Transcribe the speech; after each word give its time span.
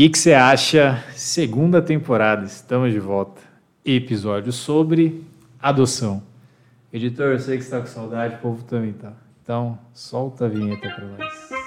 que 0.00 0.08
que 0.08 0.18
você 0.18 0.32
acha? 0.32 1.04
Segunda 1.14 1.82
temporada, 1.82 2.46
estamos 2.46 2.90
de 2.90 2.98
volta. 2.98 3.42
Episódio 3.84 4.50
sobre 4.50 5.22
adoção. 5.60 6.22
Editor, 6.90 7.32
eu 7.32 7.38
sei 7.38 7.58
que 7.58 7.64
está 7.64 7.80
com 7.80 7.86
saudade, 7.86 8.36
o 8.36 8.38
povo 8.38 8.64
também 8.64 8.94
tá. 8.94 9.12
Então, 9.42 9.78
solta 9.92 10.46
a 10.46 10.48
vinheta 10.48 10.88
para 10.88 11.04
nós. 11.04 11.59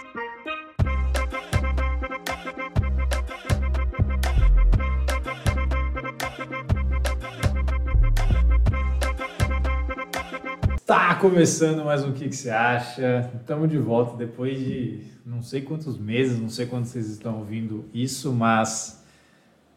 Começando 11.24 11.86
mais 11.86 12.04
um 12.04 12.12
que, 12.12 12.28
que 12.28 12.36
você 12.36 12.50
acha. 12.50 13.32
Estamos 13.40 13.70
de 13.70 13.78
volta 13.78 14.18
depois 14.18 14.60
de 14.60 15.06
não 15.26 15.42
sei 15.42 15.62
quantos 15.62 15.98
meses, 15.98 16.38
não 16.38 16.50
sei 16.50 16.66
quando 16.66 16.84
vocês 16.84 17.10
estão 17.10 17.38
ouvindo 17.38 17.86
isso, 17.94 18.34
mas 18.34 19.02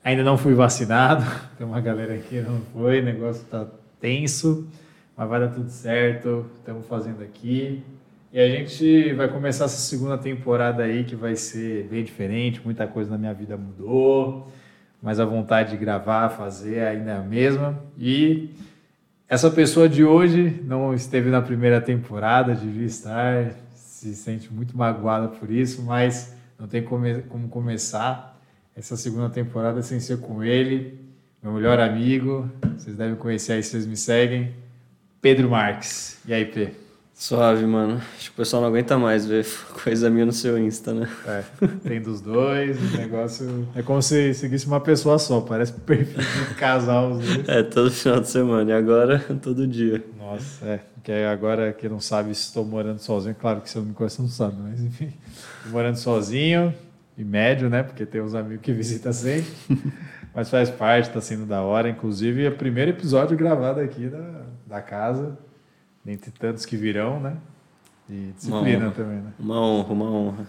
ainda 0.02 0.24
não 0.24 0.36
fui 0.36 0.54
vacinado. 0.54 1.24
Tem 1.56 1.64
uma 1.64 1.80
galera 1.80 2.18
que 2.18 2.40
não 2.40 2.60
foi, 2.72 3.00
o 3.00 3.04
negócio 3.04 3.44
tá 3.44 3.64
tenso, 4.00 4.66
mas 5.16 5.28
vai 5.28 5.38
dar 5.38 5.50
tudo 5.50 5.70
certo. 5.70 6.46
Estamos 6.58 6.84
fazendo 6.88 7.22
aqui. 7.22 7.80
E 8.32 8.40
a 8.40 8.48
gente 8.48 9.12
vai 9.12 9.28
começar 9.28 9.66
essa 9.66 9.78
segunda 9.78 10.18
temporada 10.18 10.82
aí 10.82 11.04
que 11.04 11.14
vai 11.14 11.36
ser 11.36 11.84
bem 11.84 12.02
diferente, 12.02 12.60
muita 12.64 12.88
coisa 12.88 13.12
na 13.12 13.18
minha 13.18 13.32
vida 13.32 13.56
mudou, 13.56 14.50
mas 15.00 15.20
a 15.20 15.24
vontade 15.24 15.70
de 15.70 15.76
gravar, 15.76 16.28
fazer 16.28 16.80
ainda 16.80 17.12
é 17.12 17.16
a 17.16 17.22
mesma. 17.22 17.78
E 17.96 18.50
essa 19.28 19.50
pessoa 19.50 19.88
de 19.88 20.04
hoje 20.04 20.60
não 20.64 20.94
esteve 20.94 21.30
na 21.30 21.42
primeira 21.42 21.80
temporada, 21.80 22.54
devia 22.54 22.86
estar, 22.86 23.54
se 23.74 24.14
sente 24.14 24.52
muito 24.52 24.76
magoada 24.76 25.28
por 25.28 25.50
isso, 25.50 25.82
mas 25.82 26.34
não 26.58 26.68
tem 26.68 26.82
como, 26.82 27.48
começar 27.48 28.40
essa 28.76 28.96
segunda 28.96 29.28
temporada 29.28 29.82
sem 29.82 29.98
ser 29.98 30.20
com 30.20 30.44
ele, 30.44 30.98
meu 31.42 31.52
melhor 31.52 31.80
amigo. 31.80 32.48
Vocês 32.76 32.96
devem 32.96 33.16
conhecer 33.16 33.54
aí 33.54 33.62
se 33.62 33.70
vocês 33.70 33.86
me 33.86 33.96
seguem, 33.96 34.54
Pedro 35.20 35.50
Marques. 35.50 36.18
E 36.26 36.32
aí, 36.32 36.44
Pedro? 36.44 36.85
Suave, 37.18 37.64
mano. 37.64 37.96
Acho 38.14 38.24
que 38.24 38.34
o 38.34 38.36
pessoal 38.36 38.60
não 38.60 38.68
aguenta 38.68 38.98
mais 38.98 39.26
ver 39.26 39.46
coisa 39.82 40.10
minha 40.10 40.26
no 40.26 40.32
seu 40.32 40.58
Insta, 40.58 40.92
né? 40.92 41.08
É, 41.26 41.42
tem 41.82 41.98
dos 41.98 42.20
dois, 42.20 42.78
o 42.78 42.96
negócio. 42.98 43.66
É 43.74 43.82
como 43.82 44.02
se 44.02 44.34
seguisse 44.34 44.66
uma 44.66 44.80
pessoa 44.80 45.18
só, 45.18 45.40
parece 45.40 45.72
perfil 45.72 46.22
de 46.48 46.54
casal. 46.56 47.12
Os 47.12 47.26
dois. 47.26 47.48
É, 47.48 47.62
todo 47.62 47.90
final 47.90 48.20
de 48.20 48.28
semana. 48.28 48.70
E 48.70 48.74
agora, 48.74 49.18
todo 49.40 49.66
dia. 49.66 50.04
Nossa, 50.18 50.66
é. 50.66 50.80
Porque 50.94 51.12
agora, 51.12 51.72
quem 51.72 51.88
não 51.88 52.00
sabe 52.00 52.34
se 52.34 52.42
estou 52.42 52.66
morando 52.66 52.98
sozinho, 52.98 53.34
claro 53.34 53.62
que 53.62 53.70
se 53.70 53.78
eu 53.78 53.82
não 53.82 53.88
me 53.88 53.94
conhece, 53.94 54.20
não 54.20 54.28
sabe, 54.28 54.56
mas 54.60 54.82
enfim. 54.82 55.10
Morando 55.70 55.96
sozinho, 55.96 56.74
e 57.16 57.24
médio, 57.24 57.70
né? 57.70 57.82
Porque 57.82 58.04
tem 58.04 58.20
uns 58.20 58.34
amigos 58.34 58.62
que 58.62 58.72
visitam 58.72 59.10
sempre. 59.10 59.50
mas 60.34 60.50
faz 60.50 60.68
parte, 60.68 61.08
tá 61.08 61.20
sendo 61.22 61.46
da 61.46 61.62
hora. 61.62 61.88
Inclusive, 61.88 62.44
é 62.44 62.50
o 62.50 62.56
primeiro 62.56 62.90
episódio 62.90 63.34
gravado 63.38 63.80
aqui 63.80 64.06
da, 64.06 64.42
da 64.66 64.82
casa 64.82 65.45
dentre 66.06 66.30
tantos 66.30 66.64
que 66.64 66.76
virão, 66.76 67.18
né? 67.18 67.36
E 68.08 68.32
disciplina 68.36 68.92
também, 68.92 69.16
né? 69.16 69.32
Uma 69.40 69.60
honra, 69.60 69.92
uma 69.92 70.04
honra. 70.08 70.48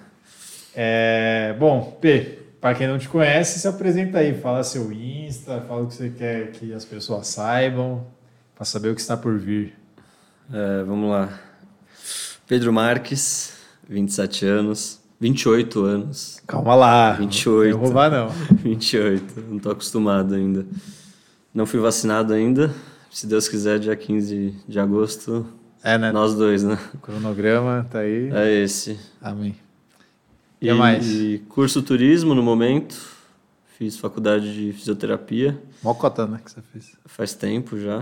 É, 0.75 1.55
bom, 1.59 1.97
P, 1.99 2.37
para 2.61 2.75
quem 2.75 2.87
não 2.87 2.99
te 2.99 3.09
conhece, 3.09 3.59
se 3.59 3.67
apresenta 3.67 4.19
aí, 4.19 4.39
fala 4.39 4.63
seu 4.63 4.91
Insta, 4.91 5.59
fala 5.67 5.81
o 5.81 5.87
que 5.87 5.95
você 5.95 6.11
quer 6.11 6.51
que 6.51 6.71
as 6.71 6.85
pessoas 6.85 7.25
saibam, 7.27 8.05
para 8.53 8.65
saber 8.65 8.89
o 8.89 8.95
que 8.95 9.01
está 9.01 9.17
por 9.17 9.39
vir. 9.39 9.73
É, 10.53 10.83
vamos 10.83 11.09
lá. 11.09 11.39
Pedro 12.47 12.71
Marques, 12.71 13.57
27 13.89 14.45
anos, 14.45 15.01
28 15.19 15.83
anos. 15.83 16.39
Calma 16.45 16.75
lá. 16.75 17.13
28. 17.13 17.75
Não 17.75 17.83
roubar, 17.83 18.11
não. 18.11 18.29
28, 18.61 19.41
não 19.49 19.57
tô 19.57 19.71
acostumado 19.71 20.35
ainda. 20.35 20.67
Não 21.51 21.65
fui 21.65 21.79
vacinado 21.79 22.31
ainda, 22.31 22.71
se 23.17 23.25
Deus 23.25 23.47
quiser, 23.47 23.79
dia 23.79 23.95
15 23.95 24.53
de 24.67 24.79
agosto. 24.79 25.43
É, 25.83 25.97
né? 25.97 26.11
Nós 26.11 26.35
dois, 26.35 26.63
né? 26.63 26.77
O 26.93 26.99
cronograma 26.99 27.83
tá 27.89 28.01
aí. 28.01 28.29
É 28.31 28.61
esse. 28.61 28.95
Amém. 29.19 29.55
E, 30.61 30.69
e 30.69 30.73
mais? 30.75 31.07
curso 31.49 31.81
turismo 31.81 32.35
no 32.35 32.43
momento. 32.43 32.95
Fiz 33.75 33.97
faculdade 33.97 34.53
de 34.53 34.71
fisioterapia. 34.71 35.59
Mocota, 35.81 36.27
né? 36.27 36.39
Que 36.45 36.51
você 36.51 36.61
fez. 36.71 36.91
Faz 37.07 37.33
tempo 37.33 37.79
já. 37.79 38.01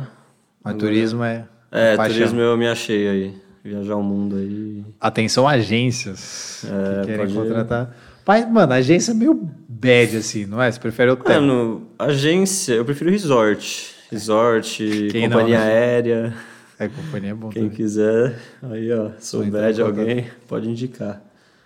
Mas 0.61 0.75
Agora... 0.75 0.79
turismo 0.79 1.23
é. 1.23 1.47
É, 1.71 1.95
paixão. 1.95 2.17
turismo 2.17 2.41
eu 2.41 2.57
me 2.57 2.67
achei 2.67 3.07
aí. 3.07 3.41
Viajar 3.63 3.95
o 3.95 4.03
mundo 4.03 4.35
aí. 4.35 4.83
Atenção, 4.99 5.47
agências 5.47 6.65
é, 6.65 6.99
que 6.99 7.07
querem 7.07 7.33
contratar. 7.33 7.95
Pai, 8.25 8.45
mano, 8.45 8.73
agência 8.73 9.11
é 9.11 9.13
meio 9.13 9.33
bad, 9.33 10.17
assim, 10.17 10.45
não 10.45 10.61
é? 10.61 10.69
Você 10.69 10.77
prefere 10.77 11.11
hotel? 11.11 11.37
É, 11.37 11.39
no, 11.39 11.83
agência, 11.97 12.73
eu 12.73 12.83
prefiro 12.83 13.09
resort 13.09 13.94
resort, 14.11 14.77
Quem 15.11 15.29
companhia 15.29 15.57
não, 15.59 15.65
né? 15.65 15.71
aérea. 15.71 16.33
É, 16.77 16.87
companhia 16.87 17.31
é 17.31 17.33
bom 17.33 17.49
Quem 17.49 17.63
também. 17.63 17.77
quiser, 17.77 18.37
aí 18.63 18.91
ó, 18.91 19.11
souber 19.19 19.71
de 19.73 19.81
alguém, 19.81 20.27
pode 20.47 20.69
indicar. 20.69 21.21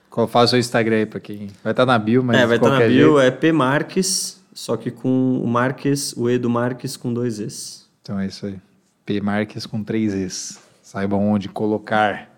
Qual 0.10 0.28
faz 0.28 0.54
o 0.54 0.58
Instagram 0.58 0.98
aí 0.98 1.06
pra 1.06 1.20
quem... 1.20 1.48
Vai 1.64 1.74
estar 1.74 1.86
tá 1.86 1.86
na 1.86 1.98
bio, 1.98 2.24
mas 2.24 2.38
É, 2.38 2.46
vai 2.46 2.58
estar 2.58 2.70
tá 2.70 2.80
na 2.80 2.88
bio, 2.88 3.20
jeito. 3.20 3.20
é 3.20 3.32
P 3.32 3.52
Marques, 3.52 4.40
só 4.54 4.76
que 4.78 4.92
com 4.92 5.40
o 5.44 5.48
Marques, 5.48 6.14
o 6.18 6.30
E 6.30 6.38
do 6.38 6.50
Marques 6.50 6.96
com 6.98 7.14
dois 7.14 7.40
Es. 7.40 7.88
Então 8.02 8.20
é 8.20 8.26
isso 8.28 8.46
aí. 8.46 8.58
P 9.06 9.20
Marques 9.22 9.66
com 9.66 9.84
três 9.84 10.14
Es. 10.14 10.60
Saibam 10.84 11.28
onde 11.30 11.48
colocar. 11.50 12.30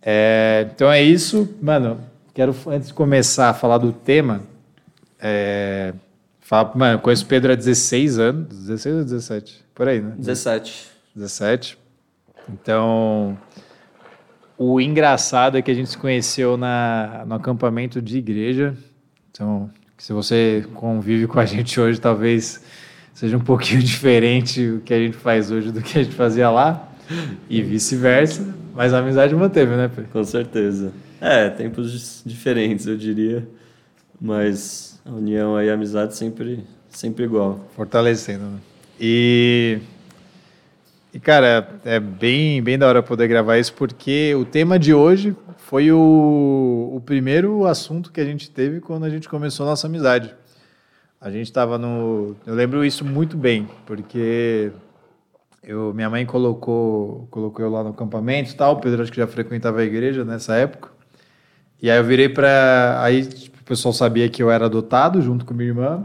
É, 0.00 0.68
então 0.74 0.90
é 0.90 1.00
isso. 1.02 1.48
Mano, 1.62 2.00
quero, 2.34 2.54
antes 2.66 2.88
de 2.88 2.94
começar 2.94 3.50
a 3.50 3.54
falar 3.54 3.78
do 3.78 3.92
tema, 3.92 4.42
é, 5.20 5.94
Fala, 6.42 6.72
mano, 6.74 6.94
eu 6.94 6.98
conheço 6.98 7.24
o 7.24 7.28
Pedro 7.28 7.52
há 7.52 7.54
16 7.54 8.18
anos. 8.18 8.48
16 8.48 8.96
ou 8.96 9.04
17? 9.04 9.64
Por 9.74 9.88
aí, 9.88 10.00
né? 10.00 10.14
17. 10.18 10.88
17. 11.14 11.78
Então, 12.52 13.38
o 14.58 14.80
engraçado 14.80 15.56
é 15.56 15.62
que 15.62 15.70
a 15.70 15.74
gente 15.74 15.88
se 15.88 15.96
conheceu 15.96 16.56
na, 16.56 17.24
no 17.26 17.36
acampamento 17.36 18.02
de 18.02 18.18
igreja. 18.18 18.76
Então, 19.30 19.70
se 19.96 20.12
você 20.12 20.66
convive 20.74 21.28
com 21.28 21.38
a 21.38 21.46
gente 21.46 21.80
hoje, 21.80 22.00
talvez 22.00 22.62
seja 23.14 23.36
um 23.36 23.40
pouquinho 23.40 23.80
diferente 23.82 24.68
o 24.68 24.80
que 24.80 24.92
a 24.92 24.98
gente 24.98 25.16
faz 25.16 25.50
hoje 25.50 25.70
do 25.70 25.80
que 25.80 25.98
a 25.98 26.02
gente 26.02 26.14
fazia 26.14 26.50
lá. 26.50 26.88
E 27.48 27.62
vice-versa. 27.62 28.54
Mas 28.74 28.92
a 28.92 28.98
amizade 28.98 29.34
manteve, 29.34 29.76
né, 29.76 29.88
Pedro? 29.88 30.10
Com 30.10 30.24
certeza. 30.24 30.92
É, 31.20 31.48
tempos 31.48 32.22
diferentes, 32.26 32.86
eu 32.86 32.96
diria. 32.96 33.46
Mas 34.20 34.91
a 35.04 35.10
união 35.10 35.56
aí, 35.56 35.70
a 35.70 35.74
amizade 35.74 36.16
sempre, 36.16 36.64
sempre 36.88 37.24
igual. 37.24 37.60
Fortalecendo, 37.74 38.44
né? 38.44 38.58
E, 39.00 39.80
e 41.12 41.18
cara, 41.18 41.68
é 41.84 41.98
bem, 41.98 42.62
bem 42.62 42.78
da 42.78 42.86
hora 42.86 43.02
poder 43.02 43.26
gravar 43.28 43.58
isso, 43.58 43.72
porque 43.74 44.34
o 44.34 44.44
tema 44.44 44.78
de 44.78 44.94
hoje 44.94 45.36
foi 45.58 45.90
o, 45.90 46.92
o 46.94 47.00
primeiro 47.04 47.66
assunto 47.66 48.12
que 48.12 48.20
a 48.20 48.24
gente 48.24 48.50
teve 48.50 48.80
quando 48.80 49.04
a 49.04 49.10
gente 49.10 49.28
começou 49.28 49.66
a 49.66 49.70
nossa 49.70 49.86
amizade. 49.86 50.34
A 51.20 51.30
gente 51.30 51.46
estava 51.46 51.78
no. 51.78 52.36
Eu 52.46 52.54
lembro 52.54 52.84
isso 52.84 53.04
muito 53.04 53.36
bem, 53.36 53.68
porque 53.86 54.72
eu, 55.62 55.94
minha 55.94 56.10
mãe 56.10 56.26
colocou, 56.26 57.28
colocou 57.30 57.64
eu 57.64 57.70
lá 57.70 57.84
no 57.84 57.90
acampamento 57.90 58.50
e 58.50 58.54
tal. 58.54 58.74
O 58.74 58.80
Pedro 58.80 59.02
acho 59.02 59.12
que 59.12 59.18
já 59.18 59.26
frequentava 59.26 59.80
a 59.80 59.84
igreja 59.84 60.24
nessa 60.24 60.56
época. 60.56 60.90
E 61.80 61.90
aí 61.90 61.96
eu 61.96 62.04
virei 62.04 62.28
para. 62.28 63.00
Aí 63.02 63.28
pessoal 63.72 63.94
sabia 63.94 64.28
que 64.28 64.42
eu 64.42 64.50
era 64.50 64.66
adotado 64.66 65.22
junto 65.22 65.46
com 65.46 65.54
minha 65.54 65.70
irmã. 65.70 66.02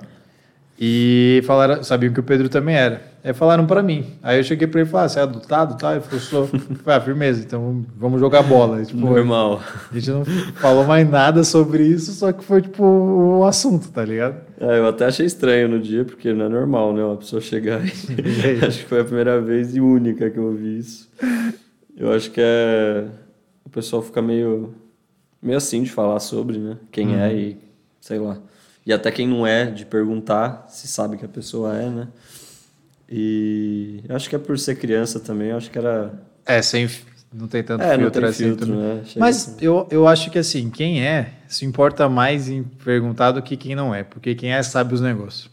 E 0.80 1.42
falaram, 1.46 1.84
sabiam 1.84 2.14
que 2.14 2.20
o 2.20 2.24
Pedro 2.24 2.48
também 2.50 2.76
era. 2.76 3.02
Aí 3.24 3.34
falaram 3.34 3.66
para 3.66 3.82
mim. 3.82 4.06
Aí 4.22 4.38
eu 4.38 4.44
cheguei 4.44 4.68
para 4.68 4.80
ele 4.80 4.88
e 4.88 4.92
falei: 4.92 5.06
ah, 5.06 5.10
você 5.10 5.20
é 5.20 5.24
adotado? 5.24 5.76
Tá? 5.76 5.94
Ele 5.94 6.02
falou: 6.02 6.20
sou. 6.20 6.48
falei, 6.48 7.00
ah, 7.00 7.02
firmeza, 7.02 7.44
então 7.44 7.84
vamos 7.98 8.20
jogar 8.20 8.44
bola. 8.44 8.86
tipo, 8.86 9.00
Normal. 9.00 9.60
A 9.92 9.94
gente 9.96 10.12
não 10.12 10.24
falou 10.54 10.86
mais 10.86 11.10
nada 11.10 11.44
sobre 11.44 11.84
isso, 11.84 12.12
só 12.12 12.32
que 12.32 12.44
foi 12.44 12.62
tipo 12.62 12.84
o 12.84 13.44
assunto, 13.44 13.90
tá 13.90 14.06
ligado? 14.06 14.38
É, 14.62 14.78
eu 14.78 14.88
até 14.88 15.06
achei 15.06 15.26
estranho 15.26 15.68
no 15.68 15.80
dia, 15.80 16.06
porque 16.06 16.32
não 16.32 16.46
é 16.46 16.50
normal, 16.50 16.94
né? 16.94 17.04
Uma 17.04 17.18
pessoa 17.18 17.42
chegar 17.42 17.82
e. 17.84 17.92
acho 18.64 18.80
que 18.80 18.86
foi 18.86 19.02
a 19.02 19.06
primeira 19.06 19.42
vez 19.42 19.76
e 19.76 19.82
única 19.82 20.30
que 20.30 20.38
eu 20.38 20.46
ouvi 20.46 20.78
isso. 20.78 21.10
Eu 21.98 22.14
acho 22.14 22.30
que 22.30 22.40
é. 22.40 23.06
O 23.66 23.70
pessoal 23.70 24.04
fica 24.04 24.22
meio 24.22 24.76
meio 25.42 25.58
assim 25.58 25.84
de 25.84 25.92
falar 25.92 26.20
sobre, 26.20 26.58
né? 26.58 26.78
Quem 26.92 27.14
é 27.14 27.18
uhum. 27.18 27.24
é 27.24 27.34
e 27.36 27.58
sei 28.02 28.20
lá. 28.20 28.38
E 28.86 28.94
até 28.94 29.12
quem 29.12 29.28
não 29.28 29.46
é, 29.46 29.66
de 29.66 29.86
perguntar 29.86 30.66
se 30.70 30.88
sabe 30.88 31.18
que 31.18 31.26
a 31.26 31.30
pessoa 31.30 31.76
é, 31.76 31.90
né? 31.90 32.08
E 33.10 34.02
acho 34.10 34.30
que 34.30 34.36
é 34.36 34.40
por 34.40 34.58
ser 34.58 34.76
criança 34.76 35.20
também, 35.20 35.52
acho 35.52 35.72
que 35.72 35.78
era. 35.78 36.14
É, 36.46 36.62
sem. 36.62 36.90
Não 37.34 37.48
tem 37.48 37.62
tanto 37.62 37.84
é, 37.84 37.98
filtro, 37.98 38.22
tem 38.22 38.30
assim 38.30 38.44
filtro, 38.46 38.74
né? 38.74 39.04
Mas 39.18 39.50
assim. 39.50 39.66
eu, 39.66 39.86
eu 39.92 40.08
acho 40.08 40.32
que 40.32 40.40
assim, 40.40 40.70
quem 40.70 41.06
é 41.06 41.34
se 41.48 41.66
importa 41.66 42.08
mais 42.08 42.48
em 42.48 42.64
perguntar 42.64 43.32
do 43.32 43.42
que 43.42 43.58
quem 43.58 43.76
não 43.76 43.94
é, 43.94 44.04
porque 44.04 44.34
quem 44.34 44.54
é 44.54 44.64
sabe 44.64 44.94
os 44.94 45.02
negócios. 45.02 45.50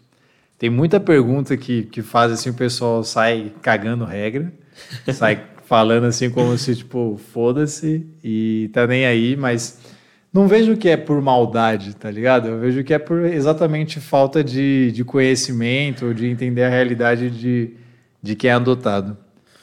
Tem 0.56 0.70
muita 0.70 1.00
pergunta 1.00 1.56
que, 1.56 1.82
que 1.84 2.00
faz 2.00 2.32
assim, 2.32 2.50
o 2.50 2.54
pessoal 2.54 3.02
sai 3.02 3.52
cagando 3.60 4.04
regra, 4.04 4.52
sai 5.12 5.44
falando 5.64 6.04
assim 6.04 6.30
como 6.30 6.56
se, 6.58 6.76
tipo, 6.76 7.18
foda-se 7.32 8.06
e 8.22 8.70
tá 8.72 8.86
nem 8.86 9.06
aí, 9.06 9.36
mas 9.36 9.78
não 10.32 10.48
vejo 10.48 10.76
que 10.76 10.88
é 10.88 10.96
por 10.96 11.20
maldade, 11.22 11.94
tá 11.94 12.10
ligado? 12.10 12.48
Eu 12.48 12.58
vejo 12.58 12.82
que 12.82 12.92
é 12.92 12.98
por 12.98 13.24
exatamente 13.24 14.00
falta 14.00 14.42
de, 14.42 14.90
de 14.92 15.04
conhecimento, 15.04 16.12
de 16.12 16.26
entender 16.26 16.64
a 16.64 16.68
realidade 16.68 17.30
de, 17.30 17.70
de 18.22 18.34
quem 18.34 18.50
é 18.50 18.52
adotado. 18.52 19.16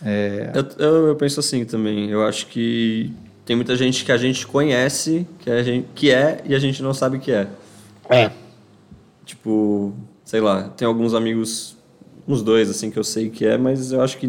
É... 0.04 0.52
Eu, 0.56 0.86
eu, 0.86 1.08
eu, 1.08 1.16
penso 1.16 1.40
assim 1.40 1.66
também. 1.66 2.10
Eu 2.10 2.26
acho 2.26 2.48
que 2.48 3.14
tem 3.46 3.56
muita 3.56 3.76
gente 3.76 4.04
que 4.04 4.12
a 4.12 4.18
gente 4.18 4.48
conhece, 4.48 5.28
que, 5.40 5.50
a 5.50 5.62
gente, 5.62 5.88
que 5.94 6.10
é, 6.10 6.42
e 6.46 6.56
a 6.56 6.60
gente 6.60 6.82
não 6.82 6.94
sabe 6.94 7.20
que 7.20 7.32
é. 7.32 7.48
É. 8.10 8.32
Tipo, 9.26 9.94
sei 10.24 10.42
lá, 10.42 10.64
tem 10.70 10.88
alguns 10.88 11.14
amigos 11.14 11.78
uns 12.28 12.42
dois, 12.42 12.70
assim, 12.70 12.90
que 12.90 12.98
eu 12.98 13.04
sei 13.04 13.30
que 13.30 13.46
é, 13.46 13.58
mas 13.58 13.92
eu 13.92 14.02
acho 14.02 14.18
que 14.18 14.28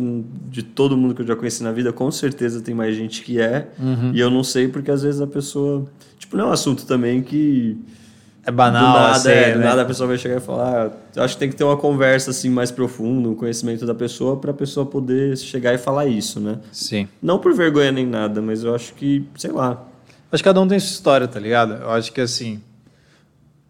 de 0.49 0.63
todo 0.63 0.97
mundo 0.97 1.15
que 1.15 1.23
eu 1.23 1.27
já 1.27 1.37
conheci 1.37 1.63
na 1.63 1.73
vida, 1.73 1.93
com 1.93 2.11
certeza 2.11 2.61
tem 2.61 2.75
mais 2.75 2.97
gente 2.97 3.23
que 3.23 3.41
é. 3.41 3.69
Uhum. 3.79 4.13
E 4.15 4.21
eu 4.21 4.31
não 4.31 4.43
sei 4.43 4.69
porque 4.69 4.91
às 4.91 5.03
vezes 5.03 5.21
a 5.21 5.27
pessoa. 5.27 5.85
Tipo, 6.19 6.37
não 6.37 6.47
é 6.47 6.49
um 6.49 6.53
assunto 6.53 6.87
também 6.87 7.23
que. 7.23 7.77
É 8.45 8.51
banal, 8.51 8.93
do 8.93 8.99
nada, 8.99 9.13
assim, 9.13 9.29
é, 9.29 9.53
do 9.53 9.61
né? 9.61 9.65
nada 9.67 9.83
a 9.83 9.85
pessoa 9.85 10.09
vai 10.09 10.19
chegar 10.19 10.39
e 10.39 10.41
falar. 10.41 10.87
Ah, 10.87 10.91
eu 11.15 11.23
acho 11.23 11.35
que 11.35 11.41
tem 11.41 11.49
que 11.49 11.55
ter 11.55 11.63
uma 11.63 11.77
conversa 11.77 12.31
assim 12.31 12.51
mais 12.51 12.73
profunda, 12.73 13.29
um 13.29 13.37
conhecimento 13.37 13.87
da 13.87 13.95
pessoa 13.95 14.37
para 14.37 14.51
a 14.51 14.55
pessoa 14.55 14.85
poder 14.85 15.37
chegar 15.39 15.73
e 15.75 15.79
falar 15.79 16.07
isso, 16.07 16.41
né? 16.41 16.59
Sim. 16.73 17.07
Não 17.23 17.39
por 17.39 17.55
vergonha 17.55 17.93
nem 17.93 18.05
nada, 18.05 18.43
mas 18.43 18.65
eu 18.65 18.75
acho 18.75 18.95
que, 18.95 19.25
sei 19.37 19.53
lá. 19.53 19.85
Acho 20.33 20.43
que 20.43 20.49
cada 20.49 20.61
um 20.61 20.67
tem 20.67 20.81
sua 20.81 20.91
história, 20.91 21.29
tá 21.29 21.39
ligado? 21.39 21.75
Eu 21.75 21.91
acho 21.91 22.13
que 22.13 22.21
assim. 22.21 22.61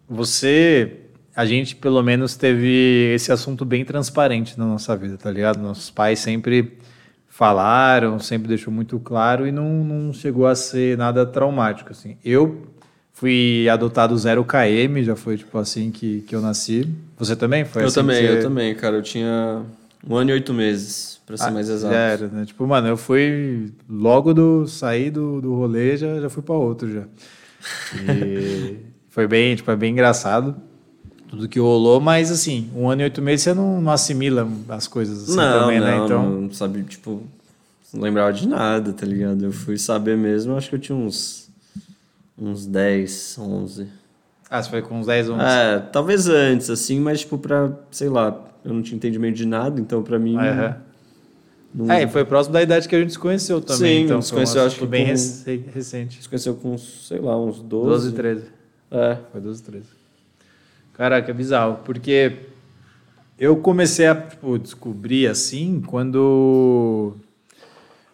Você. 0.09 1.02
A 1.35 1.45
gente, 1.45 1.75
pelo 1.75 2.01
menos, 2.03 2.35
teve 2.35 3.11
esse 3.15 3.31
assunto 3.31 3.65
bem 3.65 3.83
transparente 3.83 4.57
na 4.57 4.65
nossa 4.65 4.95
vida, 4.95 5.17
tá 5.17 5.31
ligado? 5.31 5.59
Nossos 5.59 5.89
pais 5.89 6.19
sempre 6.19 6.77
falaram, 7.27 8.19
sempre 8.19 8.47
deixou 8.47 8.71
muito 8.71 8.99
claro 8.99 9.47
e 9.47 9.51
não, 9.51 9.83
não 9.83 10.13
chegou 10.13 10.45
a 10.45 10.53
ser 10.53 10.95
nada 10.95 11.25
traumático, 11.25 11.91
assim. 11.91 12.17
Eu 12.23 12.67
fui 13.11 13.67
adotado 13.67 14.15
0 14.15 14.45
km, 14.45 15.01
já 15.01 15.15
foi, 15.15 15.37
tipo, 15.37 15.57
assim 15.57 15.89
que, 15.89 16.21
que 16.21 16.35
eu 16.35 16.41
nasci. 16.41 16.87
Você 17.17 17.35
também? 17.35 17.65
Foi 17.65 17.81
eu 17.81 17.87
assim 17.87 17.95
também, 17.95 18.27
você... 18.27 18.37
eu 18.37 18.41
também, 18.43 18.75
cara. 18.75 18.97
Eu 18.97 19.01
tinha 19.01 19.63
um 20.07 20.15
ano 20.15 20.29
e 20.29 20.33
oito 20.33 20.53
meses, 20.53 21.19
para 21.25 21.35
ser 21.35 21.45
Ah, 21.45 21.51
mais 21.51 21.67
exato. 21.67 21.95
era, 21.95 22.27
né? 22.27 22.45
Tipo, 22.45 22.67
mano, 22.67 22.87
eu 22.87 22.97
fui 22.97 23.71
logo 23.89 24.35
do 24.35 24.67
sair 24.67 25.09
do, 25.09 25.41
do 25.41 25.55
rolê, 25.55 25.97
já, 25.97 26.19
já 26.21 26.29
fui 26.29 26.43
para 26.43 26.53
outro 26.53 26.93
já. 26.93 27.05
E 28.07 28.77
foi 29.09 29.25
bem, 29.25 29.55
tipo, 29.55 29.71
é 29.71 29.75
bem 29.75 29.93
engraçado 29.93 30.55
tudo 31.33 31.47
que 31.49 31.59
rolou, 31.59 31.99
mas 31.99 32.29
assim, 32.31 32.69
um 32.75 32.87
ano 32.89 33.01
e 33.01 33.05
oito 33.05 33.21
meses 33.21 33.43
você 33.43 33.53
não, 33.55 33.81
não 33.81 33.91
assimila 33.91 34.47
as 34.69 34.87
coisas 34.87 35.23
assim 35.23 35.35
não, 35.35 35.61
também, 35.61 35.79
não, 35.79 35.85
né? 35.87 36.05
Então, 36.05 36.29
não 36.41 36.51
sabe, 36.51 36.83
tipo, 36.83 37.23
não 37.91 38.01
lembrava 38.01 38.31
de 38.31 38.47
nada, 38.47 38.93
tá 38.93 39.03
ligado? 39.05 39.43
Eu 39.45 39.51
fui 39.51 39.77
saber 39.77 40.15
mesmo, 40.15 40.55
acho 40.55 40.69
que 40.69 40.75
eu 40.75 40.79
tinha 40.79 40.95
uns, 40.95 41.49
uns 42.37 42.67
10, 42.67 43.37
11. 43.39 43.87
ah, 44.49 44.61
você 44.61 44.69
foi 44.69 44.81
com 44.83 44.99
uns 44.99 45.07
10 45.07 45.29
anos. 45.31 45.43
É, 45.43 45.79
talvez 45.91 46.27
antes, 46.27 46.69
assim, 46.69 46.99
mas 46.99 47.21
tipo, 47.21 47.37
pra, 47.39 47.71
sei 47.89 48.09
lá, 48.09 48.39
eu 48.63 48.71
não 48.71 48.83
tinha 48.83 48.95
entendimento 48.95 49.35
de 49.35 49.47
nada, 49.47 49.81
então 49.81 50.03
pra 50.03 50.19
mim... 50.19 50.37
Aham. 50.37 50.75
não- 51.73 51.91
É, 51.91 52.03
e 52.03 52.07
foi 52.07 52.23
próximo 52.25 52.53
da 52.53 52.61
idade 52.61 52.87
que 52.87 52.95
a 52.95 52.99
gente 52.99 53.13
se 53.13 53.17
conheceu 53.19 53.59
também, 53.59 53.99
Sim, 54.01 54.03
então 54.05 54.21
se 54.21 54.31
conheceu, 54.31 54.63
acho 54.65 54.77
que 54.77 54.85
bem 54.85 55.07
com- 55.07 55.11
rec- 55.45 55.65
recente. 55.73 56.21
Se 56.21 56.29
conheceu 56.29 56.53
com, 56.53 56.77
sei 56.77 57.19
lá, 57.19 57.35
uns 57.35 57.59
12. 57.59 57.89
12 57.89 58.09
e 58.09 58.11
13. 58.11 58.43
É. 58.91 59.17
Foi 59.31 59.41
12, 59.41 59.63
13. 59.63 60.02
Caraca, 60.93 61.31
é 61.31 61.33
bizarro, 61.33 61.79
porque 61.83 62.33
eu 63.37 63.57
comecei 63.57 64.05
a 64.07 64.15
tipo, 64.15 64.57
descobrir 64.59 65.27
assim 65.27 65.81
quando. 65.81 67.15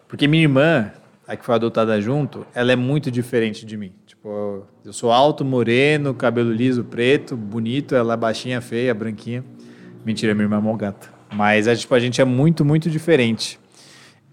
Porque 0.08 0.26
minha 0.26 0.42
irmã, 0.42 0.90
a 1.28 1.36
que 1.36 1.44
foi 1.44 1.54
adotada 1.54 2.00
junto, 2.00 2.46
ela 2.54 2.72
é 2.72 2.76
muito 2.76 3.10
diferente 3.10 3.64
de 3.66 3.76
mim. 3.76 3.92
Tipo, 4.06 4.66
eu 4.84 4.92
sou 4.92 5.12
alto, 5.12 5.44
moreno, 5.44 6.14
cabelo 6.14 6.52
liso, 6.52 6.82
preto, 6.82 7.36
bonito, 7.36 7.94
ela 7.94 8.14
é 8.14 8.16
baixinha, 8.16 8.60
feia, 8.60 8.94
branquinha. 8.94 9.44
Mentira, 10.04 10.34
minha 10.34 10.44
irmã 10.44 10.56
é 10.56 10.60
mó 10.60 10.74
gata. 10.74 11.08
Mas 11.32 11.66
é, 11.66 11.76
tipo, 11.76 11.94
a 11.94 12.00
gente 12.00 12.20
é 12.20 12.24
muito, 12.24 12.64
muito 12.64 12.90
diferente. 12.90 13.60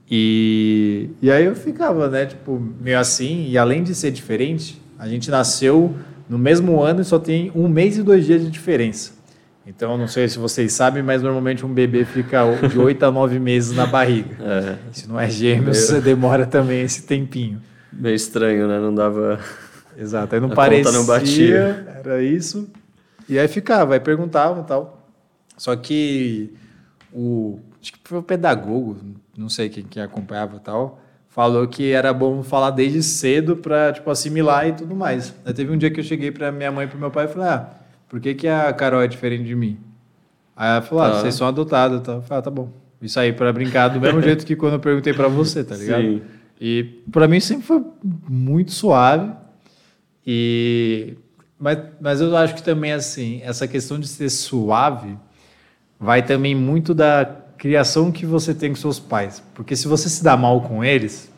E, 0.10 1.10
e 1.22 1.30
aí 1.30 1.46
eu 1.46 1.54
ficava, 1.54 2.10
né, 2.10 2.26
tipo, 2.26 2.60
meio 2.82 2.98
assim, 2.98 3.48
e 3.50 3.58
além 3.58 3.84
de 3.84 3.94
ser 3.94 4.10
diferente, 4.10 4.82
a 4.98 5.08
gente 5.08 5.30
nasceu 5.30 5.96
no 6.30 6.38
mesmo 6.38 6.82
ano 6.82 7.02
e 7.02 7.06
só 7.06 7.18
tem 7.20 7.52
um 7.56 7.68
mês 7.68 7.98
e 7.98 8.04
dois 8.04 8.26
dias 8.26 8.42
de 8.42 8.50
diferença. 8.52 9.16
Então, 9.66 9.92
eu 9.92 9.98
não 9.98 10.08
sei 10.08 10.30
se 10.30 10.40
vocês 10.40 10.72
sabem, 10.72 11.04
mas 11.04 11.22
normalmente 11.22 11.66
um 11.66 11.74
bebê 11.74 12.06
fica 12.06 12.44
de 12.70 12.80
oito 12.80 13.04
a 13.04 13.12
nove 13.12 13.38
meses 13.38 13.76
na 13.76 13.86
barriga. 13.86 14.36
É, 14.42 14.76
Se 14.94 15.10
não 15.10 15.20
é 15.20 15.30
gêmeo, 15.30 15.74
você 15.74 16.00
demora 16.00 16.46
também 16.46 16.82
esse 16.82 17.04
tempinho. 17.04 17.62
meio 17.92 18.16
estranho, 18.16 18.68
né? 18.68 18.80
Não 18.80 18.94
dava... 18.96 19.40
Exato, 19.98 20.36
aí 20.36 20.40
não 20.42 20.52
A 20.52 20.56
parecia, 20.56 20.92
não 20.92 21.06
batia. 21.06 21.88
era 22.04 22.22
isso. 22.24 22.70
E 23.28 23.38
aí 23.38 23.48
ficava, 23.48 23.94
aí 23.96 24.00
perguntavam 24.00 24.64
e 24.64 24.66
tal. 24.66 25.10
Só 25.58 25.76
que 25.76 26.54
o, 27.12 27.60
acho 27.82 27.92
que 27.94 28.00
foi 28.06 28.20
o 28.20 28.24
pedagogo, 28.24 28.98
não 29.36 29.50
sei 29.50 29.68
quem 29.70 29.84
que 29.84 30.00
acompanhava 30.00 30.58
e 30.58 30.60
tal, 30.60 31.02
falou 31.38 31.68
que 31.68 31.92
era 31.92 32.12
bom 32.12 32.42
falar 32.42 32.72
desde 32.72 33.04
cedo 33.04 33.56
para 33.58 33.94
tipo 33.94 34.10
assimilar 34.10 34.70
e 34.70 34.74
tudo 34.74 34.96
mais. 34.96 35.36
Aí 35.46 35.54
teve 35.54 35.72
um 35.72 35.78
dia 35.78 35.92
que 35.92 36.00
eu 36.00 36.04
cheguei 36.04 36.32
para 36.32 36.52
minha 36.52 36.72
mãe 36.72 36.86
e 36.86 36.88
para 36.90 36.98
meu 36.98 37.12
pai 37.12 37.26
e 37.26 37.28
falei: 37.28 37.48
"Ah, 37.48 37.70
por 38.10 38.20
que 38.20 38.34
que 38.34 38.48
a 38.48 38.74
Carol 38.74 39.04
é 39.04 39.08
diferente 39.08 39.44
de 39.44 39.56
mim?" 39.56 39.78
Aí 40.56 40.68
ela 40.68 40.82
falou: 40.82 41.04
"Ah, 41.04 41.12
Tá. 41.12 41.20
vocês 41.22 41.36
são 41.36 41.48
adotados", 41.48 42.02
tal. 42.02 42.16
Eu 42.16 42.22
falei: 42.24 42.40
"Ah, 42.40 42.42
tá 42.42 42.50
bom". 42.50 42.70
Isso 43.00 43.20
aí 43.20 43.32
para 43.32 43.54
brincar 43.54 43.90
do 43.90 44.02
mesmo 44.02 44.20
jeito 44.24 44.48
que 44.48 44.56
quando 44.56 44.74
eu 44.74 44.80
perguntei 44.80 45.14
para 45.14 45.28
você, 45.28 45.64
tá 45.64 45.76
ligado? 45.76 46.02
Sim. 46.02 46.22
E 46.60 46.84
para 47.12 47.28
mim 47.28 47.40
sempre 47.40 47.68
foi 47.68 47.84
muito 48.28 48.72
suave. 48.72 49.32
E 50.26 51.18
mas, 51.60 51.78
mas 52.02 52.20
eu 52.20 52.36
acho 52.36 52.56
que 52.56 52.64
também 52.64 52.94
assim, 52.94 53.42
essa 53.44 53.68
questão 53.68 54.00
de 54.00 54.08
ser 54.08 54.30
suave 54.32 55.16
vai 56.00 56.24
também 56.26 56.56
muito 56.56 56.96
da 56.96 57.24
criação 57.58 58.12
que 58.12 58.26
você 58.26 58.54
tem 58.54 58.70
com 58.70 58.76
seus 58.76 59.00
pais. 59.00 59.44
Porque 59.54 59.76
se 59.76 59.88
você 59.88 60.10
se 60.10 60.24
dá 60.24 60.38
mal 60.38 60.62
com 60.62 60.84
eles, 60.84 61.30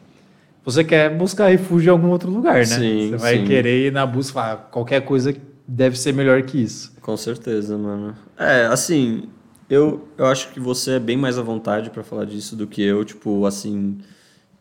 você 0.64 0.84
quer 0.84 1.16
buscar 1.16 1.48
refúgio 1.48 1.90
em 1.90 1.92
algum 1.92 2.10
outro 2.10 2.30
lugar, 2.30 2.58
né? 2.58 2.66
Sim, 2.66 3.10
você 3.12 3.18
vai 3.18 3.38
sim. 3.38 3.46
querer 3.46 3.88
ir 3.88 3.92
na 3.92 4.06
busca, 4.06 4.56
qualquer 4.72 5.02
coisa 5.02 5.36
deve 5.68 5.98
ser 5.98 6.14
melhor 6.14 6.42
que 6.44 6.62
isso. 6.62 6.94
Com 7.02 7.16
certeza, 7.16 7.78
mano. 7.78 8.16
É, 8.38 8.66
assim, 8.66 9.30
eu, 9.70 10.08
eu 10.18 10.26
acho 10.26 10.50
que 10.50 10.60
você 10.60 10.94
é 10.94 11.00
bem 11.00 11.16
mais 11.16 11.38
à 11.38 11.42
vontade 11.42 11.90
pra 11.90 12.04
falar 12.04 12.26
disso 12.26 12.56
do 12.56 12.68
que 12.68 12.82
eu. 12.82 13.06
Tipo, 13.06 13.46
assim, 13.46 13.98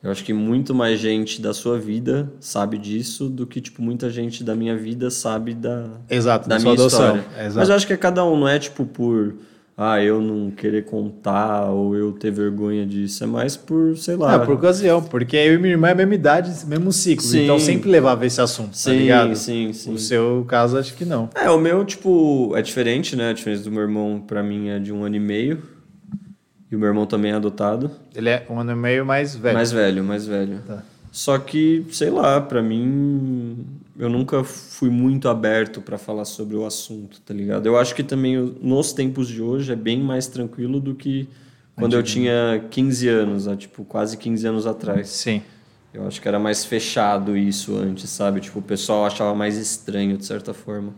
eu 0.02 0.10
acho 0.10 0.22
que 0.22 0.32
muito 0.32 0.74
mais 0.74 1.00
gente 1.00 1.40
da 1.40 1.52
sua 1.54 1.78
vida 1.78 2.32
sabe 2.38 2.78
disso 2.78 3.28
do 3.28 3.46
que, 3.46 3.60
tipo, 3.60 3.82
muita 3.82 4.08
gente 4.10 4.44
da 4.44 4.54
minha 4.54 4.76
vida 4.76 5.10
sabe 5.10 5.54
da, 5.54 5.88
Exato, 6.08 6.48
da 6.48 6.56
da 6.56 6.60
sua 6.60 6.72
minha 6.72 6.82
adoção. 6.82 7.16
história. 7.16 7.40
Exato. 7.40 7.58
Mas 7.58 7.68
eu 7.68 7.74
acho 7.74 7.86
que 7.86 7.92
é 7.92 7.96
cada 7.96 8.24
um, 8.24 8.38
não 8.38 8.48
é, 8.48 8.58
tipo, 8.58 8.84
por... 8.84 9.34
Ah, 9.80 10.02
eu 10.02 10.20
não 10.20 10.50
querer 10.50 10.86
contar 10.86 11.70
ou 11.70 11.94
eu 11.94 12.10
ter 12.10 12.32
vergonha 12.32 12.84
disso. 12.84 13.22
É 13.22 13.28
mais 13.28 13.56
por, 13.56 13.96
sei 13.96 14.16
lá... 14.16 14.34
É, 14.34 14.38
por 14.40 14.54
ocasião, 14.54 15.00
porque 15.00 15.36
eu 15.36 15.54
e 15.54 15.58
minha 15.58 15.74
irmã 15.74 15.86
é 15.86 15.92
a 15.92 15.94
mesma 15.94 16.16
idade, 16.16 16.66
mesmo 16.66 16.92
ciclo. 16.92 17.24
Sim. 17.24 17.44
Então 17.44 17.60
sempre 17.60 17.88
levava 17.88 18.26
esse 18.26 18.40
assunto, 18.40 18.70
tá 18.70 18.76
Sim, 18.76 18.96
ligado? 18.96 19.36
sim, 19.36 19.72
sim. 19.72 19.94
O 19.94 19.98
seu 19.98 20.44
caso, 20.48 20.76
acho 20.76 20.94
que 20.94 21.04
não. 21.04 21.30
É, 21.32 21.48
o 21.48 21.60
meu, 21.60 21.84
tipo, 21.84 22.52
é 22.56 22.60
diferente, 22.60 23.14
né? 23.14 23.30
A 23.30 23.32
diferença 23.32 23.62
do 23.62 23.70
meu 23.70 23.82
irmão, 23.82 24.20
pra 24.26 24.42
mim, 24.42 24.68
é 24.68 24.80
de 24.80 24.92
um 24.92 25.04
ano 25.04 25.14
e 25.14 25.20
meio. 25.20 25.62
E 26.68 26.74
o 26.74 26.78
meu 26.78 26.88
irmão 26.88 27.06
também 27.06 27.30
é 27.30 27.34
adotado. 27.34 27.88
Ele 28.16 28.30
é 28.30 28.44
um 28.50 28.58
ano 28.58 28.72
e 28.72 28.74
meio 28.74 29.06
mais 29.06 29.36
velho. 29.36 29.54
Mais 29.54 29.70
velho, 29.70 30.02
mais 30.02 30.26
velho. 30.26 30.60
Tá. 30.66 30.82
Só 31.12 31.38
que, 31.38 31.86
sei 31.92 32.10
lá, 32.10 32.40
pra 32.40 32.60
mim, 32.60 33.64
eu 33.98 34.08
nunca 34.08 34.44
fui 34.44 34.88
muito 34.88 35.28
aberto 35.28 35.82
pra 35.82 35.98
falar 35.98 36.24
sobre 36.24 36.56
o 36.56 36.64
assunto, 36.64 37.20
tá 37.20 37.34
ligado? 37.34 37.66
Eu 37.66 37.76
acho 37.76 37.94
que 37.94 38.04
também 38.04 38.36
nos 38.62 38.92
tempos 38.92 39.26
de 39.26 39.42
hoje 39.42 39.72
é 39.72 39.76
bem 39.76 40.00
mais 40.00 40.28
tranquilo 40.28 40.78
do 40.78 40.94
que 40.94 41.28
quando 41.74 41.94
eu 41.94 42.02
tinha 42.02 42.64
15 42.70 43.08
anos, 43.08 43.48
tipo, 43.56 43.84
quase 43.84 44.16
15 44.16 44.46
anos 44.46 44.66
atrás. 44.66 45.08
Sim. 45.08 45.42
Eu 45.92 46.06
acho 46.06 46.20
que 46.20 46.28
era 46.28 46.38
mais 46.38 46.64
fechado 46.64 47.36
isso 47.36 47.76
antes, 47.76 48.08
sabe? 48.10 48.40
Tipo, 48.40 48.60
o 48.60 48.62
pessoal 48.62 49.04
achava 49.04 49.34
mais 49.34 49.56
estranho, 49.56 50.16
de 50.16 50.24
certa 50.24 50.54
forma. 50.54 50.94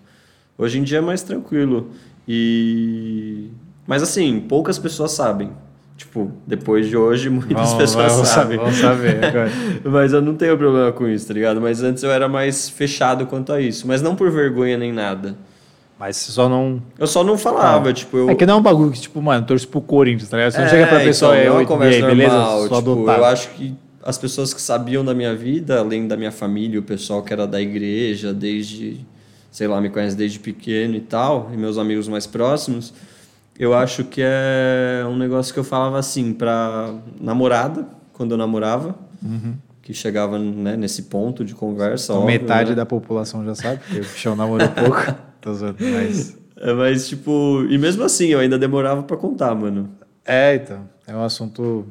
Hoje 0.58 0.78
em 0.78 0.82
dia 0.82 0.98
é 0.98 1.00
mais 1.00 1.22
tranquilo. 1.22 1.90
E... 2.28 3.48
Mas 3.86 4.02
assim, 4.02 4.40
poucas 4.40 4.78
pessoas 4.78 5.12
sabem. 5.12 5.52
Tipo, 6.00 6.32
depois 6.46 6.88
de 6.88 6.96
hoje, 6.96 7.28
muitas 7.28 7.74
pessoas 7.74 8.12
vamos 8.12 8.28
sabem. 8.28 8.56
Vamos 8.56 8.76
saber 8.76 9.22
agora. 9.22 9.50
Mas 9.84 10.14
eu 10.14 10.22
não 10.22 10.34
tenho 10.34 10.56
problema 10.56 10.90
com 10.92 11.06
isso, 11.06 11.28
tá 11.28 11.34
ligado? 11.34 11.60
Mas 11.60 11.82
antes 11.82 12.02
eu 12.02 12.10
era 12.10 12.26
mais 12.26 12.70
fechado 12.70 13.26
quanto 13.26 13.52
a 13.52 13.60
isso. 13.60 13.86
Mas 13.86 14.00
não 14.00 14.16
por 14.16 14.30
vergonha 14.30 14.78
nem 14.78 14.94
nada. 14.94 15.36
Mas 15.98 16.16
você 16.16 16.32
só 16.32 16.48
não. 16.48 16.80
Eu 16.98 17.06
só 17.06 17.22
não 17.22 17.36
falava, 17.36 17.92
tipo, 17.92 18.16
eu... 18.16 18.30
É 18.30 18.34
que 18.34 18.46
não 18.46 18.54
é 18.54 18.56
um 18.56 18.62
bagulho 18.62 18.90
que, 18.90 18.98
tipo, 19.02 19.20
mano, 19.20 19.44
torço 19.44 19.68
pro 19.68 19.82
Corinthians, 19.82 20.30
tá 20.30 20.38
ligado? 20.38 20.52
Você 20.52 20.58
não 20.60 20.64
É, 20.66 20.70
chega 20.70 20.86
pra 20.86 21.00
pessoa 21.00 21.32
então, 21.38 21.42
e 21.42 21.44
não 21.44 21.50
é 21.50 21.54
uma 21.54 21.58
"Oi, 21.60 21.66
conversa 21.66 21.96
aí, 21.98 22.02
beleza? 22.06 22.32
normal, 22.34 22.58
Sou 22.66 22.78
tipo, 22.78 22.92
adotado. 22.92 23.18
eu 23.18 23.24
acho 23.26 23.48
que 23.50 23.74
as 24.02 24.16
pessoas 24.16 24.54
que 24.54 24.62
sabiam 24.62 25.04
da 25.04 25.12
minha 25.12 25.34
vida, 25.36 25.78
além 25.80 26.08
da 26.08 26.16
minha 26.16 26.32
família, 26.32 26.80
o 26.80 26.82
pessoal 26.82 27.22
que 27.22 27.30
era 27.30 27.46
da 27.46 27.60
igreja, 27.60 28.32
desde, 28.32 29.00
sei 29.50 29.68
lá, 29.68 29.78
me 29.82 29.90
conhece 29.90 30.16
desde 30.16 30.38
pequeno 30.38 30.96
e 30.96 31.00
tal, 31.00 31.50
e 31.52 31.56
meus 31.58 31.76
amigos 31.76 32.08
mais 32.08 32.26
próximos, 32.26 32.94
eu 33.62 33.74
acho 33.74 34.04
que 34.04 34.22
é 34.24 35.04
um 35.06 35.16
negócio 35.16 35.52
que 35.52 35.60
eu 35.60 35.64
falava 35.64 35.98
assim 35.98 36.32
pra 36.32 36.94
namorada, 37.20 37.86
quando 38.14 38.32
eu 38.32 38.38
namorava, 38.38 38.94
Uhum. 39.22 39.54
que 39.82 39.92
chegava 39.92 40.38
né, 40.38 40.78
nesse 40.78 41.02
ponto 41.02 41.44
de 41.44 41.54
conversa. 41.54 42.12
Então, 42.12 42.22
óbvio, 42.22 42.40
metade 42.40 42.70
né? 42.70 42.76
da 42.76 42.86
população 42.86 43.44
já 43.44 43.54
sabe, 43.54 43.80
porque 43.80 43.98
o 43.98 44.02
bichão 44.02 44.34
namorou 44.34 44.66
pouco. 44.70 45.14
Tô 45.42 45.52
zoando, 45.52 45.76
mas... 45.80 46.38
É, 46.56 46.72
mas, 46.72 47.08
tipo, 47.08 47.64
e 47.68 47.76
mesmo 47.78 48.02
assim, 48.02 48.28
eu 48.28 48.38
ainda 48.38 48.58
demorava 48.58 49.02
pra 49.02 49.16
contar, 49.16 49.54
mano. 49.54 49.90
É, 50.24 50.54
então. 50.54 50.88
É 51.06 51.14
um 51.14 51.22
assunto. 51.22 51.86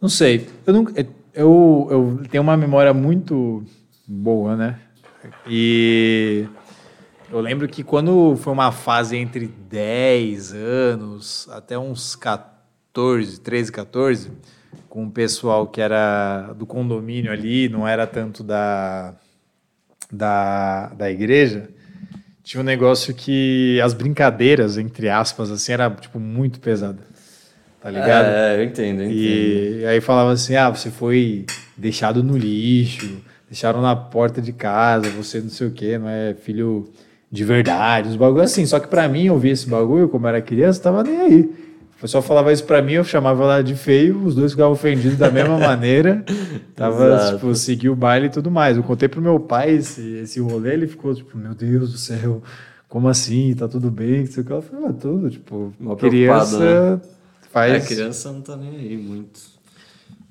Não 0.00 0.08
sei. 0.08 0.46
Eu, 0.66 0.72
não, 0.74 0.86
eu, 1.34 1.88
eu 1.90 2.20
tenho 2.30 2.42
uma 2.42 2.56
memória 2.56 2.92
muito 2.92 3.64
boa, 4.06 4.54
né? 4.56 4.78
E 5.48 6.46
eu 7.30 7.40
lembro 7.40 7.68
que 7.68 7.82
quando 7.82 8.36
foi 8.36 8.52
uma 8.52 8.72
fase 8.72 9.16
entre 9.16 9.46
10 9.46 10.52
anos 10.52 11.48
até 11.50 11.78
uns 11.78 12.16
14, 12.16 13.40
13, 13.40 13.72
14, 13.72 14.30
com 14.88 15.06
o 15.06 15.10
pessoal 15.10 15.66
que 15.66 15.80
era 15.80 16.52
do 16.56 16.66
condomínio 16.66 17.32
ali, 17.32 17.68
não 17.68 17.86
era 17.86 18.06
tanto 18.06 18.42
da, 18.42 19.14
da, 20.10 20.88
da 20.88 21.10
igreja 21.10 21.68
tinha 22.50 22.60
um 22.60 22.64
negócio 22.64 23.14
que 23.14 23.80
as 23.80 23.94
brincadeiras, 23.94 24.76
entre 24.76 25.08
aspas, 25.08 25.52
assim, 25.52 25.70
era, 25.70 25.88
tipo, 25.88 26.18
muito 26.18 26.58
pesada. 26.58 26.98
Tá 27.80 27.88
ligado? 27.88 28.26
É, 28.26 28.56
eu 28.56 28.64
entendo, 28.64 29.02
eu 29.02 29.06
entendo. 29.06 29.80
E 29.80 29.86
aí 29.86 30.00
falava 30.00 30.32
assim, 30.32 30.56
ah, 30.56 30.68
você 30.68 30.90
foi 30.90 31.46
deixado 31.76 32.24
no 32.24 32.36
lixo, 32.36 33.22
deixaram 33.48 33.80
na 33.80 33.94
porta 33.94 34.42
de 34.42 34.52
casa, 34.52 35.08
você 35.10 35.40
não 35.40 35.48
sei 35.48 35.68
o 35.68 35.70
quê, 35.70 35.96
não 35.96 36.08
é 36.08 36.34
filho 36.34 36.92
de 37.30 37.44
verdade, 37.44 38.08
os 38.08 38.16
bagulhos 38.16 38.50
assim. 38.50 38.66
Só 38.66 38.80
que 38.80 38.88
pra 38.88 39.08
mim, 39.08 39.28
ouvir 39.28 39.50
esse 39.50 39.68
bagulho, 39.68 40.08
como 40.08 40.26
era 40.26 40.40
criança, 40.42 40.82
tava 40.82 41.02
nem 41.02 41.20
aí. 41.20 41.40
O 41.96 42.00
pessoal 42.00 42.22
falava 42.22 42.50
isso 42.50 42.64
pra 42.64 42.80
mim, 42.80 42.94
eu 42.94 43.04
chamava 43.04 43.42
ela 43.44 43.62
de 43.62 43.74
feio, 43.74 44.24
os 44.24 44.34
dois 44.34 44.52
ficavam 44.52 44.72
ofendidos 44.72 45.18
da 45.18 45.30
mesma 45.30 45.58
maneira. 45.60 46.24
Tava, 46.74 47.06
Exato. 47.06 47.34
tipo, 47.36 47.54
seguir 47.54 47.90
o 47.90 47.94
baile 47.94 48.26
e 48.26 48.30
tudo 48.30 48.50
mais. 48.50 48.76
Eu 48.76 48.82
contei 48.82 49.06
pro 49.06 49.20
meu 49.20 49.38
pai 49.38 49.72
esse, 49.72 50.14
esse 50.14 50.40
rolê, 50.40 50.72
ele 50.72 50.86
ficou, 50.86 51.14
tipo, 51.14 51.36
meu 51.36 51.54
Deus 51.54 51.92
do 51.92 51.98
céu, 51.98 52.42
como 52.88 53.06
assim? 53.06 53.54
Tá 53.54 53.68
tudo 53.68 53.90
bem? 53.90 54.24
Sei 54.24 54.42
o 54.42 54.46
que. 54.46 54.52
Eu 54.52 54.62
falei, 54.62 54.86
ah, 54.88 54.92
tudo, 54.94 55.30
tipo, 55.30 55.74
Mó 55.78 55.94
criança 55.94 56.56
preocupado, 56.56 57.02
faz... 57.52 57.84
É, 57.84 57.94
criança 57.94 58.32
não 58.32 58.40
tá 58.40 58.56
nem 58.56 58.76
aí 58.76 58.96
muito. 58.96 59.38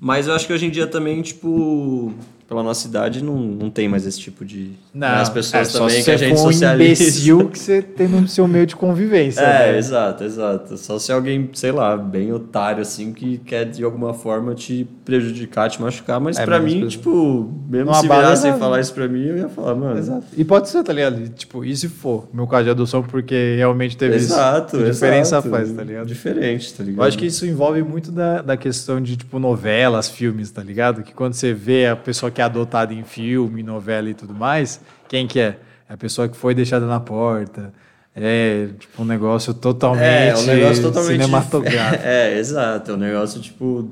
Mas 0.00 0.26
eu 0.26 0.34
acho 0.34 0.48
que 0.48 0.52
hoje 0.52 0.66
em 0.66 0.70
dia 0.70 0.88
também, 0.88 1.22
tipo, 1.22 2.12
pela 2.50 2.64
nossa 2.64 2.88
idade, 2.88 3.22
não, 3.22 3.36
não 3.36 3.70
tem 3.70 3.88
mais 3.88 4.04
esse 4.04 4.18
tipo 4.18 4.44
de. 4.44 4.72
Não, 4.92 5.06
né, 5.06 5.20
As 5.20 5.28
pessoas 5.28 5.72
é, 5.72 5.78
também 5.78 6.02
que 6.02 6.10
a 6.10 6.16
gente 6.16 6.36
for 6.36 6.48
um 6.48 6.52
socializa. 6.52 7.02
imbecil 7.04 7.48
que 7.48 7.56
você 7.60 7.80
tem 7.80 8.08
no 8.08 8.26
seu 8.26 8.48
meio 8.48 8.66
de 8.66 8.74
convivência. 8.74 9.40
É, 9.40 9.70
né? 9.70 9.78
exato, 9.78 10.24
exato. 10.24 10.76
Só 10.76 10.98
se 10.98 11.12
alguém, 11.12 11.48
sei 11.52 11.70
lá, 11.70 11.96
bem 11.96 12.32
otário, 12.32 12.82
assim, 12.82 13.12
que 13.12 13.38
quer 13.38 13.66
de 13.66 13.84
alguma 13.84 14.12
forma 14.12 14.52
te 14.52 14.84
prejudicar, 15.04 15.70
te 15.70 15.80
machucar. 15.80 16.18
Mas 16.20 16.38
É, 16.38 16.44
pra 16.44 16.58
mas 16.58 16.74
mim, 16.74 16.84
as 16.86 16.90
tipo, 16.94 17.48
mesmo 17.68 17.86
Não 17.92 17.94
se 17.94 18.08
virassem 18.08 18.58
falar 18.58 18.80
isso 18.80 18.92
pra 18.94 19.06
mim, 19.06 19.26
eu 19.26 19.36
ia 19.36 19.48
falar, 19.48 19.76
mano. 19.76 19.96
Exato. 19.96 20.24
E 20.36 20.44
pode 20.44 20.68
ser, 20.68 20.82
tá 20.82 20.92
ligado? 20.92 21.22
E, 21.22 21.28
Tipo, 21.28 21.64
e 21.64 21.76
se 21.76 21.86
for, 21.88 22.28
meu 22.32 22.48
caso 22.48 22.64
de 22.64 22.70
adoção, 22.70 23.00
porque 23.00 23.54
realmente 23.58 23.96
teve 23.96 24.16
Exato, 24.16 24.76
isso. 24.76 24.84
Que 24.86 24.90
diferença 24.90 25.36
exato. 25.36 25.48
faz, 25.50 25.70
tá 25.70 25.84
ligado? 25.84 26.06
Diferente, 26.08 26.74
tá 26.74 26.82
ligado? 26.82 27.00
Eu 27.00 27.06
acho 27.06 27.16
que 27.16 27.26
isso 27.26 27.46
envolve 27.46 27.80
muito 27.84 28.10
da, 28.10 28.42
da 28.42 28.56
questão 28.56 29.00
de, 29.00 29.16
tipo, 29.16 29.38
novelas, 29.38 30.08
filmes, 30.10 30.50
tá 30.50 30.64
ligado? 30.64 31.04
Que 31.04 31.14
quando 31.14 31.34
você 31.34 31.54
vê 31.54 31.86
a 31.86 31.94
pessoa 31.94 32.28
que 32.28 32.39
é 32.40 32.44
adotada 32.44 32.92
em 32.94 33.04
filme, 33.04 33.62
novela 33.62 34.08
e 34.10 34.14
tudo 34.14 34.34
mais, 34.34 34.80
quem 35.08 35.26
que 35.26 35.38
é? 35.40 35.58
É 35.88 35.94
a 35.94 35.96
pessoa 35.96 36.28
que 36.28 36.36
foi 36.36 36.54
deixada 36.54 36.86
na 36.86 37.00
porta. 37.00 37.72
É, 38.14 38.68
tipo, 38.78 39.02
um 39.02 39.04
negócio 39.04 39.54
totalmente, 39.54 40.02
É, 40.04 40.36
um 40.36 40.42
negócio 40.42 40.82
totalmente. 40.82 41.12
cinematográfico. 41.12 42.02
É, 42.06 42.38
exato. 42.38 42.90
É 42.90 42.94
um 42.94 42.98
negócio, 42.98 43.40
tipo. 43.40 43.88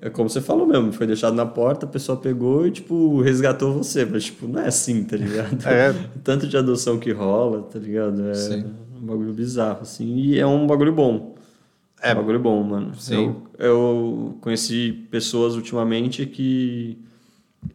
É 0.00 0.10
como 0.10 0.28
você 0.28 0.40
falou 0.40 0.66
mesmo, 0.66 0.92
foi 0.92 1.06
deixado 1.06 1.34
na 1.34 1.46
porta, 1.46 1.86
a 1.86 1.88
pessoa 1.88 2.18
pegou 2.18 2.66
e, 2.66 2.70
tipo, 2.72 3.20
resgatou 3.22 3.72
você. 3.72 4.04
Mas, 4.04 4.24
tipo, 4.24 4.46
não 4.48 4.60
é 4.60 4.66
assim, 4.66 5.04
tá 5.04 5.16
ligado? 5.16 5.56
É. 5.66 5.94
Tanto 6.24 6.46
de 6.48 6.56
adoção 6.56 6.98
que 6.98 7.12
rola, 7.12 7.62
tá 7.62 7.78
ligado? 7.78 8.28
É 8.28 8.34
Sim. 8.34 8.64
um 9.00 9.06
bagulho 9.06 9.32
bizarro, 9.32 9.78
assim. 9.82 10.16
E 10.16 10.38
é 10.38 10.46
um 10.46 10.66
bagulho 10.66 10.92
bom. 10.92 11.34
É 12.02 12.12
um 12.12 12.16
bagulho 12.16 12.40
bom, 12.40 12.62
mano. 12.64 12.92
Sim. 12.98 13.36
Eu, 13.56 13.66
eu 13.66 14.38
conheci 14.40 15.06
pessoas 15.10 15.54
ultimamente 15.54 16.26
que, 16.26 16.98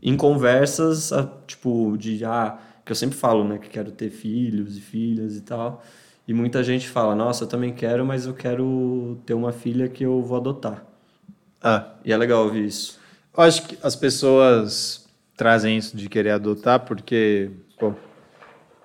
em 0.02 0.16
conversas, 0.18 1.12
a- 1.14 1.30
tipo, 1.48 1.96
de. 1.98 2.24
Ah, 2.26 2.58
que 2.86 2.92
eu 2.92 2.96
sempre 2.96 3.18
falo, 3.18 3.44
né? 3.44 3.58
Que 3.58 3.70
quero 3.70 3.92
ter 3.92 4.10
filhos 4.10 4.78
e 4.78 4.82
filhas 4.82 5.36
e 5.36 5.42
tal. 5.42 5.84
E 6.28 6.34
muita 6.34 6.64
gente 6.64 6.88
fala, 6.90 7.16
nossa, 7.16 7.44
eu 7.46 7.48
também 7.48 7.74
quero, 7.74 8.06
mas 8.06 8.26
eu 8.26 8.34
quero 8.34 9.18
ter 9.26 9.34
uma 9.34 9.52
filha 9.52 9.88
que 9.90 10.04
eu 10.04 10.22
vou 10.22 10.38
adotar. 10.38 10.84
Ah, 11.62 11.94
E 12.04 12.12
é 12.12 12.18
legal 12.18 12.44
ouvir 12.46 12.66
isso. 12.66 13.00
Eu 13.36 13.44
acho 13.44 13.64
que 13.68 13.78
as 13.84 13.96
pessoas 13.96 15.08
trazem 15.38 15.78
isso 15.78 15.96
de 15.96 16.10
querer 16.10 16.32
adotar 16.32 16.82
porque 16.82 17.52
pô, 17.80 17.94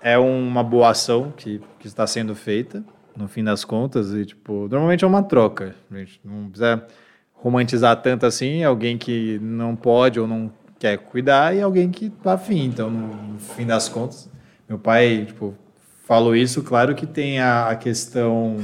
é 0.01 0.19
uma 0.19 0.63
boa 0.63 0.91
ação 0.91 1.33
que, 1.37 1.61
que 1.79 1.87
está 1.87 2.07
sendo 2.07 2.35
feita, 2.35 2.85
no 3.17 3.29
fim 3.29 3.43
das 3.45 3.65
contas, 3.65 4.13
e 4.13 4.25
tipo, 4.25 4.69
normalmente 4.69 5.05
é 5.05 5.07
uma 5.07 5.23
troca. 5.23 5.75
Gente. 5.91 6.21
Não 6.25 6.49
precisa 6.49 6.87
romantizar 7.35 8.01
tanto 8.03 8.25
assim, 8.27 8.63
alguém 8.65 8.97
que 8.99 9.39
não 9.41 9.75
pode 9.75 10.19
ou 10.21 10.27
não 10.27 10.53
quer 10.83 10.99
cuidar 10.99 11.55
e 11.55 11.63
alguém 11.63 11.93
que 11.93 12.11
tá 12.11 12.33
afim. 12.33 12.65
Então, 12.65 12.91
no, 12.91 13.39
fim 13.39 13.65
das 13.65 13.89
contas, 13.89 14.29
meu 14.69 14.77
pai, 14.77 15.25
tipo, 15.25 15.55
falou 16.05 16.35
isso, 16.35 16.61
claro 16.65 16.93
que 16.97 17.07
tem 17.07 17.39
a, 17.39 17.69
a 17.69 17.77
questão 17.77 18.57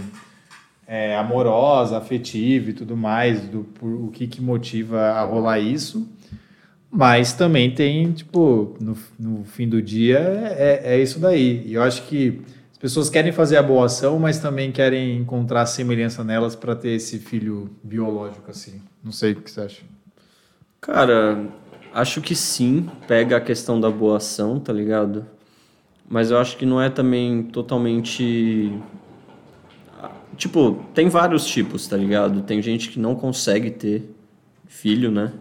é, 0.85 1.17
amorosa, 1.17 1.97
afetiva 1.97 2.71
e 2.71 2.73
tudo 2.73 2.97
mais, 2.97 3.43
do 3.43 3.63
por, 3.63 3.89
o 3.89 4.09
que, 4.09 4.27
que 4.27 4.43
motiva 4.43 5.01
a 5.01 5.23
rolar 5.23 5.61
isso. 5.61 6.11
Mas 6.91 7.35
também 7.35 7.71
tem, 7.71 8.11
tipo, 8.11 8.77
no, 8.81 8.97
no 9.17 9.45
fim 9.45 9.69
do 9.69 9.81
dia 9.81 10.19
é, 10.19 10.95
é 10.95 11.01
isso 11.01 11.21
daí. 11.21 11.63
E 11.67 11.75
eu 11.75 11.83
acho 11.85 12.03
que 12.09 12.43
as 12.73 12.79
pessoas 12.79 13.09
querem 13.09 13.31
fazer 13.31 13.59
a 13.59 13.63
boa 13.63 13.87
ação, 13.87 14.19
mas 14.19 14.41
também 14.41 14.73
querem 14.73 15.19
encontrar 15.19 15.67
semelhança 15.67 16.25
nelas 16.25 16.57
para 16.57 16.75
ter 16.75 16.91
esse 16.91 17.21
filho 17.21 17.71
biológico, 17.85 18.51
assim. 18.51 18.83
Não 19.05 19.13
sei 19.13 19.33
o 19.35 19.37
que 19.37 19.49
você 19.49 19.61
acha. 19.61 19.83
Cara, 20.81 21.49
acho 21.99 22.21
que 22.21 22.35
sim, 22.35 22.89
pega 23.07 23.37
a 23.37 23.41
questão 23.41 23.81
da 23.81 23.91
boa 23.91 24.19
ação, 24.19 24.61
tá 24.61 24.73
ligado? 24.73 25.27
Mas 26.09 26.31
eu 26.31 26.39
acho 26.39 26.57
que 26.57 26.65
não 26.65 26.81
é 26.81 26.89
também 26.89 27.43
totalmente. 27.43 28.73
Tipo, 30.37 30.85
tem 30.95 31.09
vários 31.09 31.45
tipos, 31.47 31.87
tá 31.87 31.97
ligado? 31.97 32.43
Tem 32.43 32.63
gente 32.63 32.89
que 32.89 32.99
não 32.99 33.15
consegue 33.15 33.71
ter 33.71 34.09
filho, 34.67 35.11
né? 35.11 35.33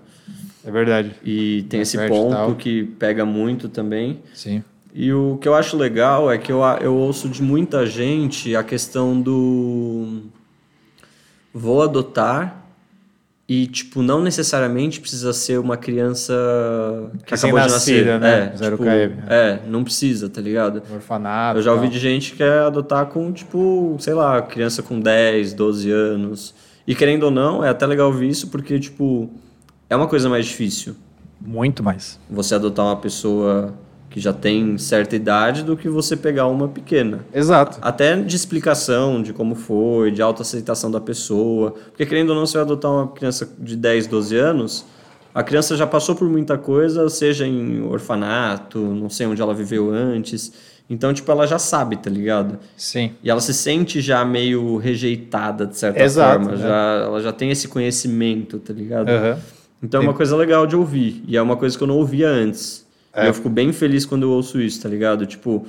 É 0.65 0.71
verdade. 0.71 1.11
E 1.23 1.63
tem 1.69 1.79
É 1.79 1.83
esse 1.83 1.97
ponto 2.07 2.55
que 2.55 2.83
pega 2.83 3.23
muito 3.23 3.69
também. 3.69 4.19
Sim. 4.33 4.63
E 4.93 5.13
o 5.13 5.37
que 5.39 5.47
eu 5.47 5.53
acho 5.53 5.77
legal 5.77 6.31
é 6.31 6.37
que 6.37 6.51
eu, 6.51 6.61
eu 6.81 6.95
ouço 6.95 7.29
de 7.29 7.41
muita 7.41 7.85
gente 7.85 8.55
a 8.55 8.63
questão 8.63 9.21
do 9.21 10.23
vou 11.53 11.83
adotar 11.83 12.66
e, 13.49 13.65
tipo, 13.65 14.01
não 14.01 14.21
necessariamente 14.21 14.99
precisa 14.99 15.31
ser 15.31 15.57
uma 15.57 15.77
criança 15.77 16.33
que 17.25 17.33
acabou 17.33 17.59
de 17.59 17.71
nascer. 17.71 18.19
Né? 18.19 18.51
É, 18.53 18.57
Zero 18.57 18.77
tipo, 18.77 18.83
KM. 18.89 19.23
é, 19.29 19.59
não 19.67 19.85
precisa, 19.85 20.27
tá 20.27 20.41
ligado? 20.41 20.83
Orfanato. 20.91 21.59
Eu 21.59 21.63
já 21.63 21.71
ouvi 21.71 21.87
de 21.87 21.97
gente 21.97 22.31
que 22.31 22.37
quer 22.37 22.59
adotar 22.63 23.05
com, 23.05 23.31
tipo, 23.31 23.95
sei 23.99 24.13
lá, 24.13 24.41
criança 24.41 24.83
com 24.83 24.99
10, 24.99 25.53
12 25.53 25.89
anos. 25.89 26.53
E 26.85 26.93
querendo 26.93 27.23
ou 27.23 27.31
não, 27.31 27.63
é 27.63 27.69
até 27.69 27.85
legal 27.85 28.07
ouvir 28.07 28.27
isso 28.27 28.49
porque, 28.49 28.77
tipo, 28.79 29.29
é 29.89 29.95
uma 29.95 30.07
coisa 30.07 30.27
mais 30.27 30.45
difícil 30.45 30.95
Muito 31.39 31.81
mais. 31.81 32.19
você 32.29 32.55
adotar 32.55 32.85
uma 32.85 32.97
pessoa 32.97 33.73
que 34.17 34.19
já 34.19 34.33
tem 34.33 34.79
certa 34.79 35.15
idade 35.15 35.61
do 35.61 35.77
que 35.77 35.87
você 35.87 36.17
pegar 36.17 36.47
uma 36.47 36.67
pequena. 36.67 37.19
Exato. 37.31 37.77
Até 37.79 38.15
de 38.15 38.35
explicação 38.35 39.21
de 39.21 39.31
como 39.31 39.53
foi, 39.53 40.09
de 40.09 40.23
autoaceitação 40.23 40.89
da 40.89 40.99
pessoa. 40.99 41.75
Porque 41.91 42.03
querendo 42.03 42.31
ou 42.31 42.35
não, 42.35 42.47
você 42.47 42.53
vai 42.53 42.63
adotar 42.63 42.91
uma 42.91 43.07
criança 43.09 43.47
de 43.59 43.75
10, 43.75 44.07
12 44.07 44.35
anos, 44.35 44.85
a 45.35 45.43
criança 45.43 45.77
já 45.77 45.85
passou 45.85 46.15
por 46.15 46.27
muita 46.27 46.57
coisa, 46.57 47.07
seja 47.09 47.45
em 47.45 47.83
orfanato, 47.83 48.79
não 48.79 49.07
sei 49.07 49.27
onde 49.27 49.39
ela 49.39 49.53
viveu 49.53 49.91
antes. 49.91 50.51
Então, 50.89 51.13
tipo, 51.13 51.31
ela 51.31 51.45
já 51.45 51.59
sabe, 51.59 51.97
tá 51.97 52.09
ligado? 52.09 52.57
Sim. 52.75 53.11
E 53.21 53.29
ela 53.29 53.39
se 53.39 53.53
sente 53.53 54.01
já 54.01 54.25
meio 54.25 54.77
rejeitada, 54.77 55.67
de 55.67 55.77
certa 55.77 56.01
Exato, 56.01 56.43
forma. 56.43 56.57
né? 56.57 56.67
Já, 56.67 57.03
ela 57.05 57.21
já 57.21 57.31
tem 57.31 57.51
esse 57.51 57.67
conhecimento, 57.67 58.57
tá 58.57 58.73
ligado? 58.73 59.09
Aham. 59.09 59.37
Então 59.83 60.01
é 60.01 60.03
uma 60.03 60.13
coisa 60.15 60.35
legal 60.35 60.65
de 60.65 60.75
ouvir. 60.75 61.23
E 61.27 61.37
é 61.37 61.41
uma 61.41 61.55
coisa 61.55 61.77
que 61.77 61.83
eu 61.83 61.87
não 61.87 61.97
ouvia 61.97 62.27
antes. 62.27 62.86
É. 63.17 63.27
Eu 63.29 63.33
fico 63.33 63.49
bem 63.49 63.73
feliz 63.73 64.05
quando 64.05 64.23
eu 64.23 64.29
ouço 64.31 64.61
isso, 64.61 64.81
tá 64.81 64.87
ligado? 64.89 65.25
Tipo, 65.25 65.65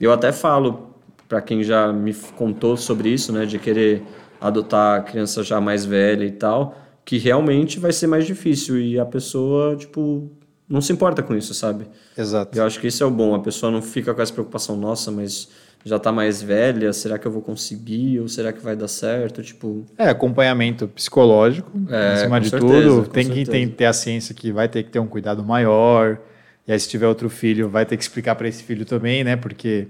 eu 0.00 0.12
até 0.12 0.30
falo 0.32 0.90
pra 1.28 1.40
quem 1.40 1.62
já 1.64 1.92
me 1.92 2.14
contou 2.36 2.76
sobre 2.76 3.08
isso, 3.08 3.32
né? 3.32 3.44
De 3.44 3.58
querer 3.58 4.02
adotar 4.40 4.98
a 4.98 5.02
criança 5.02 5.42
já 5.42 5.60
mais 5.60 5.84
velha 5.84 6.24
e 6.24 6.30
tal, 6.32 6.76
que 7.04 7.18
realmente 7.18 7.78
vai 7.80 7.92
ser 7.92 8.06
mais 8.06 8.26
difícil. 8.26 8.78
E 8.80 8.98
a 8.98 9.04
pessoa, 9.04 9.74
tipo, 9.76 10.30
não 10.68 10.80
se 10.80 10.92
importa 10.92 11.22
com 11.22 11.34
isso, 11.34 11.52
sabe? 11.54 11.86
Exato. 12.16 12.56
Eu 12.56 12.64
acho 12.64 12.78
que 12.80 12.86
isso 12.86 13.02
é 13.02 13.06
o 13.06 13.10
bom. 13.10 13.34
A 13.34 13.40
pessoa 13.40 13.70
não 13.72 13.82
fica 13.82 14.12
com 14.14 14.22
essa 14.22 14.32
preocupação, 14.32 14.76
nossa, 14.76 15.10
mas 15.10 15.48
já 15.84 15.98
tá 15.98 16.12
mais 16.12 16.40
velha, 16.40 16.92
será 16.92 17.18
que 17.18 17.26
eu 17.26 17.32
vou 17.32 17.42
conseguir 17.42 18.20
ou 18.20 18.28
será 18.28 18.52
que 18.52 18.62
vai 18.62 18.76
dar 18.76 18.86
certo? 18.88 19.42
Tipo, 19.42 19.84
É, 19.98 20.08
acompanhamento 20.10 20.86
psicológico, 20.86 21.70
É, 21.90 22.12
acima 22.14 22.40
de 22.40 22.50
certeza, 22.50 22.88
tudo. 23.02 23.08
Tem 23.08 23.24
que 23.26 23.34
certeza. 23.34 23.50
tem- 23.50 23.68
ter 23.68 23.86
a 23.86 23.92
ciência 23.92 24.32
que 24.34 24.52
vai 24.52 24.68
ter 24.68 24.84
que 24.84 24.90
ter 24.90 24.98
um 25.00 25.06
cuidado 25.08 25.42
maior. 25.42 26.18
E 26.66 26.72
aí, 26.72 26.78
se 26.78 26.88
tiver 26.88 27.08
outro 27.08 27.28
filho, 27.28 27.68
vai 27.68 27.84
ter 27.84 27.96
que 27.96 28.02
explicar 28.02 28.34
para 28.34 28.48
esse 28.48 28.62
filho 28.62 28.84
também, 28.84 29.24
né? 29.24 29.36
Porque 29.36 29.88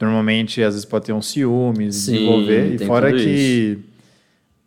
normalmente, 0.00 0.62
às 0.62 0.74
vezes, 0.74 0.84
pode 0.84 1.06
ter 1.06 1.12
um 1.12 1.22
ciúmes, 1.22 1.96
Sim, 1.96 2.12
desenvolver. 2.12 2.74
E 2.74 2.78
fora 2.78 3.12
que 3.12 3.78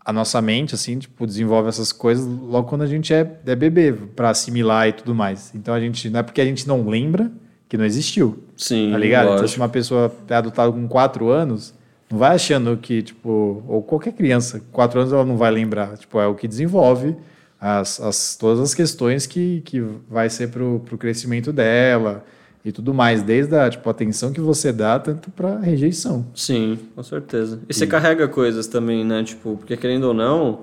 a 0.03 0.11
nossa 0.11 0.41
mente, 0.41 0.75
assim, 0.75 0.97
tipo, 0.97 1.25
desenvolve 1.25 1.69
essas 1.69 1.91
coisas 1.91 2.25
logo 2.25 2.67
quando 2.67 2.81
a 2.81 2.87
gente 2.87 3.13
é, 3.13 3.39
é 3.45 3.55
bebê, 3.55 3.93
para 3.93 4.29
assimilar 4.29 4.87
e 4.89 4.93
tudo 4.93 5.13
mais. 5.15 5.53
Então, 5.55 5.73
a 5.73 5.79
gente, 5.79 6.09
não 6.09 6.19
é 6.19 6.23
porque 6.23 6.41
a 6.41 6.45
gente 6.45 6.67
não 6.67 6.87
lembra 6.87 7.31
que 7.69 7.77
não 7.77 7.85
existiu. 7.85 8.43
sim, 8.57 8.91
Tá 8.91 8.97
ligado? 8.97 9.33
Então, 9.35 9.47
se 9.47 9.55
uma 9.55 9.69
pessoa 9.69 10.13
é 10.27 10.35
adotada 10.35 10.71
com 10.71 10.87
4 10.87 11.29
anos, 11.29 11.73
não 12.09 12.17
vai 12.17 12.35
achando 12.35 12.75
que, 12.75 13.01
tipo, 13.01 13.63
ou 13.67 13.81
qualquer 13.81 14.11
criança, 14.11 14.61
4 14.71 14.99
anos 14.99 15.13
ela 15.13 15.23
não 15.23 15.37
vai 15.37 15.51
lembrar. 15.51 15.95
Tipo, 15.97 16.19
é 16.19 16.27
o 16.27 16.35
que 16.35 16.47
desenvolve 16.47 17.15
as, 17.61 18.01
as, 18.01 18.35
todas 18.35 18.59
as 18.59 18.73
questões 18.73 19.27
que, 19.27 19.61
que 19.61 19.79
vai 20.09 20.31
ser 20.31 20.49
pro, 20.49 20.81
pro 20.83 20.97
crescimento 20.97 21.53
dela 21.53 22.25
e 22.65 22.71
tudo 22.71 22.91
mais. 22.91 23.21
Desde 23.21 23.55
a 23.55 23.69
tipo, 23.69 23.87
atenção 23.87 24.33
que 24.33 24.41
você 24.41 24.73
dá, 24.73 24.97
tanto 24.97 25.29
pra 25.29 25.59
rejeição. 25.59 26.25
Sim, 26.33 26.79
com 26.95 27.03
certeza. 27.03 27.59
E 27.69 27.73
você 27.73 27.85
carrega 27.85 28.27
coisas 28.27 28.65
também, 28.65 29.05
né? 29.05 29.23
Tipo, 29.23 29.57
porque 29.57 29.77
querendo 29.77 30.05
ou 30.05 30.13
não, 30.13 30.61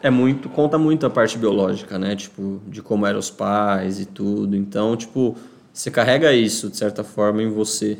é 0.00 0.10
muito, 0.10 0.48
conta 0.48 0.78
muito 0.78 1.04
a 1.04 1.10
parte 1.10 1.36
biológica, 1.36 1.98
né? 1.98 2.14
Tipo, 2.14 2.60
de 2.68 2.80
como 2.80 3.04
eram 3.04 3.18
os 3.18 3.30
pais 3.30 3.98
e 3.98 4.04
tudo. 4.04 4.54
Então, 4.54 4.96
tipo, 4.96 5.36
você 5.72 5.90
carrega 5.90 6.32
isso 6.32 6.70
de 6.70 6.76
certa 6.76 7.02
forma 7.02 7.42
em 7.42 7.50
você. 7.50 7.98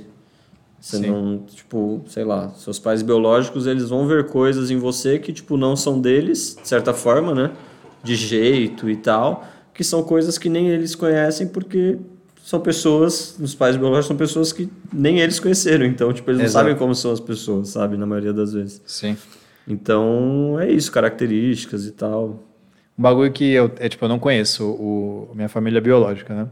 Você 0.80 0.98
Sim. 0.98 1.10
não, 1.10 1.38
tipo, 1.38 2.04
sei 2.06 2.24
lá, 2.24 2.50
seus 2.50 2.78
pais 2.78 3.02
biológicos, 3.02 3.66
eles 3.66 3.88
vão 3.90 4.06
ver 4.06 4.28
coisas 4.28 4.70
em 4.70 4.78
você 4.78 5.18
que, 5.18 5.32
tipo, 5.32 5.56
não 5.56 5.74
são 5.74 6.00
deles, 6.00 6.56
de 6.62 6.66
certa 6.66 6.94
forma, 6.94 7.34
né? 7.34 7.50
De 8.02 8.14
jeito 8.14 8.88
e 8.88 8.96
tal, 8.96 9.46
que 9.74 9.84
são 9.84 10.02
coisas 10.02 10.38
que 10.38 10.48
nem 10.48 10.68
eles 10.68 10.94
conhecem 10.94 11.46
porque 11.48 11.98
são 12.42 12.60
pessoas, 12.60 13.38
os 13.38 13.54
pais 13.54 13.76
biológicos 13.76 14.06
são 14.06 14.16
pessoas 14.16 14.52
que 14.52 14.68
nem 14.92 15.20
eles 15.20 15.38
conheceram, 15.38 15.84
então, 15.84 16.12
tipo, 16.12 16.30
eles 16.30 16.38
não 16.38 16.46
Exato. 16.46 16.64
sabem 16.64 16.78
como 16.78 16.94
são 16.94 17.12
as 17.12 17.20
pessoas, 17.20 17.68
sabe? 17.68 17.96
Na 17.96 18.06
maioria 18.06 18.32
das 18.32 18.52
vezes. 18.52 18.82
Sim. 18.86 19.16
Então, 19.68 20.58
é 20.58 20.70
isso, 20.70 20.90
características 20.90 21.86
e 21.86 21.92
tal. 21.92 22.42
Um 22.98 23.02
bagulho 23.02 23.30
que 23.30 23.52
eu, 23.52 23.70
é, 23.78 23.88
tipo, 23.88 24.04
eu 24.04 24.08
não 24.08 24.18
conheço 24.18 24.68
o, 24.68 25.30
minha 25.34 25.48
família 25.48 25.80
biológica, 25.80 26.34
né? 26.34 26.48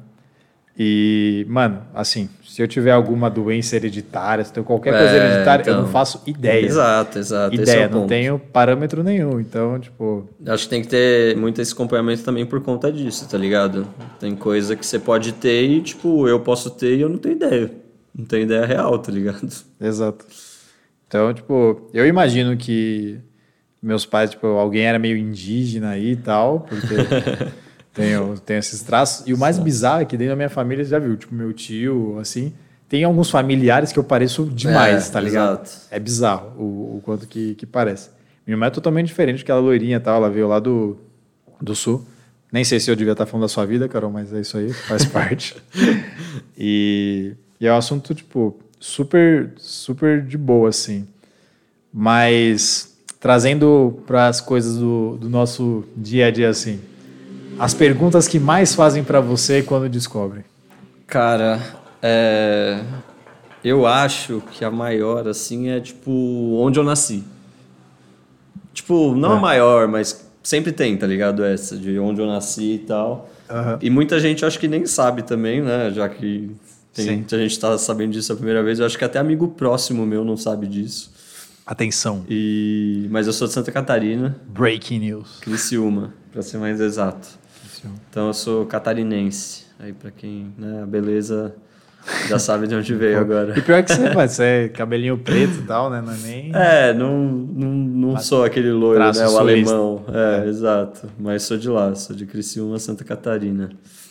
E, 0.81 1.45
mano, 1.49 1.83
assim, 1.93 2.29
se 2.47 2.63
eu 2.63 2.69
tiver 2.69 2.93
alguma 2.93 3.29
doença 3.29 3.75
hereditária, 3.75 4.45
se 4.45 4.53
tem 4.53 4.63
qualquer 4.63 4.93
coisa 4.97 5.13
É, 5.13 5.17
hereditária, 5.27 5.63
eu 5.65 5.73
então. 5.73 5.83
não 5.83 5.89
faço 5.91 6.23
ideia. 6.25 6.65
Exato, 6.65 7.19
exato. 7.19 7.53
é 7.59 7.61
Ideia, 7.63 7.87
o 7.89 7.91
não 7.91 7.99
ponto. 8.03 8.09
tenho 8.09 8.39
parâmetro 8.39 9.03
nenhum. 9.03 9.41
Então, 9.41 9.77
tipo, 9.81 10.29
Acho 10.47 10.65
que 10.65 10.71
tem 10.71 10.83
que 10.83 10.87
ter 10.89 11.37
muito 11.37 11.61
esse 11.61 11.73
acompanhamento 11.73 12.23
também 12.23 12.47
por 12.47 12.61
conta 12.63 12.93
disso, 12.93 13.29
tá 13.29 13.37
ligado? 13.37 13.89
Tem 14.21 14.37
coisa 14.37 14.77
que 14.77 14.87
você 14.87 15.01
pode 15.01 15.33
ter 15.33 15.65
e, 15.69 15.81
tipo, 15.83 16.29
eu 16.29 16.39
posso 16.39 16.71
ter 16.71 16.97
e 16.97 17.01
eu 17.01 17.09
não 17.09 17.19
tenho 17.19 17.35
ideia. 17.35 17.73
Não 18.17 18.25
tenho 18.25 18.45
ideia 18.45 18.65
real, 18.65 18.97
tá 19.01 19.11
ligado? 19.11 19.49
exato. 19.81 20.25
Então, 21.09 21.35
tipo, 21.35 21.91
eu 21.93 22.07
imagino 22.07 22.57
que 22.57 23.19
meus 23.83 24.07
pais, 24.07 24.31
tipo, 24.31 24.47
alguém 24.47 24.83
era 24.85 24.99
meio 24.99 25.17
indígena 25.17 25.91
aí 25.91 26.13
e 26.13 26.17
tal, 26.17 26.61
porque 26.61 26.95
tenho, 27.95 28.39
tenho 28.45 28.59
esses 28.59 28.83
traços. 28.83 29.27
E 29.27 29.35
o 29.35 29.39
mais 29.39 29.59
bizarro 29.59 30.03
é 30.03 30.05
que 30.05 30.17
dentro 30.17 30.33
da 30.33 30.37
minha 30.37 30.51
família, 30.51 30.85
você 30.85 30.91
já 30.91 30.99
viu, 30.99 31.17
tipo, 31.17 31.35
meu 31.35 31.53
tio, 31.53 32.19
assim, 32.21 32.53
tem 32.89 33.05
alguns 33.05 33.31
familiares 33.31 33.93
que 33.93 33.99
eu 33.99 34.05
pareço 34.05 34.45
demais, 34.47 35.09
É, 35.09 35.13
tá 35.13 35.21
ligado? 35.21 35.63
exato. 35.65 35.71
É 35.91 35.99
bizarro 35.99 36.53
o, 36.57 36.97
o 36.99 37.03
quanto 37.05 37.27
que, 37.27 37.55
que 37.55 37.67
parece. 37.67 38.11
Minha 38.47 38.55
irmã 38.55 38.67
é 38.67 38.71
totalmente 38.71 39.07
diferente, 39.09 39.43
aquela 39.43 39.61
loirinha 39.61 39.97
e 39.97 40.01
tal, 40.01 40.17
ela 40.17 40.31
veio 40.31 40.49
lá 40.49 40.59
do, 40.59 40.97
do 41.61 41.75
sul. 41.75 42.07
Nem 42.51 42.65
sei 42.65 42.81
se 42.81 42.91
eu 42.91 42.97
devia 42.97 43.13
estar 43.13 43.27
falando 43.27 43.43
da 43.45 43.49
sua 43.49 43.67
vida, 43.67 43.87
Carol, 43.89 44.11
mas 44.11 44.33
é 44.33 44.41
isso 44.41 44.57
aí, 44.57 44.73
faz 44.73 45.05
parte. 45.07 45.55
E, 46.57 47.35
e 47.61 47.67
é 47.67 47.73
um 47.73 47.77
assunto, 47.77 48.15
tipo, 48.15 48.59
super, 48.81 49.53
super 49.59 50.23
de 50.25 50.39
boa, 50.39 50.71
assim. 50.71 51.07
Mas 51.93 52.97
trazendo 53.21 54.01
para 54.07 54.29
as 54.29 54.41
coisas 54.41 54.77
do, 54.79 55.19
do 55.21 55.29
nosso 55.29 55.85
dia 55.97 56.27
a 56.29 56.31
dia, 56.31 56.49
assim. 56.49 56.81
As 57.59 57.75
perguntas 57.75 58.29
que 58.29 58.39
mais 58.39 58.75
fazem 58.75 59.03
para 59.03 59.21
você 59.21 59.63
quando 59.63 59.89
descobrem. 59.89 60.45
Cara, 61.07 61.61
é... 62.03 62.81
eu 63.65 63.87
acho 63.87 64.43
que 64.53 64.65
a 64.65 64.71
maior, 64.71 65.27
assim, 65.27 65.69
é, 65.69 65.81
tipo, 65.81 66.11
onde 66.59 66.79
eu 66.79 66.85
nasci. 66.85 67.25
Tipo, 68.73 69.15
não 69.15 69.33
É. 69.35 69.37
a 69.37 69.41
maior, 69.41 69.89
mas 69.89 70.25
sempre 70.43 70.73
tem, 70.73 70.97
tá 70.97 71.07
ligado? 71.07 71.45
Essa, 71.45 71.77
de 71.77 71.99
onde 71.99 72.21
eu 72.21 72.27
nasci 72.27 72.75
e 72.75 72.79
tal. 72.79 73.29
Aham. 73.51 73.79
E 73.83 73.91
muita 73.91 74.21
gente 74.21 74.45
acho 74.45 74.59
que 74.59 74.69
nem 74.69 74.87
sabe 74.87 75.23
também, 75.23 75.61
né? 75.63 75.91
Já 75.91 76.09
que 76.09 76.51
tem, 76.95 77.07
Sim. 77.07 77.15
muita 77.17 77.39
gente 77.39 77.59
tá 77.59 77.77
sabendo 77.79 78.13
disso 78.13 78.33
a 78.33 78.37
primeira 78.37 78.63
vez. 78.63 78.79
Eu 78.79 78.87
acho 78.87 78.97
que 78.97 79.05
até 79.05 79.19
amigo 79.19 79.49
próximo 79.49 80.07
meu 80.07 80.25
não 80.25 80.37
sabe 80.37 80.67
disso. 80.67 81.11
Atenção. 81.67 82.25
E... 82.29 83.07
Mas 83.11 83.27
eu 83.27 83.33
sou 83.33 83.47
de 83.47 83.53
Santa 83.53 83.71
Catarina, 83.73 84.37
Breaking 84.49 85.01
news. 85.01 85.39
Criciúma, 85.41 86.15
pra 86.33 86.41
ser 86.41 86.59
mais 86.59 86.81
exato. 86.81 87.29
Então 88.11 88.29
eu 88.29 88.35
sou 88.35 88.67
catarinense. 88.67 89.67
Aí 89.79 89.93
pra 89.93 90.11
quem, 90.11 90.53
né, 90.59 90.83
a 90.83 90.87
beleza 90.87 91.55
já 92.29 92.39
sabe 92.39 92.67
de 92.67 92.75
onde 92.75 92.95
veio 92.95 93.19
agora. 93.21 93.59
E 93.59 93.63
pior 93.63 93.83
que 93.83 93.93
você, 93.93 94.11
você 94.13 94.43
é 94.43 94.69
cabelinho 94.69 95.19
preto 95.19 95.59
e 95.61 95.63
tal, 95.63 95.91
né? 95.91 96.01
Não 96.01 96.13
é 96.13 96.17
nem. 96.17 96.53
É, 96.55 96.93
não, 96.93 97.19
não, 97.19 97.71
não 97.71 98.19
sou 98.19 98.45
aquele 98.45 98.73
loiro, 98.73 98.99
né? 99.01 99.29
O 99.29 99.39
alemão. 99.39 100.05
É, 100.09 100.49
exato. 100.49 101.09
Mas 101.19 101.43
sou 101.43 101.57
de 101.57 101.69
lá, 101.69 101.95
sou 101.95 102.17
de 102.17 102.27
Criciúma, 102.27 102.79
Santa 102.79 103.05
Catarina. 103.05 103.71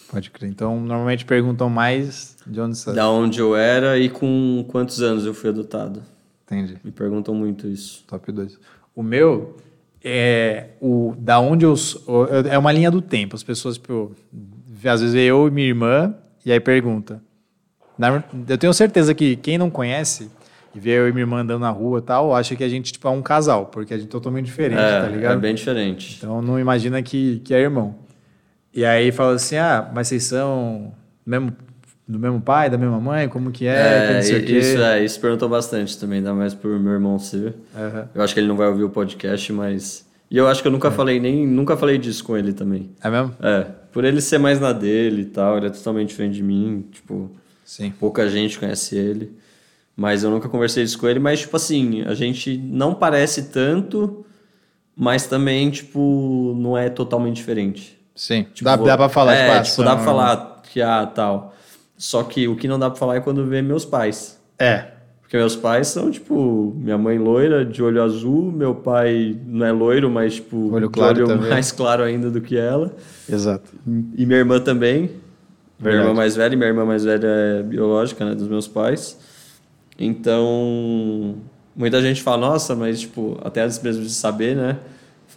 Pode 0.09 0.31
crer. 0.31 0.49
Então, 0.49 0.79
normalmente 0.79 1.25
perguntam 1.25 1.69
mais 1.69 2.37
de 2.45 2.59
onde 2.61 2.77
você. 2.77 2.93
Da 2.93 3.09
onde 3.09 3.39
eu 3.39 3.55
era 3.55 3.97
e 3.97 4.09
com 4.09 4.65
quantos 4.69 5.01
anos 5.01 5.25
eu 5.25 5.33
fui 5.33 5.49
adotado. 5.49 6.01
Entendi. 6.45 6.77
Me 6.83 6.91
perguntam 6.91 7.35
muito 7.35 7.67
isso. 7.67 8.05
Top 8.07 8.31
2. 8.31 8.57
O 8.95 9.03
meu 9.03 9.57
é 10.07 10.69
o 10.79 11.13
da 11.17 11.39
onde 11.39 11.65
eu. 11.65 11.75
É 12.49 12.57
uma 12.57 12.71
linha 12.71 12.89
do 12.89 13.01
tempo. 13.01 13.35
As 13.35 13.43
pessoas, 13.43 13.77
tipo, 13.77 14.15
às 14.85 15.01
vezes 15.01 15.15
eu 15.15 15.47
e 15.47 15.51
minha 15.51 15.67
irmã 15.67 16.15
e 16.45 16.51
aí 16.51 16.59
pergunta. 16.59 17.21
Eu 18.47 18.57
tenho 18.57 18.73
certeza 18.73 19.13
que 19.13 19.35
quem 19.35 19.57
não 19.57 19.69
conhece 19.69 20.29
e 20.73 20.79
vê 20.79 20.91
eu 20.91 21.09
e 21.09 21.11
minha 21.11 21.23
irmã 21.23 21.41
andando 21.41 21.61
na 21.61 21.69
rua 21.69 21.99
e 21.99 22.01
tal, 22.01 22.33
acha 22.33 22.55
que 22.55 22.63
a 22.63 22.69
gente 22.69 22.93
tipo, 22.93 23.07
é 23.07 23.11
um 23.11 23.21
casal, 23.21 23.65
porque 23.65 23.93
a 23.93 23.97
gente 23.97 24.07
é 24.07 24.11
totalmente 24.11 24.45
diferente, 24.45 24.79
é, 24.79 25.01
tá 25.01 25.07
ligado? 25.07 25.33
é 25.33 25.41
bem 25.41 25.55
diferente. 25.55 26.17
Então 26.17 26.41
não 26.41 26.59
imagina 26.59 27.01
que, 27.01 27.41
que 27.43 27.53
é 27.53 27.59
irmão. 27.59 27.95
E 28.73 28.85
aí 28.85 29.11
fala 29.11 29.33
assim: 29.33 29.57
ah, 29.57 29.89
mas 29.93 30.07
vocês 30.07 30.23
são 30.23 30.93
mesmo, 31.25 31.51
do 32.07 32.17
mesmo 32.17 32.39
pai, 32.39 32.69
da 32.69 32.77
mesma 32.77 32.99
mãe? 32.99 33.27
Como 33.27 33.51
que 33.51 33.67
é? 33.67 34.21
que 34.23 34.35
o 34.35 34.45
quê. 34.45 34.57
isso, 34.59 34.81
é, 34.81 35.03
isso 35.03 35.19
perguntou 35.19 35.49
bastante 35.49 35.97
também, 35.97 36.19
ainda 36.19 36.33
mais 36.33 36.53
por 36.53 36.79
meu 36.79 36.93
irmão 36.93 37.19
ser. 37.19 37.53
Aham. 37.75 38.09
Eu 38.15 38.21
acho 38.21 38.33
que 38.33 38.39
ele 38.39 38.47
não 38.47 38.55
vai 38.55 38.67
ouvir 38.67 38.83
o 38.83 38.89
podcast, 38.89 39.51
mas. 39.51 40.07
E 40.31 40.37
eu 40.37 40.47
acho 40.47 40.61
que 40.61 40.67
eu 40.67 40.71
nunca 40.71 40.89
falei 40.89 41.19
nem. 41.19 41.45
Nunca 41.45 41.75
falei 41.75 41.97
disso 41.97 42.23
com 42.23 42.37
ele 42.37 42.53
também. 42.53 42.91
É 43.03 43.09
mesmo? 43.09 43.35
É, 43.41 43.65
por 43.91 44.05
ele 44.05 44.21
ser 44.21 44.37
mais 44.37 44.59
na 44.59 44.71
dele 44.71 45.23
e 45.23 45.25
tal, 45.25 45.57
ele 45.57 45.67
é 45.67 45.69
totalmente 45.69 46.09
diferente 46.09 46.35
de 46.35 46.43
mim, 46.43 46.85
tipo, 46.91 47.29
Sim. 47.65 47.91
pouca 47.99 48.29
gente 48.29 48.57
conhece 48.57 48.95
ele. 48.95 49.37
Mas 49.95 50.23
eu 50.23 50.29
nunca 50.29 50.47
conversei 50.47 50.83
isso 50.83 50.97
com 50.99 51.07
ele, 51.07 51.19
mas 51.19 51.39
tipo 51.39 51.57
assim, 51.57 52.03
a 52.03 52.13
gente 52.13 52.55
não 52.55 52.93
parece 52.93 53.49
tanto, 53.49 54.23
mas 54.95 55.25
também, 55.25 55.71
tipo, 55.71 56.55
não 56.57 56.77
é 56.77 56.87
totalmente 56.87 57.37
diferente. 57.37 57.99
Sim. 58.15 58.43
Tipo, 58.53 58.63
dá, 58.63 58.75
dá 58.75 58.95
pra 58.95 59.09
falar, 59.09 59.33
é, 59.33 59.57
ah, 59.57 59.61
tipo, 59.61 59.83
dá 59.83 59.95
pra 59.95 60.05
falar 60.05 60.61
que 60.71 60.81
ah, 60.81 61.05
tal. 61.07 61.55
Só 61.97 62.23
que 62.23 62.47
o 62.47 62.55
que 62.55 62.67
não 62.67 62.77
dá 62.77 62.89
pra 62.89 62.99
falar 62.99 63.15
é 63.15 63.19
quando 63.19 63.45
vê 63.45 63.61
meus 63.61 63.83
pais. 63.83 64.39
É. 64.59 64.91
Porque 65.21 65.35
meus 65.35 65.55
pais 65.57 65.87
são, 65.87 66.09
tipo, 66.09 66.73
minha 66.77 66.97
mãe 66.97 67.17
loira, 67.17 67.65
de 67.65 67.83
olho 67.83 68.01
azul, 68.01 68.49
meu 68.51 68.73
pai 68.75 69.35
não 69.45 69.65
é 69.65 69.71
loiro, 69.73 70.09
mas, 70.09 70.35
tipo, 70.35 70.71
Olho 70.73 70.87
de 70.87 70.93
claro 70.93 71.17
olho 71.17 71.27
também. 71.27 71.49
mais 71.49 71.69
claro 71.71 72.03
ainda 72.03 72.29
do 72.31 72.39
que 72.39 72.55
ela. 72.55 72.95
Exato. 73.29 73.71
E 74.15 74.25
minha 74.25 74.39
irmã 74.39 74.59
também. 74.59 74.99
Minha 75.01 75.11
Verdade. 75.79 76.03
irmã 76.07 76.13
mais 76.15 76.35
velha, 76.35 76.53
e 76.53 76.55
minha 76.55 76.69
irmã 76.69 76.85
mais 76.85 77.03
velha 77.03 77.27
é 77.27 77.61
biológica, 77.63 78.23
né, 78.23 78.35
dos 78.35 78.47
meus 78.47 78.67
pais. 78.69 79.17
Então, 79.99 81.35
muita 81.75 82.01
gente 82.01 82.21
fala, 82.23 82.37
nossa, 82.37 82.75
mas, 82.75 83.01
tipo, 83.01 83.37
até 83.43 83.63
antes 83.63 83.81
mesmo 83.81 84.03
de 84.03 84.11
saber, 84.11 84.55
né? 84.55 84.77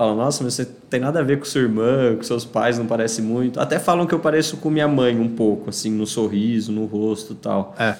Fala, 0.01 0.15
nossa, 0.15 0.43
mas 0.43 0.55
você 0.55 0.65
tem 0.65 0.99
nada 0.99 1.21
a 1.21 1.23
ver 1.23 1.39
com 1.39 1.45
sua 1.45 1.61
irmã, 1.61 2.17
com 2.17 2.23
seus 2.23 2.43
pais, 2.43 2.79
não 2.79 2.87
parece 2.87 3.21
muito. 3.21 3.61
Até 3.61 3.79
falam 3.79 4.07
que 4.07 4.15
eu 4.15 4.19
pareço 4.19 4.57
com 4.57 4.71
minha 4.71 4.89
mãe 4.89 5.21
um 5.21 5.29
pouco, 5.29 5.69
assim, 5.69 5.91
no 5.91 6.07
sorriso, 6.07 6.73
no 6.73 6.87
rosto 6.87 7.35
e 7.35 7.37
tal. 7.37 7.77
É. 7.79 7.97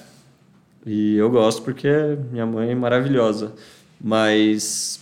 E 0.83 1.15
eu 1.15 1.29
gosto 1.29 1.61
porque 1.61 2.17
minha 2.31 2.43
mãe 2.43 2.71
é 2.71 2.73
maravilhosa. 2.73 3.53
Mas, 4.03 4.99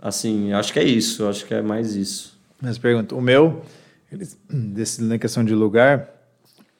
assim, 0.00 0.52
acho 0.52 0.72
que 0.72 0.78
é 0.78 0.84
isso, 0.84 1.26
acho 1.26 1.44
que 1.44 1.54
é 1.54 1.60
mais 1.60 1.96
isso. 1.96 2.38
Mas 2.60 2.78
pergunta, 2.78 3.16
o 3.16 3.20
meu, 3.20 3.60
desse, 4.48 5.02
na 5.02 5.18
questão 5.18 5.44
de 5.44 5.56
lugar, 5.56 6.08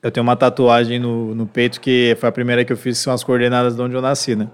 Eu 0.00 0.12
tenho 0.12 0.22
uma 0.22 0.36
tatuagem 0.36 1.00
no, 1.00 1.34
no 1.34 1.48
peito 1.48 1.80
que 1.80 2.16
foi 2.20 2.28
a 2.28 2.32
primeira 2.32 2.64
que 2.64 2.72
eu 2.72 2.76
fiz, 2.76 2.98
que 2.98 3.02
são 3.02 3.12
as 3.12 3.24
coordenadas 3.24 3.74
de 3.74 3.82
onde 3.82 3.96
eu 3.96 4.00
nasci, 4.00 4.36
né? 4.36 4.48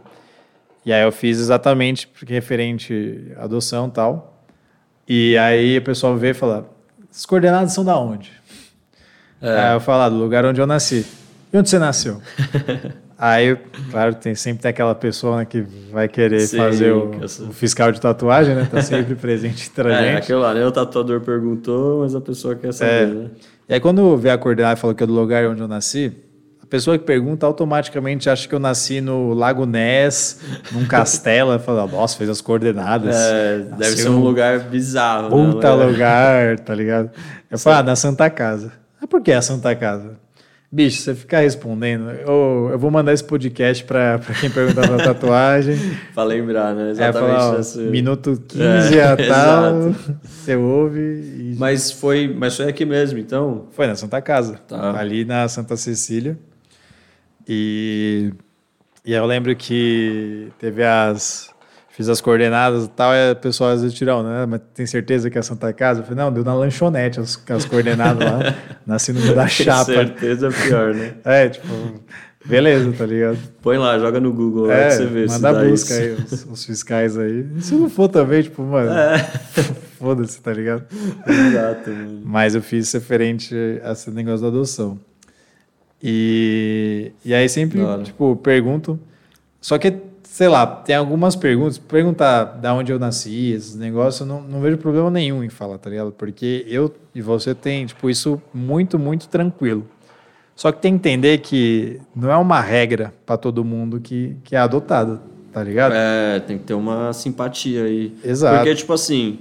E 0.83 0.95
aí 0.95 1.03
eu 1.03 1.13
fiz 1.13 1.39
exatamente 1.39 2.09
porque 2.09 2.33
referente 2.33 3.35
à 3.37 3.45
adoção 3.45 3.89
e 3.89 3.91
tal. 3.91 4.38
E 5.09 5.39
aí 5.39 5.79
o 5.79 5.83
pessoal 5.83 6.17
vê 6.17 6.31
e 6.31 6.35
fala: 6.35 6.69
as 7.11 7.25
coordenadas 7.25 7.73
são 7.73 7.85
da 7.85 7.99
onde? 7.99 8.31
É. 9.41 9.61
Aí 9.61 9.75
eu 9.75 9.81
falo, 9.81 10.03
ah, 10.03 10.09
do 10.09 10.17
lugar 10.17 10.45
onde 10.45 10.61
eu 10.61 10.67
nasci. 10.67 11.07
E 11.53 11.57
onde 11.57 11.71
você 11.71 11.79
nasceu? 11.79 12.21
Aí, 13.21 13.57
claro, 13.91 14.15
tem, 14.15 14.33
sempre 14.37 14.63
tem 14.63 14.69
aquela 14.69 14.95
pessoa 14.95 15.39
né, 15.39 15.45
que 15.45 15.61
vai 15.91 16.07
querer 16.07 16.39
Sim, 16.39 16.57
fazer 16.57 16.93
o, 16.93 17.11
o, 17.21 17.53
fiscal 17.53 17.91
de 17.91 18.01
tatuagem, 18.01 18.55
né? 18.55 18.69
Tá 18.71 18.81
sempre 18.81 19.17
presente 19.19 19.69
entre 19.69 19.93
a 19.93 20.01
é, 20.01 20.05
gente. 20.13 20.19
aquilo 20.19 20.39
lá, 20.39 20.55
né? 20.55 20.65
O 20.65 20.71
tatuador 20.71 21.21
perguntou, 21.21 22.03
mas 22.03 22.15
a 22.15 22.21
pessoa 22.21 22.55
quer 22.55 22.73
saber, 22.73 22.93
é. 22.93 23.07
né? 23.07 23.31
E 23.69 23.75
aí, 23.75 23.81
quando 23.81 24.17
vê 24.17 24.31
a 24.31 24.39
coordenada 24.39 24.79
e 24.79 24.81
fala 24.81 24.95
que 24.95 25.03
é 25.03 25.07
do 25.07 25.13
lugar 25.13 25.45
onde 25.47 25.61
eu 25.61 25.67
nasci, 25.67 26.13
pessoa 26.69 26.99
que 26.99 27.05
pergunta 27.05 27.47
automaticamente 27.47 28.29
acha 28.29 28.49
que 28.49 28.55
eu 28.55 28.59
nasci 28.59 29.01
no 29.01 29.33
Lago 29.33 29.65
Ness, 29.67 30.41
num 30.73 30.87
castelo, 30.87 31.59
fala, 31.59 31.87
nossa, 31.87 32.17
fez 32.17 32.29
as 32.31 32.41
coordenadas. 32.41 33.17
É, 33.17 33.59
deve 33.77 33.97
ser 33.97 34.09
um 34.09 34.21
lugar 34.21 34.61
bizarro. 34.61 35.25
Né, 35.25 35.53
Puta 35.53 35.77
né? 35.77 35.85
lugar, 35.85 36.59
tá 36.61 36.75
ligado? 36.75 37.11
Eu 37.51 37.59
falo, 37.59 37.77
ah, 37.79 37.83
na 37.83 37.97
Santa 37.97 38.29
Casa. 38.29 38.73
Ah, 39.01 39.07
por 39.07 39.23
que 39.23 39.33
a 39.33 39.43
Santa 39.43 39.75
Casa? 39.75 40.17
Bicho, 40.71 41.01
você 41.01 41.15
ficar 41.15 41.41
respondendo, 41.41 42.11
eu, 42.11 42.69
eu 42.73 42.79
vou 42.79 42.91
mandar 42.91 43.15
esse 43.15 43.25
podcast 43.25 43.83
para 43.85 44.21
quem 44.39 44.51
perguntar 44.51 44.87
da 44.87 44.99
tatuagem. 44.99 45.79
para 46.15 46.25
lembrar, 46.25 46.75
né? 46.75 46.89
É, 46.89 46.91
Exatamente. 46.91 47.33
É, 47.33 47.39
falar, 47.39 47.87
ó, 47.87 47.91
Minuto 47.91 48.43
15 48.47 48.99
é, 48.99 49.03
a 49.03 49.17
tal, 49.17 49.95
você 50.23 50.57
ouve. 50.57 51.01
E... 51.01 51.57
Mas, 51.59 51.91
foi, 51.91 52.29
mas 52.29 52.55
foi 52.55 52.69
aqui 52.69 52.85
mesmo, 52.85 53.19
então? 53.19 53.65
Foi 53.71 53.87
na 53.87 53.95
Santa 53.95 54.21
Casa, 54.21 54.61
tá. 54.69 54.95
ali 54.99 55.25
na 55.25 55.49
Santa 55.49 55.75
Cecília. 55.75 56.39
E, 57.49 58.33
e 59.05 59.13
eu 59.13 59.25
lembro 59.25 59.55
que 59.57 60.53
teve 60.59 60.85
as 60.85 61.51
fiz 61.99 62.09
as 62.09 62.21
coordenadas 62.21 62.85
e 62.85 62.89
tal, 62.91 63.13
e 63.13 63.33
o 63.33 63.37
pessoal 63.37 63.71
às 63.71 63.83
vezes 63.83 63.99
tirou, 63.99 64.23
né? 64.23 64.47
Mas 64.47 64.61
tem 64.73 64.87
certeza 64.87 65.29
que 65.29 65.37
é 65.37 65.41
a 65.41 65.43
Santa 65.43 65.73
Casa? 65.73 65.99
Eu 65.99 66.05
falei, 66.05 66.23
não, 66.23 66.33
deu 66.33 66.45
na 66.45 66.55
lanchonete 66.55 67.19
as, 67.19 67.43
as 67.51 67.65
coordenadas 67.65 68.25
lá, 68.25 68.55
nasci 68.87 69.13
no 69.13 69.21
meio 69.21 69.35
da 69.35 69.49
chapa. 69.49 69.87
Com 69.87 69.93
certeza 69.93 70.47
é 70.47 70.51
pior, 70.51 70.95
né? 70.95 71.15
É, 71.27 71.49
tipo, 71.49 71.67
beleza, 72.45 72.93
tá 72.93 73.05
ligado? 73.05 73.39
Põe 73.61 73.79
lá, 73.79 73.99
joga 73.99 74.21
no 74.21 74.33
Google 74.33 74.71
é, 74.71 74.85
lá 74.85 74.91
você 74.93 75.07
vê 75.07 75.27
manda 75.27 75.49
a 75.49 75.65
busca 75.65 75.93
isso. 75.93 75.93
aí, 75.93 76.13
os, 76.13 76.45
os, 76.45 76.65
fiscais 76.65 77.19
aí. 77.19 77.45
E 77.57 77.63
se 77.63 77.75
não 77.75 77.91
for 77.91 78.09
também, 78.09 78.45
tipo, 78.45 78.63
mano, 78.63 78.93
é. 78.93 79.19
foda-se, 79.99 80.41
tá 80.41 80.53
ligado? 80.53 80.85
Exato, 81.27 81.91
mano. 81.91 82.21
Mas 82.25 82.55
eu 82.55 82.63
fiz 82.63 82.93
referente 82.93 83.53
a 83.83 83.91
esse 83.91 84.09
negócio 84.13 84.43
da 84.43 84.47
adoção. 84.47 85.01
E, 86.03 87.13
e 87.25 87.35
aí 87.35 87.49
sempre, 87.49 87.81
tipo, 88.05 88.37
pergunto. 88.37 88.99
Só 89.61 89.77
que 89.79 89.91
sei 90.39 90.47
lá, 90.47 90.65
tem 90.65 90.95
algumas 90.95 91.35
perguntas. 91.35 91.79
Perguntar 91.79 92.45
da 92.45 92.73
onde 92.73 92.93
eu 92.93 92.99
nasci, 92.99 93.51
esses 93.51 93.75
negócios, 93.75 94.21
eu 94.21 94.27
não, 94.27 94.41
não 94.41 94.61
vejo 94.61 94.79
problema 94.79 95.11
nenhum 95.11 95.43
em 95.43 95.49
falar, 95.49 95.79
tá 95.79 95.91
ligado? 95.91 96.13
Porque 96.13 96.65
eu 96.69 96.95
e 97.13 97.21
você 97.21 97.57
tem, 97.57 97.87
tipo, 97.87 98.09
isso 98.09 98.41
muito, 98.55 99.01
muito 99.01 99.29
tranquilo. 99.29 99.85
Só 100.55 100.71
que 100.71 100.81
tem 100.81 100.93
que 100.93 100.99
entender 100.99 101.39
que 101.39 102.01
não 102.15 102.31
é 102.31 102.37
uma 102.37 102.61
regra 102.61 103.13
para 103.27 103.37
todo 103.37 103.65
mundo 103.65 104.01
que, 104.01 104.37
que 104.45 104.55
é 104.55 104.59
adotado, 104.61 105.21
tá 105.53 105.63
ligado? 105.63 105.95
É, 105.97 106.39
tem 106.39 106.57
que 106.57 106.65
ter 106.65 106.75
uma 106.75 107.13
simpatia 107.13 107.83
aí. 107.85 108.15
Exato. 108.25 108.59
Porque, 108.59 108.75
tipo 108.77 108.93
assim, 108.93 109.41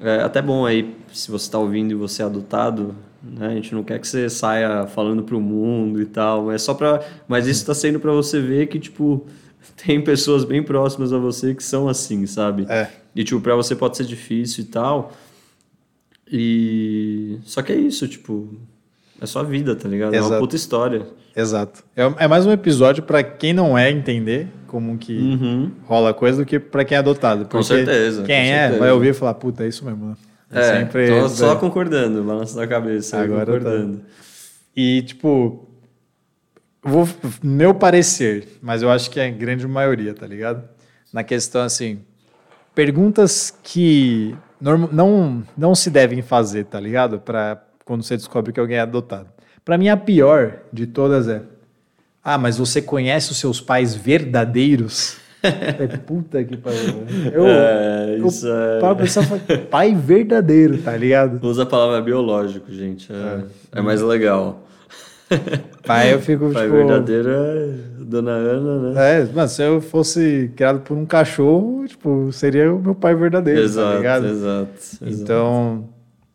é 0.00 0.22
até 0.22 0.42
bom 0.42 0.66
aí, 0.66 0.96
se 1.12 1.30
você 1.30 1.44
está 1.44 1.58
ouvindo 1.58 1.92
e 1.92 1.94
você 1.94 2.20
é 2.20 2.24
adotado, 2.24 2.96
né? 3.22 3.48
A 3.48 3.54
gente 3.54 3.74
não 3.74 3.82
quer 3.84 3.98
que 3.98 4.06
você 4.06 4.28
saia 4.28 4.86
falando 4.86 5.22
pro 5.22 5.40
mundo 5.40 6.00
e 6.00 6.06
tal, 6.06 6.46
mas 6.46 6.62
só 6.62 6.74
para, 6.74 7.04
mas 7.28 7.46
isso 7.46 7.60
está 7.60 7.74
sendo 7.74 8.00
para 8.00 8.12
você 8.12 8.40
ver 8.40 8.66
que 8.66 8.78
tipo 8.78 9.26
tem 9.84 10.00
pessoas 10.00 10.44
bem 10.44 10.62
próximas 10.62 11.12
a 11.12 11.18
você 11.18 11.54
que 11.54 11.62
são 11.62 11.88
assim, 11.88 12.26
sabe? 12.26 12.66
É. 12.68 12.88
E, 13.14 13.24
tipo, 13.24 13.40
pra 13.40 13.54
você 13.54 13.76
pode 13.76 13.96
ser 13.96 14.04
difícil 14.04 14.64
e 14.64 14.66
tal. 14.66 15.12
E. 16.30 17.38
Só 17.44 17.62
que 17.62 17.72
é 17.72 17.76
isso, 17.76 18.08
tipo. 18.08 18.48
É 19.20 19.26
sua 19.26 19.44
vida, 19.44 19.76
tá 19.76 19.88
ligado? 19.88 20.14
Exato. 20.14 20.32
É 20.32 20.34
uma 20.34 20.40
puta 20.40 20.56
história. 20.56 21.06
Exato. 21.36 21.84
É, 21.96 22.24
é 22.24 22.28
mais 22.28 22.44
um 22.44 22.50
episódio 22.50 23.04
para 23.04 23.22
quem 23.22 23.52
não 23.52 23.78
é 23.78 23.90
entender 23.90 24.48
como 24.66 24.98
que 24.98 25.16
uhum. 25.16 25.70
rola 25.84 26.10
a 26.10 26.14
coisa 26.14 26.38
do 26.38 26.46
que 26.46 26.58
para 26.58 26.84
quem 26.84 26.96
é 26.96 26.98
adotado. 26.98 27.44
Com 27.44 27.62
certeza. 27.62 28.24
Quem 28.24 28.34
com 28.34 28.42
é 28.42 28.58
certeza. 28.58 28.80
vai 28.80 28.90
ouvir 28.90 29.10
e 29.10 29.12
falar, 29.12 29.34
puta, 29.34 29.64
é 29.64 29.68
isso 29.68 29.84
mesmo. 29.84 30.16
Né? 30.52 30.60
É, 30.60 30.60
é 30.60 30.78
sempre, 30.78 31.08
tô 31.08 31.28
só 31.30 31.56
concordando, 31.56 32.22
balançando 32.22 32.60
a 32.60 32.66
cabeça. 32.66 33.18
Agora 33.18 33.46
tá. 33.46 33.52
concordando. 33.52 33.98
Tá. 33.98 34.04
E, 34.76 35.02
tipo, 35.02 35.68
vou 36.82 37.08
meu 37.42 37.74
parecer, 37.74 38.46
mas 38.60 38.82
eu 38.82 38.90
acho 38.90 39.10
que 39.10 39.18
é 39.18 39.26
a 39.26 39.30
grande 39.30 39.66
maioria, 39.66 40.14
tá 40.14 40.26
ligado? 40.26 40.62
Na 41.12 41.24
questão 41.24 41.62
assim, 41.62 42.00
perguntas 42.74 43.52
que 43.62 44.36
não, 44.60 44.78
não, 44.78 45.42
não 45.56 45.74
se 45.74 45.90
devem 45.90 46.22
fazer, 46.22 46.64
tá 46.64 46.78
ligado? 46.78 47.18
Para 47.18 47.62
quando 47.84 48.02
você 48.02 48.16
descobre 48.16 48.52
que 48.52 48.60
alguém 48.60 48.76
é 48.76 48.80
adotado. 48.80 49.28
Para 49.64 49.78
mim 49.78 49.88
a 49.88 49.96
pior 49.96 50.60
de 50.72 50.86
todas 50.86 51.28
é: 51.28 51.42
"Ah, 52.22 52.38
mas 52.38 52.58
você 52.58 52.80
conhece 52.80 53.30
os 53.30 53.38
seus 53.38 53.60
pais 53.60 53.94
verdadeiros?" 53.94 55.21
É, 55.42 55.86
puta 55.98 56.42
que 56.44 56.56
pariu. 56.56 57.04
Eu, 57.32 57.46
é, 57.46 58.16
isso 58.24 58.46
eu, 58.46 58.54
é... 58.54 58.80
Para 58.80 58.94
pensar, 58.94 59.26
pai 59.70 59.94
verdadeiro, 59.94 60.78
tá 60.78 60.96
ligado? 60.96 61.44
Usa 61.44 61.64
a 61.64 61.66
palavra 61.66 62.00
biológico, 62.00 62.70
gente. 62.72 63.12
É, 63.12 63.44
é. 63.74 63.78
é 63.78 63.82
mais 63.82 64.00
legal. 64.00 64.66
Pai, 65.86 66.12
eu 66.12 66.20
fico, 66.20 66.50
Pai 66.50 66.64
tipo... 66.64 66.76
verdadeiro 66.76 67.30
é 67.30 67.74
Dona 67.98 68.32
Ana, 68.32 68.92
né? 68.92 69.20
É, 69.20 69.28
mas 69.34 69.52
se 69.52 69.62
eu 69.62 69.80
fosse 69.80 70.50
criado 70.54 70.80
por 70.80 70.96
um 70.96 71.06
cachorro, 71.06 71.86
tipo, 71.86 72.30
seria 72.32 72.72
o 72.72 72.78
meu 72.78 72.94
pai 72.94 73.14
verdadeiro, 73.14 73.60
tá 73.60 73.64
exato, 73.64 73.90
tá 73.90 73.96
ligado? 73.96 74.26
Exato, 74.26 74.70
Então, 75.02 75.88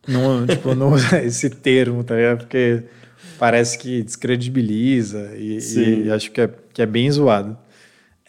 não, 0.07 0.45
tipo, 0.47 0.73
não 0.73 0.93
usa 0.93 1.21
esse 1.23 1.49
termo, 1.49 2.03
tá 2.03 2.15
ligado? 2.15 2.39
Porque 2.39 2.83
parece 3.37 3.77
que 3.77 4.01
descredibiliza 4.01 5.31
e, 5.35 5.59
e 6.05 6.11
acho 6.11 6.31
que 6.31 6.41
é, 6.41 6.49
que 6.73 6.81
é 6.81 6.85
bem 6.85 7.09
zoado. 7.11 7.57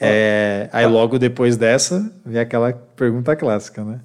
É, 0.00 0.68
aí 0.72 0.86
logo 0.86 1.18
depois 1.18 1.56
dessa, 1.56 2.12
vem 2.24 2.40
aquela 2.40 2.72
pergunta 2.72 3.34
clássica, 3.34 3.84
né? 3.84 4.00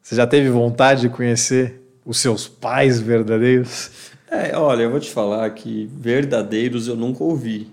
Você 0.00 0.14
já 0.14 0.26
teve 0.26 0.48
vontade 0.48 1.02
de 1.02 1.08
conhecer 1.08 1.82
os 2.04 2.18
seus 2.18 2.48
pais 2.48 3.00
verdadeiros? 3.00 3.90
É, 4.30 4.56
olha, 4.56 4.82
eu 4.82 4.90
vou 4.90 5.00
te 5.00 5.10
falar 5.10 5.48
que 5.50 5.90
verdadeiros 5.92 6.88
eu 6.88 6.96
nunca 6.96 7.22
ouvi. 7.24 7.68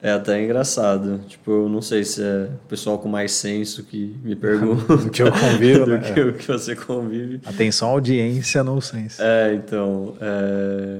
É 0.00 0.12
até 0.12 0.42
engraçado. 0.42 1.20
Tipo, 1.26 1.50
eu 1.50 1.68
não 1.68 1.82
sei 1.82 2.04
se 2.04 2.22
é 2.22 2.48
o 2.64 2.68
pessoal 2.68 2.98
com 2.98 3.08
mais 3.08 3.32
senso 3.32 3.82
que 3.82 4.14
me 4.22 4.34
pergunta. 4.36 4.96
do 4.96 5.10
que 5.10 5.22
eu 5.22 5.32
convivo, 5.32 5.84
do 5.86 5.98
né? 5.98 6.12
que, 6.12 6.20
o 6.20 6.32
que 6.34 6.46
você 6.46 6.76
convive. 6.76 7.40
Atenção, 7.44 7.88
audiência 7.88 8.62
no 8.62 8.80
senso. 8.80 9.20
É, 9.22 9.54
então. 9.54 10.16
É... 10.20 10.98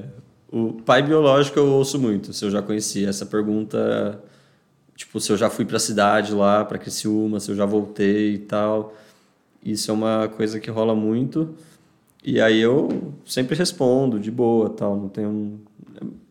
O 0.51 0.73
pai 0.83 1.03
biológico 1.03 1.59
eu 1.59 1.67
ouço 1.67 1.99
muito, 1.99 2.33
se 2.33 2.43
eu 2.43 2.49
já 2.49 2.59
conheci. 2.59 3.05
Essa 3.05 3.23
pergunta, 3.23 4.19
tipo, 4.99 5.17
se 5.21 5.31
eu 5.31 5.37
já 5.37 5.49
fui 5.49 5.63
para 5.63 5.77
a 5.77 5.79
cidade 5.79 6.33
lá, 6.33 6.65
para 6.65 6.77
Criciúma, 6.77 7.39
se 7.39 7.49
eu 7.49 7.55
já 7.55 7.65
voltei 7.65 8.33
e 8.33 8.39
tal. 8.39 8.93
Isso 9.63 9.89
é 9.89 9.93
uma 9.93 10.27
coisa 10.27 10.59
que 10.59 10.69
rola 10.69 10.93
muito. 10.93 11.55
E 12.21 12.41
aí 12.41 12.59
eu 12.59 13.13
sempre 13.25 13.55
respondo 13.55 14.19
de 14.19 14.29
boa, 14.29 14.69
tal, 14.69 14.97
não 14.97 15.07
tenho 15.07 15.61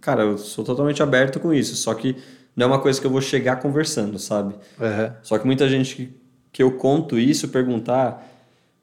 cara, 0.01 0.23
eu 0.23 0.37
sou 0.37 0.65
totalmente 0.65 1.03
aberto 1.03 1.41
com 1.41 1.53
isso, 1.53 1.77
só 1.77 1.95
que 1.95 2.15
não 2.55 2.65
é 2.65 2.69
uma 2.69 2.79
coisa 2.79 3.01
que 3.01 3.07
eu 3.07 3.11
vou 3.11 3.21
chegar 3.21 3.57
conversando, 3.57 4.19
sabe? 4.19 4.55
Uhum. 4.79 5.13
Só 5.23 5.39
que 5.39 5.47
muita 5.47 5.67
gente 5.67 5.97
que, 5.97 6.13
que 6.53 6.63
eu 6.63 6.73
conto 6.73 7.19
isso 7.19 7.49
perguntar, 7.49 8.27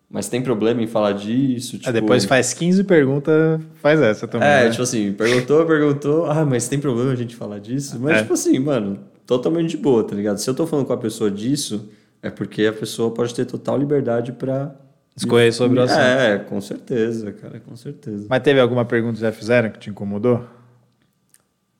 mas 0.09 0.27
tem 0.27 0.41
problema 0.41 0.81
em 0.81 0.87
falar 0.87 1.11
disso, 1.11 1.77
tipo... 1.77 1.89
É, 1.89 1.93
depois 1.93 2.25
faz 2.25 2.53
15 2.53 2.83
perguntas, 2.85 3.61
faz 3.81 4.01
essa 4.01 4.27
também. 4.27 4.47
É, 4.47 4.63
né? 4.63 4.69
tipo 4.71 4.81
assim, 4.81 5.13
perguntou, 5.13 5.63
perguntou, 5.65 6.25
ah, 6.25 6.43
mas 6.43 6.67
tem 6.67 6.79
problema 6.79 7.11
a 7.11 7.15
gente 7.15 7.35
falar 7.35 7.59
disso? 7.59 7.99
Mas, 7.99 8.17
é. 8.17 8.21
tipo 8.21 8.33
assim, 8.33 8.57
mano, 8.57 8.99
totalmente 9.25 9.71
de 9.71 9.77
boa, 9.77 10.03
tá 10.03 10.15
ligado? 10.15 10.37
Se 10.37 10.49
eu 10.49 10.53
tô 10.53 10.65
falando 10.67 10.85
com 10.85 10.93
a 10.93 10.97
pessoa 10.97 11.29
disso, 11.31 11.89
é 12.21 12.29
porque 12.29 12.65
a 12.65 12.73
pessoa 12.73 13.11
pode 13.11 13.33
ter 13.33 13.45
total 13.45 13.77
liberdade 13.77 14.31
para 14.31 14.75
Escorrer 15.15 15.53
sobre 15.53 15.79
o 15.79 15.83
assunto. 15.83 15.99
É, 15.99 16.37
com 16.39 16.59
certeza, 16.59 17.31
cara, 17.31 17.59
com 17.61 17.75
certeza. 17.75 18.27
Mas 18.29 18.43
teve 18.43 18.59
alguma 18.59 18.83
pergunta 18.83 19.13
que 19.13 19.21
já 19.21 19.31
fizeram 19.31 19.69
que 19.69 19.79
te 19.79 19.89
incomodou? 19.89 20.43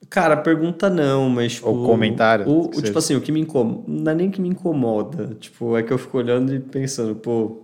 Cara, 0.09 0.37
pergunta 0.37 0.89
não, 0.89 1.29
mas 1.29 1.55
tipo, 1.55 1.67
Ou 1.67 1.85
comentário. 1.85 2.47
O, 2.47 2.67
o 2.67 2.81
tipo 2.81 2.97
assim, 2.97 3.15
o 3.15 3.21
que 3.21 3.33
me 3.33 3.41
incomoda, 3.41 3.83
não 3.87 4.11
é 4.11 4.15
nem 4.15 4.31
que 4.31 4.39
me 4.39 4.47
incomoda, 4.47 5.35
tipo, 5.39 5.75
é 5.75 5.83
que 5.83 5.91
eu 5.91 5.97
fico 5.97 6.17
olhando 6.17 6.55
e 6.55 6.59
pensando, 6.59 7.15
pô, 7.15 7.63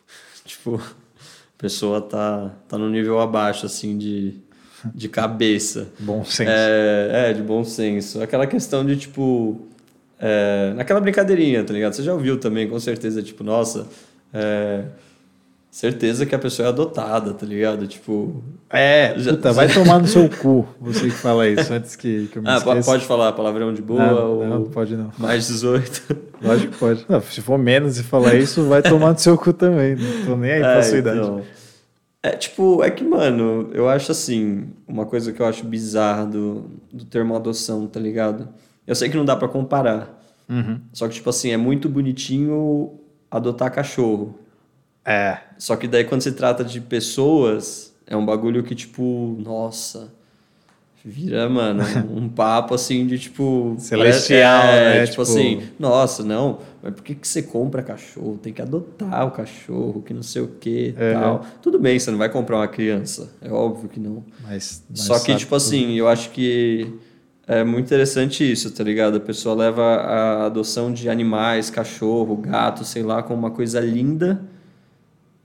tipo, 0.46 0.76
a 0.76 1.58
pessoa 1.58 2.00
tá, 2.00 2.54
tá 2.66 2.78
no 2.78 2.88
nível 2.88 3.20
abaixo, 3.20 3.66
assim, 3.66 3.98
de, 3.98 4.40
de 4.94 5.08
cabeça. 5.08 5.88
bom 5.98 6.24
senso. 6.24 6.50
É, 6.50 7.30
é, 7.30 7.32
de 7.32 7.42
bom 7.42 7.62
senso. 7.64 8.22
Aquela 8.22 8.46
questão 8.46 8.84
de, 8.84 8.96
tipo, 8.96 9.60
é, 10.18 10.72
naquela 10.76 11.00
brincadeirinha, 11.00 11.62
tá 11.64 11.72
ligado? 11.72 11.92
Você 11.94 12.02
já 12.02 12.12
ouviu 12.12 12.38
também, 12.38 12.68
com 12.68 12.78
certeza, 12.80 13.22
tipo, 13.22 13.42
nossa, 13.44 13.86
é, 14.32 14.84
certeza 15.70 16.26
que 16.26 16.34
a 16.34 16.38
pessoa 16.38 16.66
é 16.66 16.68
adotada, 16.70 17.32
tá 17.32 17.46
ligado? 17.46 17.86
Tipo. 17.86 18.42
É, 18.68 19.14
Já- 19.16 19.32
puta, 19.32 19.52
vai 19.52 19.68
tomar 19.72 19.98
no 20.00 20.06
seu 20.06 20.28
cu, 20.28 20.66
você 20.80 21.04
que 21.06 21.10
fala 21.10 21.46
isso, 21.48 21.72
antes 21.72 21.94
que, 21.96 22.26
que 22.28 22.38
eu 22.38 22.42
me 22.42 22.48
Ah, 22.48 22.56
esqueça. 22.56 22.90
pode 22.90 23.04
falar 23.04 23.32
palavrão 23.32 23.72
de 23.74 23.82
boa 23.82 24.04
Não, 24.04 24.30
ou 24.38 24.46
não, 24.46 24.64
pode 24.64 24.96
não. 24.96 25.10
mais 25.18 25.46
18. 25.48 26.30
Lógico 26.42 26.72
que 26.72 26.78
pode. 26.78 27.04
Não, 27.08 27.20
se 27.20 27.40
for 27.42 27.58
menos 27.58 27.98
e 27.98 28.02
falar 28.02 28.34
isso, 28.34 28.64
vai 28.64 28.80
tomar 28.82 29.12
no 29.12 29.18
seu 29.18 29.36
cu 29.36 29.52
também. 29.52 29.94
Não 29.94 30.24
tô 30.26 30.36
nem 30.36 30.52
aí 30.52 30.60
pra 30.60 30.76
É, 30.78 30.82
sua 30.82 30.98
idade. 30.98 31.18
então. 31.18 31.42
É 32.22 32.32
tipo, 32.32 32.82
é 32.84 32.90
que, 32.90 33.02
mano, 33.02 33.70
eu 33.72 33.88
acho 33.88 34.12
assim, 34.12 34.68
uma 34.86 35.06
coisa 35.06 35.32
que 35.32 35.40
eu 35.40 35.46
acho 35.46 35.64
bizarra 35.64 36.26
do, 36.26 36.70
do 36.92 37.04
termo 37.06 37.34
adoção, 37.34 37.86
tá 37.86 37.98
ligado? 37.98 38.48
Eu 38.86 38.94
sei 38.94 39.08
que 39.08 39.16
não 39.16 39.24
dá 39.24 39.34
pra 39.34 39.48
comparar. 39.48 40.20
Uhum. 40.48 40.80
Só 40.92 41.08
que, 41.08 41.14
tipo 41.14 41.30
assim, 41.30 41.50
é 41.50 41.56
muito 41.56 41.88
bonitinho 41.88 42.98
adotar 43.30 43.72
cachorro. 43.72 44.38
É. 45.04 45.38
Só 45.56 45.76
que 45.76 45.88
daí 45.88 46.04
quando 46.04 46.20
se 46.20 46.32
trata 46.32 46.62
de 46.62 46.80
pessoas, 46.80 47.94
é 48.06 48.14
um 48.16 48.26
bagulho 48.26 48.62
que, 48.62 48.74
tipo, 48.74 49.36
nossa. 49.38 50.12
Vira, 51.04 51.48
mano, 51.48 51.82
um 52.14 52.28
papo 52.28 52.74
assim 52.74 53.06
de 53.06 53.18
tipo. 53.18 53.74
Celestial, 53.78 54.64
é, 54.64 54.80
né? 55.00 55.06
Tipo, 55.06 55.10
Tipo- 55.10 55.22
assim, 55.22 55.62
nossa, 55.78 56.22
não, 56.22 56.58
mas 56.82 56.92
por 56.94 57.02
que, 57.02 57.14
que 57.14 57.26
você 57.26 57.42
compra 57.42 57.82
cachorro? 57.82 58.38
Tem 58.42 58.52
que 58.52 58.60
adotar 58.60 59.26
o 59.26 59.30
cachorro, 59.30 60.02
que 60.02 60.12
não 60.12 60.22
sei 60.22 60.42
o 60.42 60.48
que 60.48 60.94
É. 60.98 61.14
tal. 61.14 61.44
Tudo 61.62 61.78
bem, 61.78 61.98
você 61.98 62.10
não 62.10 62.18
vai 62.18 62.28
comprar 62.28 62.58
uma 62.58 62.68
criança. 62.68 63.30
É 63.40 63.50
óbvio 63.50 63.88
que 63.88 63.98
não. 63.98 64.22
Mas, 64.42 64.84
mas 64.90 65.00
Só 65.00 65.18
que, 65.18 65.34
tipo 65.36 65.54
assim, 65.54 65.94
eu 65.96 66.06
acho 66.06 66.30
que 66.30 66.92
é 67.46 67.64
muito 67.64 67.86
interessante 67.86 68.48
isso, 68.50 68.70
tá 68.70 68.84
ligado? 68.84 69.16
A 69.16 69.20
pessoa 69.20 69.54
leva 69.54 69.82
a 69.82 70.46
adoção 70.46 70.92
de 70.92 71.08
animais, 71.08 71.70
cachorro, 71.70 72.36
gato, 72.36 72.84
sei 72.84 73.02
lá, 73.02 73.22
como 73.22 73.38
uma 73.38 73.50
coisa 73.50 73.80
linda 73.80 74.40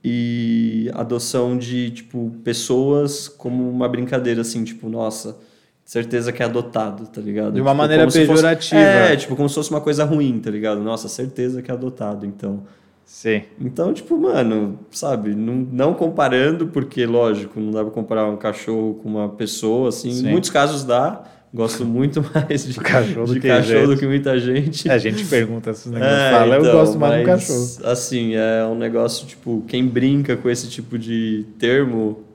e 0.07 0.91
adoção 0.93 1.57
de, 1.57 1.89
tipo, 1.89 2.31
pessoas 2.43 3.27
como 3.27 3.67
uma 3.67 3.89
brincadeira, 3.89 4.41
assim, 4.41 4.63
tipo, 4.63 4.87
nossa, 4.87 5.35
certeza 5.83 6.31
que 6.31 6.43
é 6.43 6.45
adotado, 6.45 7.07
tá 7.07 7.19
ligado? 7.19 7.53
De 7.53 7.61
uma 7.61 7.71
Tipo, 7.71 7.77
maneira 7.81 8.09
se 8.11 8.19
fosse- 8.19 8.27
pejorativa. 8.33 8.79
É, 8.81 9.15
tipo, 9.15 9.35
como 9.35 9.49
se 9.49 9.55
fosse 9.55 9.71
uma 9.71 9.81
coisa 9.81 10.03
ruim, 10.05 10.39
tá 10.39 10.51
ligado? 10.51 10.79
Nossa, 10.81 11.07
certeza 11.09 11.61
que 11.63 11.71
é 11.71 11.73
adotado, 11.73 12.23
então... 12.25 12.61
Sim. 13.03 13.43
Então, 13.61 13.93
tipo, 13.93 14.17
mano, 14.17 14.79
sabe, 14.91 15.35
não, 15.35 15.53
não 15.71 15.93
comparando, 15.93 16.67
porque, 16.67 17.05
lógico, 17.05 17.59
não 17.59 17.71
dá 17.71 17.83
pra 17.83 17.91
comparar 17.91 18.27
um 18.29 18.35
cachorro 18.37 18.95
com 19.01 19.09
uma 19.09 19.29
pessoa, 19.29 19.89
assim. 19.89 20.11
Sim. 20.11 20.27
Em 20.27 20.31
muitos 20.31 20.49
casos 20.49 20.83
dá. 20.83 21.23
Gosto 21.55 21.85
muito 21.85 22.21
mais 22.35 22.67
de 22.67 22.77
cachorro 22.77 23.27
do 23.27 23.33
de 23.33 23.39
que 23.39 23.47
cachorro 23.47 23.79
gente. 23.79 23.87
do 23.87 23.97
que 23.97 24.05
muita 24.05 24.37
gente. 24.37 24.89
É, 24.89 24.91
a 24.91 24.97
gente 24.97 25.23
pergunta 25.23 25.69
esses 25.69 25.89
negócios. 25.89 26.17
É, 26.19 26.31
fala, 26.31 26.55
eu 26.55 26.61
então, 26.61 26.71
gosto 26.73 26.99
mais 26.99 27.21
do 27.21 27.25
cachorro. 27.25 27.89
Assim, 27.89 28.35
é 28.35 28.65
um 28.65 28.75
negócio, 28.75 29.25
tipo, 29.25 29.63
quem 29.65 29.87
brinca 29.87 30.35
com 30.35 30.49
esse 30.49 30.67
tipo 30.67 30.99
de 30.99 31.45
termo, 31.57 32.25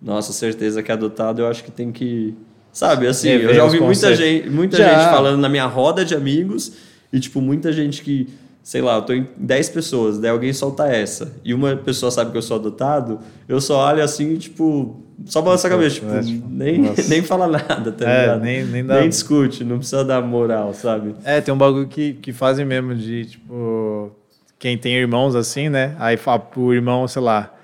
nossa, 0.00 0.34
certeza 0.34 0.82
que 0.82 0.90
é 0.90 0.94
adotado, 0.94 1.40
eu 1.40 1.46
acho 1.46 1.64
que 1.64 1.70
tem 1.70 1.90
que. 1.90 2.34
Sabe, 2.70 3.06
assim, 3.06 3.30
eu 3.30 3.54
já 3.54 3.64
ouvi 3.64 3.80
muita 3.80 4.14
gente, 4.14 4.50
muita 4.50 4.76
Já. 4.76 4.90
gente 4.90 5.10
falando 5.10 5.40
na 5.40 5.48
minha 5.48 5.66
roda 5.66 6.04
de 6.04 6.14
amigos 6.14 6.74
e, 7.10 7.18
tipo, 7.18 7.40
muita 7.40 7.72
gente 7.72 8.02
que, 8.02 8.28
sei 8.62 8.80
lá, 8.82 8.96
eu 8.96 9.02
tô 9.02 9.12
em 9.12 9.26
10 9.36 9.68
pessoas, 9.70 10.18
daí 10.18 10.30
alguém 10.30 10.52
solta 10.52 10.86
essa 10.86 11.32
e 11.44 11.52
uma 11.54 11.74
pessoa 11.76 12.10
sabe 12.10 12.30
que 12.30 12.36
eu 12.38 12.42
sou 12.42 12.56
adotado, 12.56 13.18
eu 13.48 13.60
só 13.60 13.86
olho 13.88 14.02
assim, 14.02 14.36
tipo, 14.36 15.00
só 15.26 15.40
balança 15.42 15.66
a 15.66 15.70
cabeça, 15.70 15.96
tipo, 15.96 16.12
É, 16.12 16.20
tipo, 16.22 16.46
nem, 16.48 16.78
nossa. 16.78 17.02
nem 17.08 17.22
fala 17.22 17.46
nada, 17.46 17.90
tá 17.92 18.08
É, 18.08 18.22
ligado? 18.22 18.40
nem- 18.42 18.64
nem 18.64 18.84
dá- 18.84 19.06
discute, 19.06 19.64
não 19.64 19.78
precisa 19.78 20.04
dar 20.04 20.20
moral, 20.22 20.72
sabe? 20.74 21.14
É, 21.24 21.40
tem 21.40 21.52
um 21.52 21.58
bagulho 21.58 21.86
que, 21.88 22.14
que 22.14 22.32
fazem 22.32 22.64
mesmo 22.64 22.94
de, 22.94 23.24
tipo, 23.26 24.12
quem 24.58 24.76
tem 24.78 24.94
irmãos 24.94 25.34
assim, 25.34 25.68
né? 25.68 25.96
Aí 25.98 26.16
fala 26.16 26.38
pro 26.38 26.72
irmão, 26.74 27.08
sei 27.08 27.22
lá, 27.22 27.54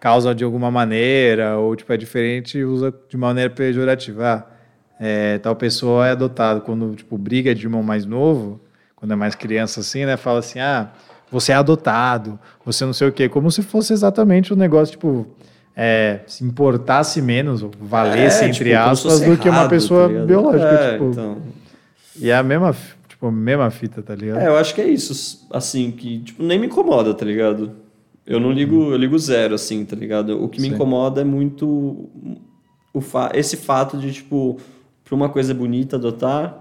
causa 0.00 0.34
de 0.34 0.42
alguma 0.42 0.70
maneira, 0.70 1.56
ou 1.58 1.76
tipo, 1.76 1.92
é 1.92 1.96
diferente 1.96 2.58
e 2.58 2.64
usa 2.64 2.92
de 3.08 3.16
maneira 3.16 3.50
pejorativa. 3.50 4.24
Ah, 4.46 4.50
é, 4.98 5.38
tal 5.38 5.54
pessoa 5.56 6.06
é 6.08 6.10
adotado. 6.10 6.60
Quando, 6.62 6.94
tipo, 6.96 7.16
briga 7.16 7.54
de 7.54 7.64
irmão 7.66 7.82
mais 7.82 8.04
novo, 8.04 8.60
quando 9.00 9.12
é 9.12 9.16
mais 9.16 9.34
criança 9.34 9.80
assim, 9.80 10.04
né? 10.04 10.16
Fala 10.16 10.38
assim, 10.38 10.60
ah, 10.60 10.90
você 11.32 11.52
é 11.52 11.54
adotado, 11.56 12.38
você 12.64 12.84
não 12.84 12.92
sei 12.92 13.08
o 13.08 13.12
quê. 13.12 13.28
Como 13.28 13.50
se 13.50 13.62
fosse 13.62 13.92
exatamente 13.92 14.52
o 14.52 14.56
negócio, 14.56 14.92
tipo, 14.92 15.26
é, 15.74 16.20
se 16.26 16.44
importasse 16.44 17.22
menos, 17.22 17.62
valesse, 17.80 18.44
É, 18.44 18.48
entre 18.48 18.64
tipo, 18.70 18.76
aspas, 18.76 19.20
do 19.20 19.36
que 19.38 19.48
uma 19.48 19.68
pessoa 19.68 20.08
tá 20.08 20.24
biológica. 20.24 20.68
É, 20.68 20.92
tipo, 20.92 21.04
então... 21.06 21.38
E 22.16 22.28
é 22.28 22.36
a 22.36 22.42
mesma, 22.42 22.76
tipo, 23.08 23.26
a 23.26 23.32
mesma 23.32 23.70
fita, 23.70 24.02
tá 24.02 24.14
ligado? 24.14 24.40
É, 24.40 24.48
eu 24.48 24.56
acho 24.56 24.74
que 24.74 24.80
é 24.82 24.86
isso, 24.86 25.46
assim, 25.50 25.90
que, 25.90 26.18
tipo, 26.20 26.42
nem 26.42 26.58
me 26.58 26.66
incomoda, 26.66 27.14
tá 27.14 27.24
ligado? 27.24 27.72
Eu 28.26 28.38
não 28.38 28.52
ligo, 28.52 28.92
eu 28.92 28.96
ligo 28.96 29.18
zero, 29.18 29.54
assim, 29.54 29.84
tá 29.84 29.96
ligado? 29.96 30.44
O 30.44 30.48
que 30.48 30.60
me 30.60 30.68
Sim. 30.68 30.74
incomoda 30.74 31.22
é 31.22 31.24
muito 31.24 32.10
o 32.92 33.00
fa 33.00 33.30
esse 33.34 33.56
fato 33.56 33.96
de, 33.96 34.12
tipo, 34.12 34.58
pra 35.04 35.14
uma 35.14 35.28
coisa 35.28 35.54
bonita 35.54 35.96
adotar, 35.96 36.54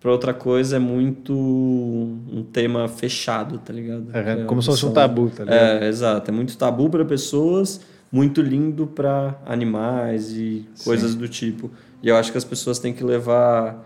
pra 0.00 0.10
outra 0.10 0.34
coisa 0.34 0.76
é 0.76 0.78
muito 0.78 1.32
um 1.34 2.44
tema 2.52 2.88
fechado, 2.88 3.58
tá 3.58 3.72
ligado? 3.72 4.06
É, 4.12 4.42
a 4.42 4.44
como 4.44 4.62
se 4.62 4.66
fosse 4.66 4.86
um 4.86 4.92
tabu, 4.92 5.30
tá 5.30 5.44
ligado? 5.44 5.82
É, 5.82 5.88
exato. 5.88 6.30
É 6.30 6.34
muito 6.34 6.56
tabu 6.56 6.88
para 6.88 7.04
pessoas, 7.04 7.80
muito 8.10 8.40
lindo 8.40 8.86
para 8.86 9.40
animais 9.44 10.32
e 10.32 10.68
coisas 10.84 11.14
do 11.14 11.28
tipo. 11.28 11.70
E 12.02 12.08
eu 12.08 12.16
acho 12.16 12.30
que 12.30 12.38
as 12.38 12.44
pessoas 12.44 12.78
têm 12.78 12.92
que 12.92 13.02
levar 13.02 13.84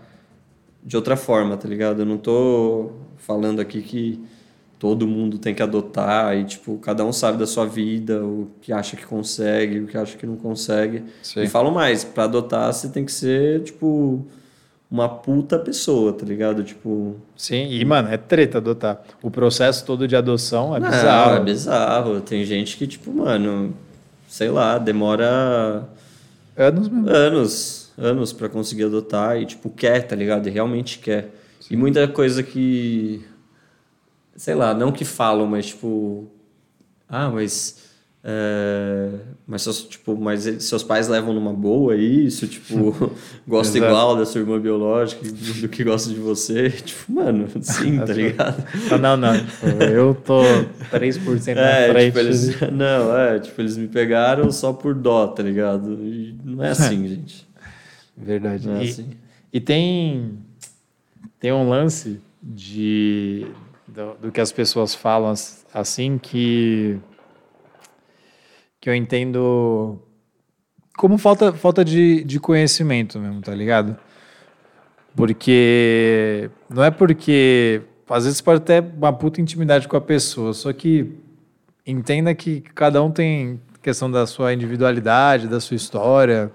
de 0.83 0.95
outra 0.95 1.15
forma, 1.15 1.55
tá 1.57 1.67
ligado? 1.67 2.01
Eu 2.01 2.05
não 2.05 2.17
tô 2.17 2.91
falando 3.17 3.59
aqui 3.59 3.81
que 3.81 4.19
todo 4.81 5.07
mundo 5.07 5.37
tem 5.37 5.53
que 5.53 5.61
adotar 5.61 6.35
e, 6.35 6.43
tipo, 6.43 6.77
cada 6.79 7.05
um 7.05 7.13
sabe 7.13 7.37
da 7.37 7.45
sua 7.45 7.67
vida, 7.67 8.25
o 8.25 8.49
que 8.61 8.73
acha 8.73 8.97
que 8.97 9.05
consegue, 9.05 9.79
o 9.79 9.85
que 9.85 9.95
acha 9.95 10.17
que 10.17 10.25
não 10.25 10.35
consegue. 10.35 11.03
Sim. 11.21 11.43
E 11.43 11.47
falo 11.47 11.71
mais, 11.71 12.03
para 12.03 12.23
adotar 12.23 12.73
você 12.73 12.89
tem 12.89 13.05
que 13.05 13.11
ser, 13.11 13.61
tipo, 13.61 14.25
uma 14.91 15.07
puta 15.07 15.57
pessoa, 15.57 16.11
tá 16.11 16.25
ligado? 16.25 16.63
Tipo, 16.63 17.15
Sim, 17.37 17.69
e, 17.71 17.85
mano, 17.85 18.09
é 18.09 18.17
treta 18.17 18.57
adotar. 18.57 19.01
O 19.23 19.31
processo 19.31 19.85
todo 19.85 20.05
de 20.07 20.15
adoção 20.17 20.75
é 20.75 20.79
Não, 20.81 20.89
bizarro. 20.89 21.35
é 21.37 21.39
bizarro. 21.39 22.19
Tem 22.21 22.43
gente 22.43 22.75
que, 22.75 22.85
tipo, 22.85 23.11
mano, 23.13 23.73
sei 24.27 24.49
lá, 24.49 24.77
demora 24.77 25.87
Anos 26.57 26.89
mesmo. 26.89 27.09
anos, 27.09 27.91
anos 27.97 28.33
pra 28.33 28.49
conseguir 28.49 28.83
adotar 28.83 29.37
e, 29.41 29.45
tipo, 29.45 29.69
quer, 29.69 30.05
tá 30.05 30.15
ligado? 30.15 30.47
E 30.47 30.51
realmente 30.51 30.99
quer. 30.99 31.29
E 31.69 31.77
muita 31.77 32.05
coisa 32.09 32.43
que, 32.43 33.25
sei 34.35 34.55
lá, 34.55 34.73
não 34.73 34.91
que 34.91 35.05
falam, 35.05 35.47
mas, 35.47 35.67
tipo, 35.67 36.27
ah, 37.07 37.29
mas. 37.29 37.89
É, 38.23 39.09
mas 39.47 39.63
seus, 39.63 39.83
tipo, 39.83 40.15
mas 40.15 40.43
seus 40.63 40.83
pais 40.83 41.07
levam 41.07 41.33
numa 41.33 41.51
boa 41.53 41.95
isso, 41.95 42.47
tipo, 42.47 43.11
gosta 43.47 43.77
igual 43.77 44.15
da 44.15 44.25
sua 44.25 44.41
irmã 44.41 44.59
biológica 44.59 45.21
do 45.27 45.67
que 45.67 45.83
gosta 45.83 46.09
de 46.09 46.19
você. 46.19 46.69
Tipo, 46.81 47.11
mano, 47.13 47.47
sim, 47.61 47.97
tá 47.99 48.13
ligado? 48.13 48.63
Não, 49.01 49.17
não. 49.17 49.33
Tipo, 49.37 49.65
eu 49.83 50.13
tô 50.13 50.41
3% 50.91 51.55
na 51.55 51.61
É, 51.61 51.89
frente. 51.91 52.05
tipo, 52.07 52.19
eles. 52.19 52.61
Não, 52.71 53.17
é, 53.17 53.39
tipo, 53.39 53.59
eles 53.61 53.75
me 53.77 53.87
pegaram 53.87 54.51
só 54.51 54.71
por 54.71 54.93
dó, 54.93 55.27
tá 55.27 55.41
ligado? 55.41 55.93
E 56.03 56.35
não 56.45 56.63
é 56.63 56.69
assim, 56.69 57.07
gente. 57.07 57.47
Verdade. 58.15 58.67
Não 58.67 58.75
é 58.75 58.85
e, 58.85 58.89
assim. 58.89 59.09
e 59.51 59.59
tem, 59.59 60.37
tem 61.39 61.51
um 61.51 61.67
lance 61.67 62.19
de, 62.41 63.47
do, 63.87 64.13
do 64.27 64.31
que 64.31 64.39
as 64.41 64.51
pessoas 64.51 64.93
falam 64.93 65.29
as- 65.31 65.65
assim 65.73 66.17
que, 66.19 66.97
que 68.81 68.89
eu 68.89 68.95
entendo 68.95 69.99
como 70.97 71.17
falta, 71.17 71.53
falta 71.53 71.85
de, 71.85 72.23
de 72.23 72.39
conhecimento 72.39 73.19
mesmo, 73.19 73.39
tá 73.41 73.53
ligado? 73.53 73.95
Porque 75.15 76.49
não 76.69 76.83
é 76.83 76.89
porque 76.89 77.83
às 78.09 78.25
vezes 78.25 78.41
pode 78.41 78.61
ter 78.61 78.83
uma 78.97 79.13
puta 79.13 79.39
intimidade 79.39 79.87
com 79.87 79.95
a 79.95 80.01
pessoa, 80.01 80.53
só 80.53 80.73
que 80.73 81.13
entenda 81.85 82.33
que 82.33 82.61
cada 82.75 83.01
um 83.03 83.11
tem 83.11 83.61
questão 83.81 84.09
da 84.11 84.25
sua 84.25 84.53
individualidade, 84.53 85.47
da 85.47 85.59
sua 85.59 85.75
história. 85.75 86.51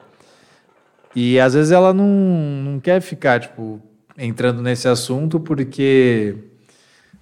E 1.15 1.41
às 1.41 1.55
vezes 1.55 1.73
ela 1.73 1.95
não, 1.95 2.07
não 2.07 2.81
quer 2.81 3.01
ficar, 3.01 3.41
tipo, 3.41 3.81
entrando 4.19 4.62
nesse 4.62 4.87
assunto 4.89 5.41
porque 5.41 6.37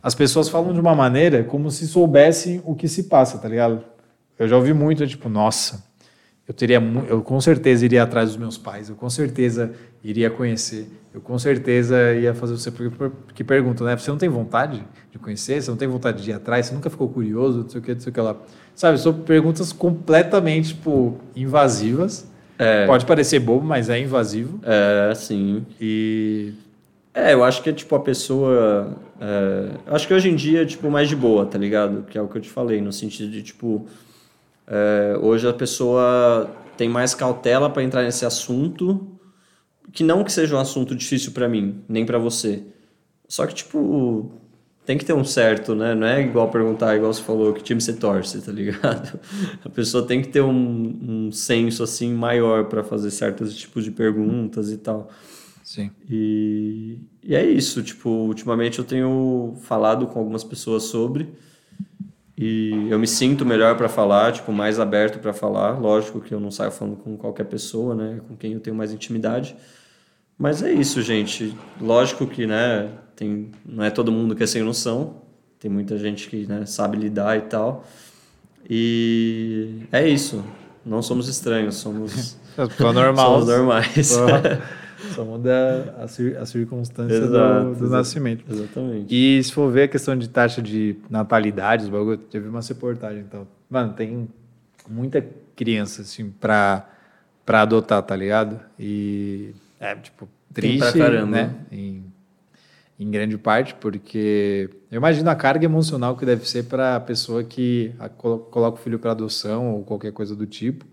as 0.03 0.15
pessoas 0.15 0.49
falam 0.49 0.73
de 0.73 0.81
uma 0.81 0.95
maneira 0.95 1.45
como 1.45 1.71
se 1.71 1.87
soubessem 1.87 2.61
o 2.65 2.75
que 2.75 2.89
se 2.89 3.05
passa, 3.05 3.39
tá 3.39 3.49
ligado? 3.49 3.94
Eu 4.39 4.49
já 4.49 4.57
ouvi 4.57 4.73
muito, 4.73 5.07
tipo, 5.07 5.29
nossa, 5.29 5.85
eu 6.47 6.53
teria, 6.53 6.83
eu 7.09 7.23
com 7.23 7.41
certeza 7.41 7.85
iria 7.85 8.03
atrás 8.03 8.31
dos 8.31 8.37
meus 8.37 8.59
pais, 8.59 8.89
eu 8.89 8.97
com 8.97 9.09
certeza 9.09 9.73
iria 10.03 10.29
conhecer, 10.29 10.89
eu 11.15 11.21
com 11.21 11.39
certeza 11.39 12.13
ia 12.15 12.35
fazer 12.35 12.53
você 12.57 12.71
porque, 12.71 13.45
perguntam, 13.45 13.87
né? 13.87 13.97
Você 13.97 14.11
não 14.11 14.19
tem 14.19 14.29
vontade 14.29 14.85
de 15.13 15.19
conhecer? 15.19 15.63
Você 15.63 15.71
não 15.71 15.79
tem 15.79 15.87
vontade 15.89 16.23
de 16.23 16.31
ir 16.31 16.35
atrás? 16.35 16.67
Você 16.67 16.75
nunca 16.75 16.91
ficou 16.91 17.09
curioso? 17.09 17.63
Não 17.63 17.69
sei 17.69 17.81
o 17.81 17.83
que, 17.85 17.95
não 17.95 18.01
sei 18.01 18.11
o 18.11 18.13
que 18.13 18.21
lá. 18.21 18.37
Sabe, 18.75 18.99
são 18.99 19.13
perguntas 19.13 19.73
completamente, 19.73 20.75
tipo, 20.75 21.17
invasivas. 21.37 22.27
É, 22.59 22.87
Pode 22.87 23.07
parecer 23.07 23.39
bobo, 23.41 23.65
mas 23.65 23.89
é 23.89 23.99
invasivo. 24.01 24.59
é, 24.65 25.15
sim. 25.15 25.65
E 25.81 26.53
É, 27.15 27.33
eu 27.33 27.45
acho 27.45 27.63
que 27.63 27.71
é 27.71 27.73
tipo 27.73 27.95
a 27.95 28.01
pessoa. 28.01 28.97
É, 29.21 29.71
acho 29.95 30.07
que 30.09 30.13
hoje 30.15 30.29
em 30.29 30.35
dia 30.35 30.63
é 30.63 30.65
tipo 30.67 30.91
mais 30.91 31.09
de 31.09 31.15
boa, 31.17 31.47
tá 31.47 31.57
ligado? 31.57 32.03
Que 32.11 32.19
é 32.19 32.21
o 32.23 32.27
que 32.27 32.37
eu 32.37 32.43
te 32.43 32.51
falei, 32.51 32.81
no 32.81 32.93
sentido 32.93 33.31
de 33.31 33.43
tipo. 33.43 33.87
É, 34.67 35.17
hoje 35.21 35.49
a 35.49 35.53
pessoa 35.53 36.51
tem 36.77 36.89
mais 36.89 37.15
cautela 37.15 37.69
para 37.71 37.83
entrar 37.83 38.03
nesse 38.03 38.25
assunto, 38.25 39.19
que 39.93 40.03
não 40.03 40.25
que 40.25 40.33
seja 40.33 40.57
um 40.57 40.59
assunto 40.59 40.95
difícil 40.95 41.33
para 41.33 41.49
mim, 41.49 41.83
nem 41.89 42.05
para 42.05 42.19
você. 42.19 42.63
Só 43.29 43.47
que, 43.47 43.55
tipo, 43.55 44.31
tem 44.85 44.99
que 44.99 45.05
ter 45.05 45.13
um 45.13 45.25
certo, 45.25 45.75
né? 45.75 45.95
Não 45.95 46.07
é 46.07 46.23
igual 46.23 46.51
perguntar, 46.51 46.97
igual 46.97 47.13
você 47.13 47.23
falou, 47.23 47.53
que 47.53 47.63
time 47.63 47.81
você 47.81 47.93
torce, 47.93 48.41
tá 48.41 48.53
ligado? 48.53 49.19
A 49.65 49.69
pessoa 49.69 50.07
tem 50.07 50.21
que 50.21 50.29
ter 50.29 50.43
um, 50.43 50.99
um 51.03 51.33
senso, 51.33 51.83
assim, 51.83 52.13
maior 52.13 52.65
para 52.67 52.83
fazer 52.83 53.11
certos 53.11 53.57
tipos 53.57 53.85
de 53.85 53.91
perguntas 53.91 54.71
e 54.71 54.77
tal. 54.77 55.11
Sim. 55.63 55.91
E, 56.11 56.99
e 57.23 57.35
é 57.35 57.45
isso, 57.45 57.83
tipo, 57.83 58.11
ultimamente 58.11 58.79
eu 58.79 58.85
tenho 58.85 59.55
falado 59.63 60.07
com 60.07 60.19
algumas 60.19 60.45
pessoas 60.45 60.85
sobre 60.85 61.33
e 62.37 62.89
eu 62.91 62.99
me 62.99 63.07
sinto 63.07 63.47
melhor 63.47 63.77
para 63.77 63.89
falar, 63.89 64.33
tipo, 64.33 64.53
mais 64.53 64.81
aberto 64.81 65.21
para 65.21 65.33
falar. 65.33 65.79
Lógico 65.79 66.21
que 66.21 66.35
eu 66.35 66.41
não 66.41 66.51
saio 66.51 66.71
falando 66.71 66.97
com 66.97 67.17
qualquer 67.17 67.45
pessoa, 67.45 67.95
né, 67.95 68.21
com 68.27 68.37
quem 68.37 68.55
eu 68.55 68.61
tenho 68.61 68.75
mais 68.75 68.93
intimidade. 68.93 69.55
Mas 70.37 70.63
é 70.63 70.73
isso, 70.73 71.01
gente. 71.01 71.57
Lógico 71.81 72.27
que, 72.27 72.45
né, 72.45 72.91
tem, 73.15 73.53
não 73.65 73.85
é 73.85 73.91
todo 73.91 74.11
mundo 74.11 74.35
que 74.35 74.43
é 74.43 74.47
sem 74.47 74.63
noção. 74.63 75.23
Tem 75.61 75.71
muita 75.71 75.97
gente 75.97 76.29
que, 76.29 76.45
né, 76.47 76.67
sabe 76.67 76.97
lidar 76.97 77.39
e 77.39 77.43
tal. 77.43 77.87
E 78.69 79.83
é 79.93 80.07
isso. 80.09 80.45
Não 80.85 81.03
somos 81.03 81.29
estranhos, 81.29 81.77
somos 81.77 82.37
pessoas 82.57 82.95
normais. 82.95 83.29
somos 83.29 83.47
normais. 83.47 84.19
Só 85.13 85.25
muda 85.25 85.95
a, 85.99 86.09
cir 86.09 86.37
a 86.37 86.47
circunstância 86.47 87.17
Exato, 87.17 87.75
do, 87.75 87.75
do 87.75 87.89
nascimento. 87.91 88.45
Exatamente. 88.49 89.15
E 89.15 89.43
se 89.43 89.53
for 89.53 89.71
ver 89.71 89.83
a 89.85 89.89
questão 89.89 90.17
de 90.17 90.29
taxa 90.29 90.63
de 90.63 90.97
natalidade, 91.11 91.85
os 91.85 91.91
bagulho, 91.91 92.19
teve 92.19 92.49
uma 92.49 92.61
reportagem, 92.61 93.21
então. 93.21 93.47
Mano, 93.69 93.93
tem 93.93 94.29
muita 94.89 95.25
criança, 95.57 96.03
assim, 96.03 96.31
pra, 96.31 96.89
pra 97.45 97.63
adotar, 97.63 98.03
tá 98.03 98.15
ligado? 98.15 98.61
E 98.79 99.55
é, 99.81 99.95
tipo, 99.97 100.29
triste, 100.53 100.99
né? 101.27 101.55
Em, 101.71 102.05
em 102.99 103.11
grande 103.11 103.37
parte, 103.37 103.75
porque 103.75 104.71
eu 104.91 104.97
imagino 104.97 105.29
a 105.29 105.35
carga 105.35 105.65
emocional 105.65 106.17
que 106.17 106.25
deve 106.25 106.49
ser 106.49 106.65
para 106.65 106.97
a 106.97 107.01
pessoa 107.01 107.43
que 107.43 107.93
coloca 108.17 108.79
o 108.79 108.83
filho 108.83 108.99
para 108.99 109.11
adoção 109.11 109.75
ou 109.75 109.85
qualquer 109.85 110.13
coisa 110.13 110.35
do 110.35 110.47
tipo. 110.47 110.87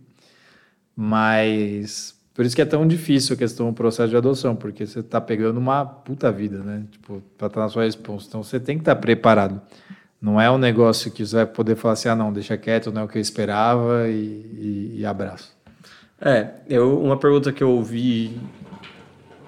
Mas 0.96 2.20
por 2.34 2.46
isso 2.46 2.56
que 2.56 2.62
é 2.62 2.66
tão 2.66 2.88
difícil 2.88 3.36
a 3.36 3.38
questão 3.38 3.68
do 3.68 3.74
processo 3.74 4.10
de 4.10 4.16
adoção, 4.16 4.56
porque 4.56 4.86
você 4.86 5.00
está 5.00 5.20
pegando 5.20 5.58
uma 5.58 5.86
puta 5.86 6.32
vida, 6.32 6.60
né? 6.60 6.84
Tipo, 6.90 7.22
para 7.38 7.48
estar 7.48 7.60
na 7.60 7.70
sua 7.70 7.84
resposta. 7.84 8.30
Então 8.30 8.44
você 8.44 8.60
tem 8.60 8.78
que 8.78 8.82
estar 8.82 8.96
tá 8.96 9.02
preparado. 9.02 9.62
Não 10.22 10.40
é 10.40 10.50
um 10.50 10.58
negócio 10.58 11.12
que 11.12 11.26
você 11.26 11.36
vai 11.38 11.46
poder 11.46 11.76
falar 11.76 11.94
assim, 11.94 12.08
ah, 12.08 12.16
não, 12.16 12.32
deixa 12.32 12.56
quieto, 12.56 12.92
não 12.92 13.02
é 13.02 13.04
o 13.06 13.08
que 13.08 13.18
eu 13.18 13.22
esperava 13.22 14.08
e, 14.08 14.14
e, 14.14 14.96
e 15.00 15.06
abraço. 15.06 15.52
É, 16.22 16.52
eu, 16.70 17.02
uma 17.02 17.18
pergunta 17.18 17.52
que 17.52 17.64
eu 17.64 17.72
ouvi 17.72 18.40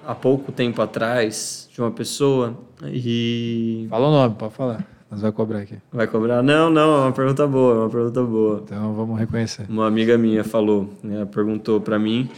há 0.04 0.14
pouco 0.14 0.52
tempo 0.52 0.82
atrás 0.82 1.68
de 1.72 1.80
uma 1.80 1.90
pessoa 1.90 2.58
e. 2.84 3.86
Fala 3.88 4.08
o 4.08 4.10
nome, 4.10 4.34
pode 4.34 4.54
falar. 4.54 4.84
Nós 5.10 5.22
vai 5.22 5.30
cobrar 5.30 5.60
aqui. 5.60 5.78
Vai 5.92 6.08
cobrar? 6.08 6.42
Não, 6.42 6.68
não, 6.68 6.96
é 6.96 7.00
uma 7.02 7.12
pergunta 7.12 7.46
boa, 7.46 7.74
é 7.74 7.78
uma 7.78 7.90
pergunta 7.90 8.22
boa. 8.24 8.62
Então 8.64 8.92
vamos 8.92 9.18
reconhecer. 9.18 9.64
Uma 9.68 9.86
amiga 9.86 10.18
minha 10.18 10.42
falou, 10.42 10.92
né, 11.02 11.24
perguntou 11.24 11.80
para 11.80 11.98
mim 11.98 12.28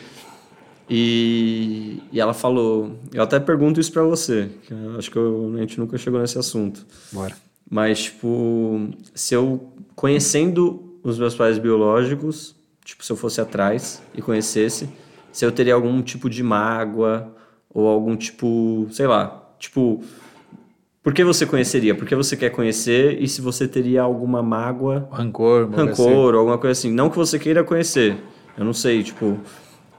e, 0.89 2.01
e 2.13 2.21
ela 2.21 2.33
falou, 2.33 2.99
eu 3.13 3.23
até 3.23 3.41
pergunto 3.41 3.81
isso 3.81 3.93
para 3.93 4.03
você, 4.05 4.49
que 4.63 4.75
acho 4.97 5.11
que 5.11 5.17
eu, 5.17 5.53
a 5.57 5.61
gente 5.61 5.79
nunca 5.79 5.99
chegou 5.99 6.21
nesse 6.21 6.39
assunto. 6.39 6.87
Bora. 7.13 7.35
Mas, 7.69 8.05
tipo, 8.05 8.89
se 9.15 9.35
eu, 9.35 9.73
conhecendo 9.97 10.99
os 11.03 11.19
meus 11.19 11.35
pais 11.35 11.59
biológicos, 11.59 12.55
tipo, 12.85 13.05
se 13.05 13.11
eu 13.11 13.17
fosse 13.17 13.41
atrás 13.41 14.01
e 14.15 14.23
conhecesse, 14.23 14.89
se 15.33 15.45
eu 15.45 15.51
teria 15.51 15.75
algum 15.75 16.01
tipo 16.03 16.31
de 16.31 16.43
mágoa 16.43 17.35
ou 17.69 17.89
algum 17.89 18.17
tipo, 18.17 18.87
sei 18.91 19.09
lá, 19.09 19.53
tipo, 19.59 20.03
por 21.03 21.13
que 21.13 21.25
você 21.25 21.45
conheceria? 21.45 21.95
Por 21.95 22.07
que 22.07 22.15
você 22.15 22.37
quer 22.37 22.51
conhecer 22.51 23.21
e 23.21 23.29
se 23.29 23.41
você 23.41 23.67
teria 23.67 24.03
alguma 24.03 24.43
mágoa, 24.43 25.09
rancor, 25.11 25.69
rancor, 25.71 26.35
ou 26.35 26.41
alguma 26.41 26.59
coisa 26.59 26.79
assim, 26.79 26.93
não 26.93 27.11
que 27.11 27.17
você 27.17 27.39
queira 27.39 27.65
conhecer. 27.65 28.17
Eu 28.57 28.65
não 28.65 28.73
sei, 28.73 29.03
tipo, 29.03 29.39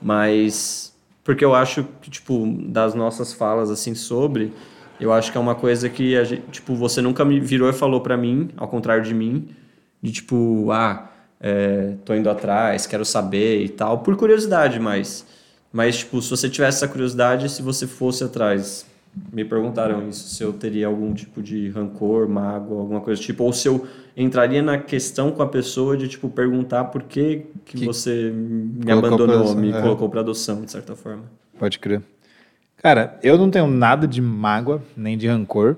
mas 0.01 0.95
porque 1.23 1.43
eu 1.43 1.53
acho 1.53 1.85
que 2.01 2.09
tipo 2.09 2.45
das 2.67 2.95
nossas 2.95 3.33
falas 3.33 3.69
assim 3.69 3.93
sobre, 3.93 4.53
eu 4.99 5.11
acho 5.13 5.31
que 5.31 5.37
é 5.37 5.41
uma 5.41 5.55
coisa 5.55 5.89
que 5.89 6.15
a 6.17 6.23
gente, 6.23 6.43
tipo 6.51 6.73
você 6.75 7.01
nunca 7.01 7.23
me 7.25 7.39
virou 7.39 7.69
e 7.69 7.73
falou 7.73 8.01
para 8.01 8.17
mim, 8.17 8.49
ao 8.57 8.67
contrário 8.67 9.03
de 9.03 9.13
mim, 9.13 9.49
de 10.01 10.11
tipo 10.11 10.71
ah 10.71 11.11
é, 11.39 11.95
tô 12.05 12.15
indo 12.15 12.29
atrás, 12.29 12.87
quero 12.87 13.05
saber 13.05 13.63
e 13.63 13.69
tal, 13.69 13.99
por 13.99 14.15
curiosidade, 14.15 14.79
mas 14.79 15.25
mas 15.71 15.99
tipo 15.99 16.21
se 16.21 16.29
você 16.29 16.49
tivesse 16.49 16.77
essa 16.77 16.87
curiosidade, 16.87 17.49
se 17.49 17.61
você 17.61 17.85
fosse 17.85 18.23
atrás 18.23 18.86
me 19.31 19.43
perguntaram 19.45 20.07
isso, 20.07 20.29
se 20.29 20.43
eu 20.43 20.53
teria 20.53 20.87
algum 20.87 21.13
tipo 21.13 21.41
de 21.41 21.69
rancor, 21.69 22.27
mágoa, 22.27 22.81
alguma 22.81 23.01
coisa 23.01 23.21
tipo, 23.21 23.43
ou 23.43 23.53
se 23.53 23.67
eu 23.67 23.87
entraria 24.15 24.61
na 24.61 24.77
questão 24.77 25.31
com 25.31 25.41
a 25.43 25.47
pessoa 25.47 25.95
de 25.95 26.07
tipo 26.07 26.29
perguntar 26.29 26.85
por 26.85 27.03
que, 27.03 27.45
que, 27.65 27.77
que 27.77 27.85
você 27.85 28.31
me 28.33 28.91
abandonou, 28.91 29.55
me 29.55 29.71
é. 29.71 29.81
colocou 29.81 30.09
para 30.09 30.21
adoção, 30.21 30.63
de 30.63 30.71
certa 30.71 30.95
forma. 30.95 31.23
Pode 31.57 31.79
crer. 31.79 32.01
Cara, 32.77 33.19
eu 33.23 33.37
não 33.37 33.49
tenho 33.49 33.67
nada 33.67 34.07
de 34.07 34.21
mágoa, 34.21 34.81
nem 34.95 35.17
de 35.17 35.27
rancor. 35.27 35.77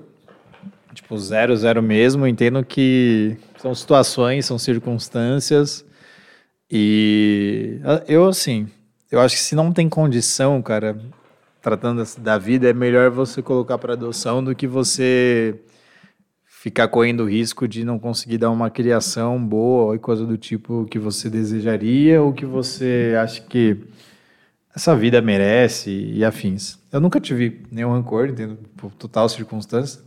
Tipo, 0.92 1.16
zero, 1.16 1.56
zero 1.56 1.82
mesmo. 1.82 2.26
Entendo 2.26 2.62
que 2.64 3.36
são 3.56 3.74
situações, 3.74 4.44
são 4.44 4.58
circunstâncias. 4.58 5.84
E 6.70 7.80
eu, 8.06 8.28
assim, 8.28 8.68
eu 9.10 9.18
acho 9.20 9.36
que 9.36 9.42
se 9.42 9.54
não 9.54 9.72
tem 9.72 9.88
condição, 9.88 10.60
cara, 10.60 10.96
tratando 11.60 12.02
da 12.18 12.38
vida, 12.38 12.68
é 12.68 12.72
melhor 12.72 13.10
você 13.10 13.42
colocar 13.42 13.78
para 13.78 13.92
adoção 13.92 14.42
do 14.42 14.54
que 14.54 14.66
você 14.66 15.60
ficar 16.46 16.88
correndo 16.88 17.20
o 17.20 17.28
risco 17.28 17.66
de 17.66 17.84
não 17.84 17.98
conseguir 17.98 18.36
dar 18.36 18.50
uma 18.50 18.68
criação 18.68 19.42
boa 19.42 19.92
ou 19.92 19.98
coisa 19.98 20.26
do 20.26 20.36
tipo 20.36 20.84
que 20.90 20.98
você 20.98 21.30
desejaria 21.30 22.20
ou 22.20 22.32
que 22.32 22.44
você 22.44 23.16
acha 23.18 23.40
que 23.40 23.78
essa 24.74 24.94
vida 24.94 25.20
merece 25.22 25.90
e 25.90 26.24
afins. 26.24 26.78
Eu 26.92 27.00
nunca 27.00 27.18
tive 27.18 27.62
nenhum 27.70 27.92
rancor, 27.92 28.28
entendo, 28.28 28.58
por 28.76 28.92
total 28.92 29.28
circunstância. 29.28 30.00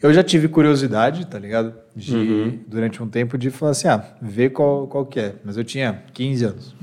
Eu 0.00 0.12
já 0.12 0.22
tive 0.22 0.48
curiosidade, 0.48 1.26
tá 1.26 1.38
ligado? 1.38 1.74
De, 1.94 2.14
uhum. 2.14 2.58
durante 2.66 3.02
um 3.02 3.08
tempo, 3.08 3.38
de 3.38 3.50
falar 3.50 3.72
assim, 3.72 3.88
ah, 3.88 4.04
ver 4.20 4.50
qual, 4.50 4.86
qual 4.86 5.06
que 5.06 5.18
é. 5.18 5.36
Mas 5.44 5.56
eu 5.56 5.64
tinha 5.64 6.02
15 6.12 6.44
anos. 6.44 6.74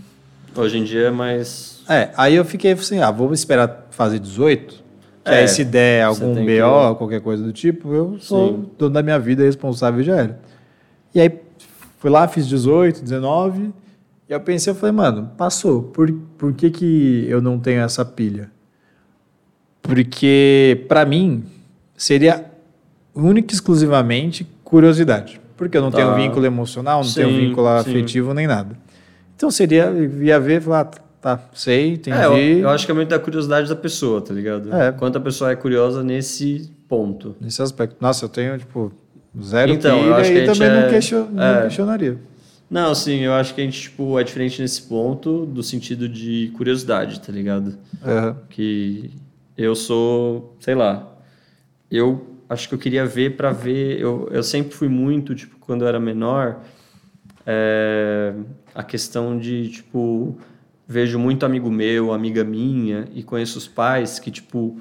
Hoje 0.56 0.78
em 0.78 0.84
dia 0.84 1.08
é 1.08 1.12
mais. 1.12 1.73
É, 1.90 2.12
aí 2.16 2.36
eu 2.36 2.46
fiquei 2.46 2.72
assim, 2.72 3.00
ah, 3.00 3.12
vou 3.12 3.34
esperar 3.34 3.88
fazer 3.92 4.20
18. 4.20 4.84
Que 5.24 5.32
é, 5.32 5.40
aí 5.40 5.48
se 5.48 5.64
der 5.64 6.04
algum 6.04 6.34
BO, 6.34 6.42
que... 6.44 6.98
qualquer 6.98 7.22
coisa 7.22 7.44
do 7.44 7.54
tipo, 7.54 7.94
eu 7.94 8.18
sou 8.20 8.50
Sim. 8.50 8.70
dono 8.78 8.94
da 8.94 9.02
minha 9.02 9.20
vida, 9.20 9.44
responsável 9.44 10.04
já 10.04 10.18
era. 10.18 10.40
E 11.16 11.22
aí 11.22 11.40
fui 12.00 12.10
lá, 12.10 12.28
fiz 12.28 12.48
18, 12.48 13.02
19. 13.02 13.72
E 14.28 14.34
eu 14.34 14.40
pensei, 14.40 14.72
eu 14.72 14.76
falei, 14.76 14.94
mano, 14.94 15.32
passou. 15.38 15.84
Por, 15.84 16.12
por 16.38 16.54
que, 16.54 16.70
que 16.70 17.26
eu 17.30 17.42
não 17.42 17.60
tenho 17.60 17.82
essa 17.82 18.04
pilha? 18.04 18.52
Porque, 19.82 20.86
para 20.88 21.06
mim, 21.06 21.44
seria 21.96 22.46
única 23.14 23.54
e 23.54 23.56
exclusivamente 23.56 24.48
curiosidade. 24.64 25.40
Porque 25.56 25.78
eu 25.78 25.82
não 25.82 25.92
tá. 25.92 25.98
tenho 25.98 26.16
vínculo 26.16 26.46
emocional, 26.46 27.00
não 27.00 27.04
sim, 27.10 27.22
tenho 27.22 27.30
vínculo 27.30 27.68
sim. 27.68 27.92
afetivo 27.92 28.34
nem 28.34 28.48
nada. 28.48 28.78
Então 29.36 29.52
seria, 29.52 29.92
ia 30.22 30.40
ver 30.40 30.62
falar, 30.62 30.90
tá, 31.24 31.40
sei, 31.54 31.94
entendi. 31.94 32.18
É, 32.18 32.26
eu, 32.26 32.38
eu, 32.60 32.70
acho 32.70 32.86
que 32.86 32.92
é 32.92 32.96
muito 32.96 33.10
da 33.10 33.18
curiosidade 33.18 33.70
da 33.70 33.76
pessoa, 33.76 34.22
tá 34.22 34.34
ligado? 34.34 34.76
É. 34.76 34.92
Quanto 34.92 35.18
a 35.18 35.22
pessoa 35.22 35.52
é 35.52 35.56
curiosa 35.56 36.04
nesse 36.04 36.70
ponto. 36.88 37.36
Nesse 37.40 37.62
aspecto. 37.62 37.96
Nossa, 38.02 38.26
eu 38.26 38.30
tenho, 38.30 38.58
tipo, 38.58 38.92
zero 39.42 39.72
então, 39.72 39.98
pilha 39.98 40.10
eu 40.10 40.16
acho 40.16 40.32
que 40.32 40.38
e 40.38 40.46
também 40.46 40.68
é... 40.68 40.82
não, 40.82 40.90
question, 40.90 41.28
é. 41.38 41.54
não 41.54 41.62
questionaria. 41.64 42.18
Não, 42.70 42.94
sim, 42.94 43.20
eu 43.20 43.34
acho 43.34 43.56
que 43.56 43.62
a 43.62 43.64
gente, 43.64 43.82
tipo, 43.82 44.20
é 44.20 44.24
diferente 44.24 44.62
nesse 44.62 44.82
ponto, 44.82 45.46
do 45.46 45.64
sentido 45.64 46.10
de 46.10 46.52
curiosidade, 46.58 47.22
tá 47.22 47.32
ligado? 47.32 47.78
Uhum. 48.04 48.36
Que 48.50 49.12
eu 49.58 49.76
sou, 49.76 50.58
sei 50.60 50.76
lá, 50.76 51.08
eu 51.90 52.26
acho 52.50 52.68
que 52.68 52.76
eu 52.76 52.80
queria 52.80 53.06
ver 53.06 53.38
para 53.38 53.52
ver, 53.52 54.00
eu, 54.00 54.28
eu 54.32 54.44
sempre 54.44 54.74
fui 54.74 54.90
muito, 54.90 55.36
tipo, 55.36 55.58
quando 55.60 55.84
eu 55.84 55.88
era 55.88 56.00
menor, 56.00 56.62
é, 57.46 58.34
a 58.74 58.84
questão 58.84 59.38
de, 59.38 59.70
tipo, 59.70 60.38
vejo 60.88 61.18
muito 61.18 61.46
amigo 61.46 61.70
meu, 61.72 62.14
amiga 62.14 62.44
minha, 62.44 63.08
e 63.14 63.24
conheço 63.24 63.58
os 63.58 63.68
pais 63.68 64.20
que, 64.20 64.30
tipo, 64.30 64.80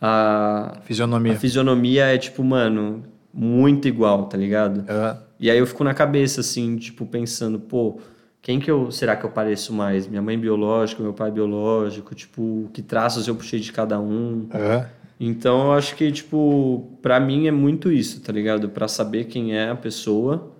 a 0.00 0.78
fisionomia, 0.82 1.32
a 1.32 1.36
fisionomia 1.36 2.04
é, 2.06 2.18
tipo, 2.18 2.42
mano, 2.44 3.04
muito 3.32 3.88
igual, 3.88 4.26
tá 4.26 4.36
ligado? 4.36 4.78
Uhum. 4.78 5.16
E 5.40 5.50
aí 5.50 5.58
eu 5.58 5.66
fico 5.66 5.82
na 5.82 5.94
cabeça, 5.94 6.40
assim, 6.40 6.76
tipo, 6.76 7.04
pensando, 7.06 7.58
pô, 7.58 7.98
quem 8.40 8.60
que 8.60 8.70
eu, 8.70 8.90
será 8.90 9.16
que 9.16 9.24
eu 9.24 9.30
pareço 9.30 9.72
mais? 9.72 10.06
Minha 10.06 10.22
mãe 10.22 10.38
biológica, 10.38 11.02
meu 11.02 11.12
pai 11.12 11.30
biológico, 11.30 12.14
tipo, 12.14 12.68
que 12.72 12.82
traços 12.82 13.26
eu 13.26 13.34
puxei 13.34 13.58
de 13.58 13.72
cada 13.72 13.98
um? 13.98 14.48
Uhum. 14.52 14.84
Então 15.18 15.66
eu 15.66 15.72
acho 15.72 15.96
que, 15.96 16.10
tipo, 16.12 16.90
pra 17.00 17.18
mim 17.18 17.46
é 17.46 17.50
muito 17.50 17.90
isso, 17.90 18.20
tá 18.20 18.32
ligado? 18.32 18.68
Pra 18.68 18.86
saber 18.86 19.24
quem 19.24 19.56
é 19.56 19.70
a 19.70 19.76
pessoa 19.76 20.50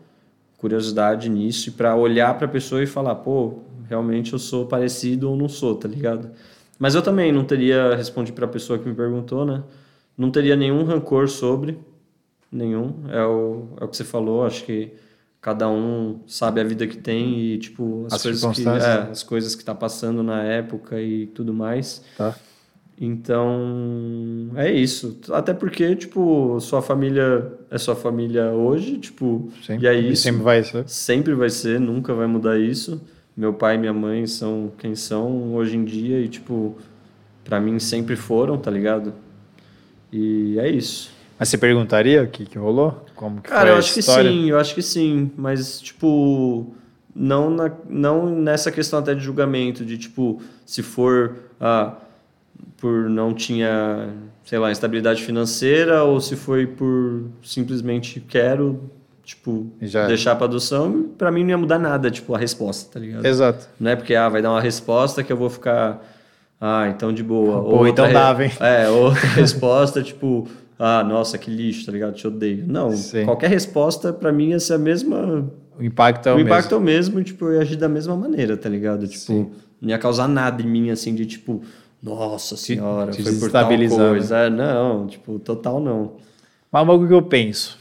curiosidade 0.57 1.29
nisso 1.29 1.69
e 1.69 1.73
para 1.73 1.95
olhar 1.95 2.33
para 2.39 2.47
a 2.47 2.49
pessoa 2.49 2.83
e 2.83 2.87
falar, 2.87 3.17
pô, 3.17 3.59
realmente 3.89 4.33
eu 4.33 4.39
sou 4.39 4.67
parecido 4.67 5.31
ou 5.31 5.37
não 5.37 5.49
sou, 5.49 5.75
tá 5.75 5.89
ligado? 5.89 6.31
Mas 6.79 6.95
eu 6.95 7.03
também 7.03 7.33
não 7.33 7.45
teria, 7.45 7.95
respondi 7.95 8.33
para 8.33 8.47
a 8.47 8.49
pessoa 8.49 8.79
que 8.79 8.89
me 8.89 8.95
perguntou, 8.95 9.45
né? 9.45 9.63
Não 10.17 10.31
teria 10.31 10.57
nenhum 10.57 10.85
rancor 10.85 11.29
sobre, 11.29 11.79
nenhum. 12.51 12.95
É 13.09 13.25
o, 13.25 13.69
é 13.81 13.85
o 13.85 13.89
que 13.89 13.97
você 13.97 14.05
falou, 14.05 14.45
acho 14.45 14.65
que 14.65 14.93
cada 15.41 15.69
um 15.69 16.21
sabe 16.27 16.61
a 16.61 16.65
vida 16.65 16.87
que 16.87 16.97
tem 16.97 17.39
e, 17.39 17.59
tipo, 17.59 18.07
as, 18.07 18.15
As 18.15 18.23
coisas 18.23 18.57
que, 18.57 18.63
é, 18.63 18.65
né? 18.65 19.09
as 19.11 19.23
coisas 19.23 19.55
que 19.55 19.65
tá 19.65 19.75
passando 19.75 20.23
na 20.23 20.43
época 20.43 21.01
e 21.01 21.27
tudo 21.27 21.53
mais. 21.53 22.03
Tá. 22.17 22.35
Então, 22.99 24.51
é 24.55 24.71
isso. 24.73 25.19
Até 25.33 25.53
porque, 25.53 25.97
tipo, 25.97 26.59
sua 26.61 26.81
família 26.81 27.53
é 27.71 27.77
sua 27.77 27.97
família 27.97 28.53
hoje, 28.53 28.99
tipo, 28.99 29.51
Sempre, 29.67 29.85
e 29.85 29.89
é 29.89 29.95
isso. 29.95 30.23
sempre 30.23 30.43
vai 30.43 30.63
ser. 30.63 30.89
Sempre 30.89 31.35
vai 31.35 31.51
ser, 31.51 31.81
nunca 31.81 32.15
vai 32.15 32.27
mudar 32.27 32.59
isso. 32.59 33.01
Meu 33.37 33.53
pai 33.53 33.75
e 33.75 33.79
minha 33.79 33.93
mãe 33.93 34.27
são 34.27 34.73
quem 34.79 34.95
são 34.95 35.55
hoje 35.55 35.77
em 35.77 35.85
dia 35.85 36.21
e, 36.21 36.29
tipo, 36.29 36.77
pra 37.43 37.61
mim 37.61 37.79
sempre 37.79 38.15
foram, 38.17 38.57
tá 38.59 38.71
ligado? 38.71 39.13
E 40.13 40.57
é 40.59 40.69
isso. 40.69 41.13
Mas 41.39 41.49
você 41.49 41.59
perguntaria 41.59 42.23
o 42.23 42.29
que, 42.29 42.47
que 42.47 42.57
rolou? 42.57 43.05
Como 43.15 43.41
que 43.41 43.49
Cara, 43.49 43.63
foi 43.63 43.71
eu 43.73 43.79
acho 43.79 43.95
que 43.95 44.03
sim, 44.03 44.51
eu 44.51 44.59
acho 44.59 44.75
que 44.75 44.83
sim. 44.83 45.31
Mas, 45.37 45.81
tipo, 45.81 46.73
não, 47.15 47.51
na, 47.51 47.73
não 47.89 48.31
nessa 48.31 48.71
questão 48.71 48.99
até 48.99 49.15
de 49.15 49.21
julgamento, 49.21 49.85
de 49.85 49.99
tipo, 49.99 50.41
se 50.65 50.83
for 50.83 51.37
ah, 51.61 51.97
por 52.77 53.09
não 53.09 53.35
tinha, 53.35 54.11
sei 54.45 54.59
lá, 54.59 54.71
instabilidade 54.71 55.23
financeira, 55.23 56.05
ou 56.05 56.21
se 56.21 56.37
foi 56.37 56.67
por 56.67 57.25
simplesmente 57.43 58.21
quero, 58.21 58.91
tipo, 59.25 59.67
Já 59.81 60.07
deixar 60.07 60.37
pra 60.37 60.47
adoção, 60.47 61.09
pra 61.17 61.33
mim 61.33 61.43
não 61.43 61.51
ia 61.51 61.59
mudar 61.59 61.79
nada, 61.79 62.11
tipo, 62.11 62.35
a 62.35 62.39
resposta, 62.39 62.93
tá 62.93 63.01
ligado? 63.01 63.25
Exato. 63.25 63.69
Não 63.81 63.91
é 63.91 63.97
porque, 63.97 64.15
ah, 64.15 64.29
vai 64.29 64.43
dar 64.43 64.51
uma 64.51 64.61
resposta 64.61 65.23
que 65.23 65.33
eu 65.33 65.37
vou 65.37 65.49
ficar. 65.49 66.05
Ah, 66.61 66.89
então 66.89 67.13
de 67.13 67.23
boa. 67.23 67.63
Pô, 67.63 67.71
Outra 67.77 67.89
então 67.89 68.13
dava, 68.13 68.45
hein? 68.45 68.53
É, 68.61 68.89
outra 68.91 69.27
resposta, 69.29 70.03
tipo, 70.03 70.47
ah, 70.79 71.03
nossa, 71.03 71.39
que 71.39 71.51
lixo, 71.51 71.87
tá 71.87 71.93
ligado? 71.93 72.15
Te 72.15 72.27
odeio. 72.27 72.65
Não, 72.67 72.91
Sim. 72.93 73.25
qualquer 73.25 73.49
resposta 73.51 74.13
pra 74.13 74.33
mim 74.33 74.51
ia 74.51 74.61
ser 74.61 74.75
a 74.75 74.79
mesma. 74.79 75.51
O 75.79 75.83
impacto 75.83 76.29
é 76.29 76.33
o, 76.33 76.35
o 76.35 76.37
mesmo. 76.39 76.51
impacto 76.51 76.75
é 76.75 76.79
o 76.79 76.81
mesmo, 76.81 77.23
tipo, 77.23 77.47
eu 77.47 77.55
ia 77.55 77.61
agir 77.61 77.77
da 77.77 77.89
mesma 77.89 78.17
maneira, 78.17 78.57
tá 78.57 78.69
ligado? 78.69 79.07
Tipo, 79.09 79.25
Sim. 79.25 79.51
não 79.81 79.91
ia 79.91 79.99
causar 79.99 80.29
nada 80.29 80.63
em 80.63 80.67
mim, 80.67 80.91
assim, 80.91 81.15
de 81.15 81.27
tipo, 81.27 81.63
nossa 82.03 82.57
senhora, 82.57 83.11
te 83.11 83.23
foi 83.23 83.35
por 83.37 83.51
tal 83.51 83.69
né? 83.71 83.89
coisa. 83.89 84.37
É, 84.37 84.51
não, 84.51 85.07
tipo, 85.07 85.39
total 85.39 85.81
não. 85.81 86.13
Mas 86.71 86.83
um 86.83 86.87
bagulho 86.87 87.09
que 87.09 87.15
eu 87.15 87.23
penso. 87.23 87.79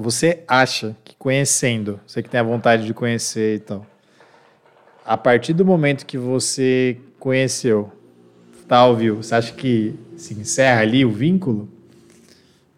Você 0.00 0.42
acha 0.48 0.96
que 1.04 1.14
conhecendo, 1.14 2.00
você 2.06 2.22
que 2.22 2.30
tem 2.30 2.40
a 2.40 2.42
vontade 2.42 2.86
de 2.86 2.94
conhecer 2.94 3.56
e 3.56 3.58
tal, 3.58 3.86
a 5.04 5.14
partir 5.14 5.52
do 5.52 5.62
momento 5.62 6.06
que 6.06 6.16
você 6.16 6.96
conheceu, 7.18 7.92
tá 8.66 8.78
ao 8.78 8.96
vivo, 8.96 9.22
você 9.22 9.34
acha 9.34 9.52
que 9.52 9.94
se 10.16 10.32
encerra 10.32 10.80
ali 10.80 11.04
o 11.04 11.10
vínculo? 11.10 11.68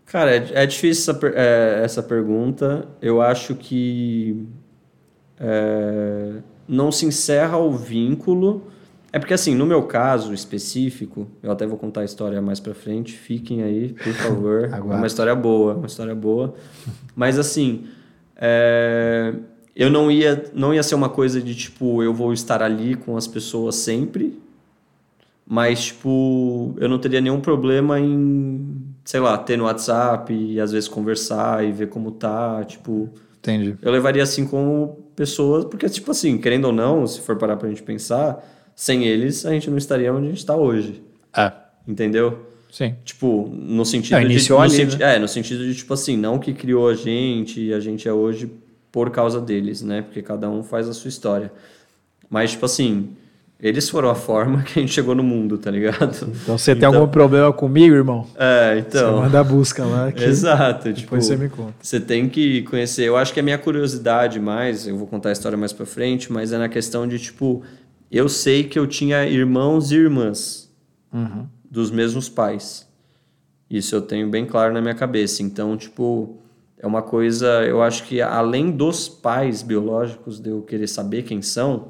Cara, 0.05 0.35
é, 0.35 0.65
é 0.65 0.67
difícil 0.67 1.15
essa, 1.15 1.27
é, 1.29 1.85
essa 1.85 2.03
pergunta. 2.03 2.89
Eu 3.01 3.23
acho 3.23 3.55
que 3.55 4.45
é, 5.39 6.41
não 6.67 6.91
se 6.91 7.07
encerra 7.07 7.57
o 7.57 7.71
vínculo. 7.71 8.67
É 9.13 9.19
porque, 9.19 9.35
assim, 9.35 9.55
no 9.55 9.67
meu 9.67 9.83
caso 9.83 10.33
específico, 10.33 11.29
eu 11.43 11.53
até 11.53 11.67
vou 11.67 11.77
contar 11.77 12.01
a 12.01 12.05
história 12.05 12.41
mais 12.41 12.61
pra 12.61 12.73
frente, 12.73 13.13
fiquem 13.13 13.63
aí, 13.63 13.93
por 13.93 14.13
favor. 14.15 14.65
é 14.73 14.81
uma 14.81 15.07
história 15.07 15.35
boa, 15.35 15.75
uma 15.75 15.87
história 15.87 16.15
boa. 16.15 16.55
Mas, 17.15 17.39
assim, 17.39 17.85
é, 18.37 19.35
eu 19.77 19.91
não 19.91 20.11
ia, 20.11 20.51
não 20.55 20.73
ia 20.73 20.83
ser 20.83 20.95
uma 20.95 21.11
coisa 21.11 21.43
de, 21.43 21.55
tipo, 21.55 22.03
eu 22.03 22.15
vou 22.15 22.33
estar 22.33 22.63
ali 22.63 22.95
com 22.95 23.15
as 23.15 23.27
pessoas 23.27 23.75
sempre, 23.75 24.41
mas, 25.47 25.85
tipo, 25.85 26.75
eu 26.79 26.89
não 26.89 26.99
teria 26.99 27.21
nenhum 27.21 27.41
problema 27.41 28.01
em, 28.01 28.83
sei 29.05 29.21
lá, 29.21 29.37
ter 29.37 29.59
no 29.59 29.65
WhatsApp 29.65 30.33
e 30.33 30.59
às 30.59 30.73
vezes 30.73 30.89
conversar 30.89 31.63
e 31.63 31.71
ver 31.71 31.91
como 31.91 32.13
tá, 32.13 32.65
tipo... 32.65 33.11
Entendi. 33.39 33.77
Eu 33.83 33.93
levaria 33.93 34.23
assim 34.23 34.47
como 34.47 35.05
pessoas, 35.15 35.67
porque, 35.67 35.87
tipo 35.91 36.11
assim, 36.13 36.39
querendo 36.39 36.67
ou 36.67 36.73
não, 36.73 37.07
se 37.07 37.21
for 37.21 37.37
parar 37.37 37.57
pra 37.57 37.69
gente 37.69 37.83
pensar, 37.83 38.43
sem 38.75 39.05
eles 39.05 39.45
a 39.47 39.51
gente 39.53 39.69
não 39.71 39.77
estaria 39.79 40.13
onde 40.13 40.27
a 40.27 40.31
gente 40.31 40.45
tá 40.47 40.57
hoje, 40.57 41.03
É, 41.37 41.53
entendeu? 41.87 42.47
sim. 42.71 42.95
Tipo, 43.05 43.49
no 43.53 43.85
sentido 43.85 44.19
Não, 44.21 44.29
de... 44.29 44.49
no 44.51 44.59
ali, 44.61 44.71
senti- 44.75 44.97
né? 44.99 45.17
É, 45.17 45.19
no 45.19 45.29
sentido 45.29 45.65
de, 45.65 45.75
tipo 45.75 45.93
assim, 45.93 46.17
não 46.17 46.39
que 46.39 46.53
criou 46.55 46.89
a 46.89 46.95
gente 46.95 47.61
e 47.61 47.75
a 47.75 47.81
gente 47.81 48.09
é 48.09 48.13
hoje 48.13 48.51
por 48.91 49.11
causa 49.11 49.41
deles, 49.41 49.83
né? 49.83 50.03
Porque 50.03 50.23
cada 50.23 50.49
um 50.51 50.63
faz 50.63 50.89
a 50.89 50.93
sua 50.95 51.09
história. 51.09 51.53
Mas, 52.31 52.53
tipo 52.53 52.65
assim, 52.65 53.11
eles 53.61 53.89
foram 53.89 54.09
a 54.11 54.15
forma 54.15 54.63
que 54.65 54.79
a 54.79 54.83
gente 54.83 54.93
chegou 54.93 55.15
no 55.15 55.23
mundo, 55.23 55.57
tá 55.59 55.71
ligado? 55.71 56.27
Então 56.43 56.57
você 56.59 56.75
tem 56.75 56.87
algum 56.87 57.07
problema 57.07 57.53
comigo, 57.53 57.95
irmão? 57.95 58.27
É, 58.37 58.75
Você 58.75 58.99
então... 58.99 59.19
manda 59.21 59.39
a 59.41 59.45
busca 59.45 59.85
lá 59.85 60.11
que 60.11 60.25
Exato, 60.25 60.89
tipo... 60.93 61.01
depois 61.03 61.27
você 61.27 61.37
me 61.37 61.49
conta. 61.51 61.75
Você 61.81 62.01
tem 62.01 62.29
que 62.29 62.63
conhecer. 62.63 63.05
Eu 63.05 63.17
acho 63.17 63.33
que 63.35 63.41
a 63.41 63.43
minha 63.43 63.59
curiosidade 63.59 64.41
mais, 64.41 64.87
eu 64.89 64.97
vou 64.97 65.07
contar 65.07 65.29
a 65.29 65.33
história 65.33 65.57
mais 65.59 65.73
pra 65.73 65.85
frente, 65.87 66.33
mas 66.33 66.53
é 66.53 66.59
na 66.59 66.69
questão 66.71 67.07
de 67.07 67.19
tipo, 67.19 67.63
eu 68.13 68.29
sei 68.29 68.65
que 68.65 68.79
eu 68.79 68.87
tinha 68.87 69.25
irmãos 69.27 69.91
e 69.91 69.97
irmãs 69.97 70.71
Uhum. 71.13 71.47
dos 71.71 71.91
mesmos 71.91 72.29
pais. 72.29 72.89
Isso 73.71 73.95
eu 73.95 74.03
tenho 74.03 74.29
bem 74.31 74.45
claro 74.47 74.73
na 74.73 74.81
minha 74.81 74.95
cabeça. 74.95 75.43
Então, 75.43 75.77
tipo, 75.77 76.37
é 76.79 76.87
uma 76.87 77.03
coisa, 77.03 77.47
eu 77.65 77.83
acho 77.83 78.05
que 78.05 78.21
além 78.21 78.71
dos 78.71 79.09
pais 79.09 79.63
biológicos 79.63 80.39
de 80.41 80.51
eu 80.51 80.63
querer 80.63 80.87
saber 80.87 81.23
quem 81.23 81.41
são, 81.43 81.89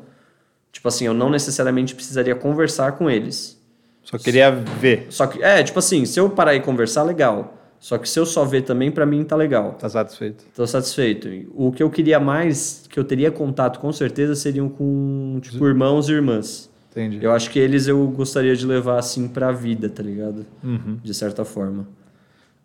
tipo 0.72 0.86
assim, 0.88 1.06
eu 1.06 1.14
não 1.14 1.28
necessariamente 1.30 1.94
precisaria 1.94 2.34
conversar 2.34 2.92
com 2.92 3.08
eles. 3.10 3.60
Só 4.02 4.18
queria 4.18 4.50
ver. 4.50 5.06
Só 5.10 5.26
que 5.26 5.42
é, 5.42 5.62
tipo 5.62 5.78
assim, 5.78 6.04
se 6.04 6.18
eu 6.18 6.28
parar 6.30 6.54
e 6.56 6.60
conversar, 6.60 7.02
legal. 7.04 7.58
Só 7.82 7.98
que 7.98 8.08
se 8.08 8.16
eu 8.16 8.24
só 8.24 8.44
ver 8.44 8.62
também, 8.62 8.92
pra 8.92 9.04
mim 9.04 9.24
tá 9.24 9.34
legal. 9.34 9.72
Tá 9.72 9.88
satisfeito? 9.88 10.44
Tô 10.54 10.64
satisfeito. 10.68 11.28
O 11.52 11.72
que 11.72 11.82
eu 11.82 11.90
queria 11.90 12.20
mais, 12.20 12.86
que 12.88 12.96
eu 12.96 13.02
teria 13.02 13.28
contato 13.28 13.80
com 13.80 13.92
certeza, 13.92 14.36
seriam 14.36 14.68
com, 14.68 15.40
tipo, 15.42 15.66
irmãos 15.66 16.08
e 16.08 16.12
irmãs. 16.12 16.70
Entendi. 16.92 17.18
Eu 17.20 17.32
acho 17.32 17.50
que 17.50 17.58
eles 17.58 17.88
eu 17.88 18.06
gostaria 18.06 18.54
de 18.54 18.64
levar, 18.64 19.00
assim, 19.00 19.26
pra 19.26 19.50
vida, 19.50 19.88
tá 19.88 20.00
ligado? 20.00 20.46
Uhum. 20.62 21.00
De 21.02 21.12
certa 21.12 21.44
forma. 21.44 21.88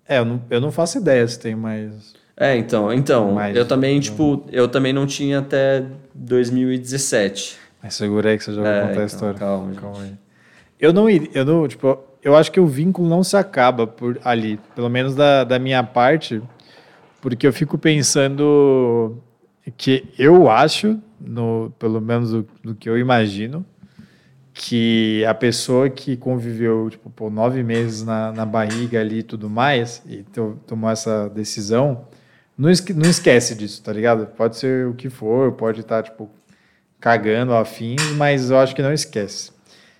É, 0.07 0.19
eu 0.19 0.25
não, 0.25 0.41
eu 0.51 0.61
não 0.61 0.71
faço 0.71 0.99
ideia 0.99 1.27
se 1.27 1.39
tem 1.39 1.55
mais. 1.55 2.13
É, 2.39 2.55
então, 2.55 2.93
então, 2.93 3.31
Mas- 3.31 3.55
eu 3.57 3.65
também, 3.65 3.99
tipo, 3.99 4.45
eu 4.51 4.67
também 4.67 4.93
não 4.93 5.07
tinha 5.07 5.39
até 5.39 5.83
2017. 6.13 7.57
Mas 7.81 7.95
segura 7.95 8.29
aí 8.29 8.37
que 8.37 8.43
você 8.43 8.53
já 8.53 8.61
vai 8.61 8.71
É, 8.71 8.81
contar 8.81 8.89
a 8.89 8.93
então, 8.93 9.05
história. 9.05 9.39
calma, 9.39 9.71
aí. 10.03 10.13
Eu 10.79 10.93
não 10.93 11.09
iria, 11.09 11.29
eu 11.33 11.43
não, 11.45 11.67
tipo, 11.67 11.97
eu 12.27 12.35
acho 12.35 12.51
que 12.51 12.59
o 12.59 12.67
vínculo 12.67 13.07
não 13.07 13.23
se 13.23 13.37
acaba 13.37 13.87
por 13.87 14.19
ali, 14.21 14.59
pelo 14.75 14.89
menos 14.89 15.15
da, 15.15 15.45
da 15.45 15.57
minha 15.57 15.81
parte, 15.81 16.41
porque 17.21 17.47
eu 17.47 17.53
fico 17.53 17.77
pensando 17.77 19.17
que 19.77 20.03
eu 20.19 20.49
acho, 20.49 20.99
no, 21.21 21.71
pelo 21.79 22.01
menos 22.01 22.31
do, 22.31 22.47
do 22.61 22.75
que 22.75 22.89
eu 22.89 22.97
imagino, 22.97 23.65
que 24.53 25.23
a 25.25 25.33
pessoa 25.33 25.89
que 25.89 26.17
conviveu, 26.17 26.89
tipo, 26.89 27.09
por 27.09 27.31
nove 27.31 27.63
meses 27.63 28.03
na, 28.03 28.33
na 28.33 28.45
barriga 28.45 28.99
ali 28.99 29.19
e 29.19 29.23
tudo 29.23 29.49
mais, 29.49 30.01
e 30.05 30.23
to- 30.23 30.57
tomou 30.67 30.89
essa 30.89 31.29
decisão, 31.29 32.07
não, 32.57 32.69
esque- 32.69 32.93
não 32.93 33.09
esquece 33.09 33.55
disso, 33.55 33.81
tá 33.83 33.93
ligado? 33.93 34.25
Pode 34.35 34.57
ser 34.57 34.87
o 34.87 34.93
que 34.93 35.09
for, 35.09 35.53
pode 35.53 35.79
estar, 35.81 36.03
tipo, 36.03 36.29
cagando 36.99 37.53
afins, 37.53 38.01
mas 38.17 38.49
eu 38.51 38.57
acho 38.57 38.75
que 38.75 38.81
não 38.81 38.91
esquece. 38.91 39.51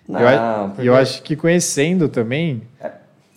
Não, 0.08 0.20
eu, 0.20 0.68
porque- 0.70 0.88
eu 0.88 0.94
acho 0.96 1.22
que 1.22 1.36
conhecendo 1.36 2.08
também, 2.08 2.62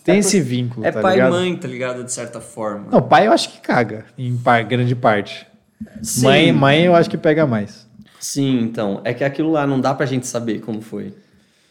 tem 0.04 0.16
é 0.16 0.18
esse 0.18 0.38
por- 0.40 0.46
vínculo, 0.46 0.86
É 0.86 0.90
tá 0.90 1.00
pai 1.00 1.12
e 1.12 1.14
ligado? 1.16 1.30
mãe, 1.32 1.56
tá 1.56 1.68
ligado? 1.68 2.02
De 2.04 2.10
certa 2.12 2.40
forma. 2.40 2.86
Não, 2.90 3.02
pai 3.02 3.26
eu 3.26 3.32
acho 3.32 3.50
que 3.50 3.60
caga, 3.60 4.06
em 4.16 4.36
par- 4.36 4.64
grande 4.64 4.94
parte. 4.96 5.46
Sim. 6.00 6.24
Mãe, 6.24 6.52
mãe 6.52 6.82
eu 6.84 6.94
acho 6.94 7.10
que 7.10 7.18
pega 7.18 7.46
mais. 7.46 7.86
Sim, 8.18 8.60
então. 8.62 9.00
É 9.04 9.12
que 9.12 9.22
aquilo 9.24 9.50
lá 9.50 9.66
não 9.66 9.80
dá 9.80 9.92
pra 9.92 10.06
gente 10.06 10.26
saber 10.26 10.60
como 10.60 10.80
foi. 10.80 11.12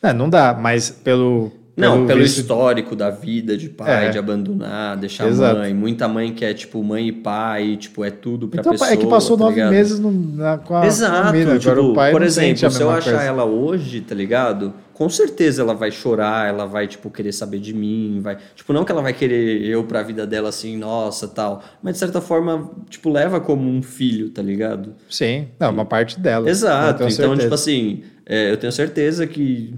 Não, 0.04 0.14
não 0.14 0.30
dá, 0.30 0.54
mas 0.54 0.90
pelo. 0.90 1.52
Não, 1.78 2.06
pelo 2.06 2.20
visto- 2.22 2.40
histórico 2.42 2.96
da 2.96 3.10
vida 3.10 3.58
de 3.58 3.70
pai, 3.70 4.08
É. 4.08 4.10
de 4.10 4.18
abandonar, 4.20 4.98
deixar 4.98 5.28
Exato. 5.28 5.60
mãe. 5.60 5.74
Muita 5.74 6.08
mãe 6.08 6.34
que 6.34 6.44
é, 6.44 6.54
tipo, 6.54 6.84
mãe 6.84 7.08
e 7.08 7.12
pai, 7.12 7.78
tipo, 7.78 8.04
é 8.04 8.12
tudo 8.12 8.48
pra 8.50 8.60
Então, 8.60 8.74
pessoa. 8.74 8.90
é 8.92 8.98
que 8.98 9.08
passou 9.08 9.38
tá 9.38 9.44
nove 9.46 9.56
ligado? 9.56 9.72
meses 9.72 10.00
no, 10.00 10.12
na, 10.12 10.58
com 10.58 10.76
a, 10.76 10.86
Exato, 10.86 11.30
a 11.30 11.32
mina. 11.32 11.58
tipo, 11.58 11.72
Agora 11.72 11.88
o 11.88 11.94
pai 11.94 12.12
por 12.12 12.22
exemplo, 12.24 12.58
se 12.58 12.66
eu 12.66 12.70
mesma 12.72 12.94
achar 12.98 13.12
coisa. 13.12 13.26
ela 13.26 13.46
hoje, 13.46 14.02
tá 14.02 14.14
ligado? 14.14 14.74
Com 14.94 15.10
certeza 15.10 15.62
ela 15.64 15.74
vai 15.74 15.90
chorar, 15.90 16.48
ela 16.50 16.66
vai, 16.68 16.88
tipo, 16.88 17.10
querer 17.10 17.32
saber 17.32 17.58
de 17.60 17.74
mim, 17.74 18.20
vai... 18.22 18.38
Tipo, 18.56 18.72
não 18.74 18.84
que 18.84 18.92
ela 18.92 19.02
vai 19.02 19.14
querer 19.14 19.66
eu 19.66 19.84
pra 19.86 20.04
vida 20.04 20.28
dela, 20.28 20.50
assim, 20.50 20.78
nossa, 20.78 21.28
tal. 21.28 21.64
Mas, 21.82 21.94
de 21.94 22.00
certa 22.00 22.22
forma, 22.22 22.70
tipo, 22.90 23.10
leva 23.10 23.40
como 23.40 23.68
um 23.68 23.82
filho, 23.82 24.30
tá 24.30 24.42
ligado? 24.44 24.94
Sim, 25.10 25.48
não, 25.60 25.72
uma 25.72 25.86
parte 25.86 26.20
dela. 26.20 26.46
eu 26.48 26.52
Exato. 26.52 26.98
Então, 27.04 27.10
certeza. 27.10 27.42
tipo 27.42 27.54
assim, 27.56 28.04
é, 28.28 28.52
eu 28.52 28.58
tenho 28.58 28.72
certeza 28.72 29.26
que 29.26 29.74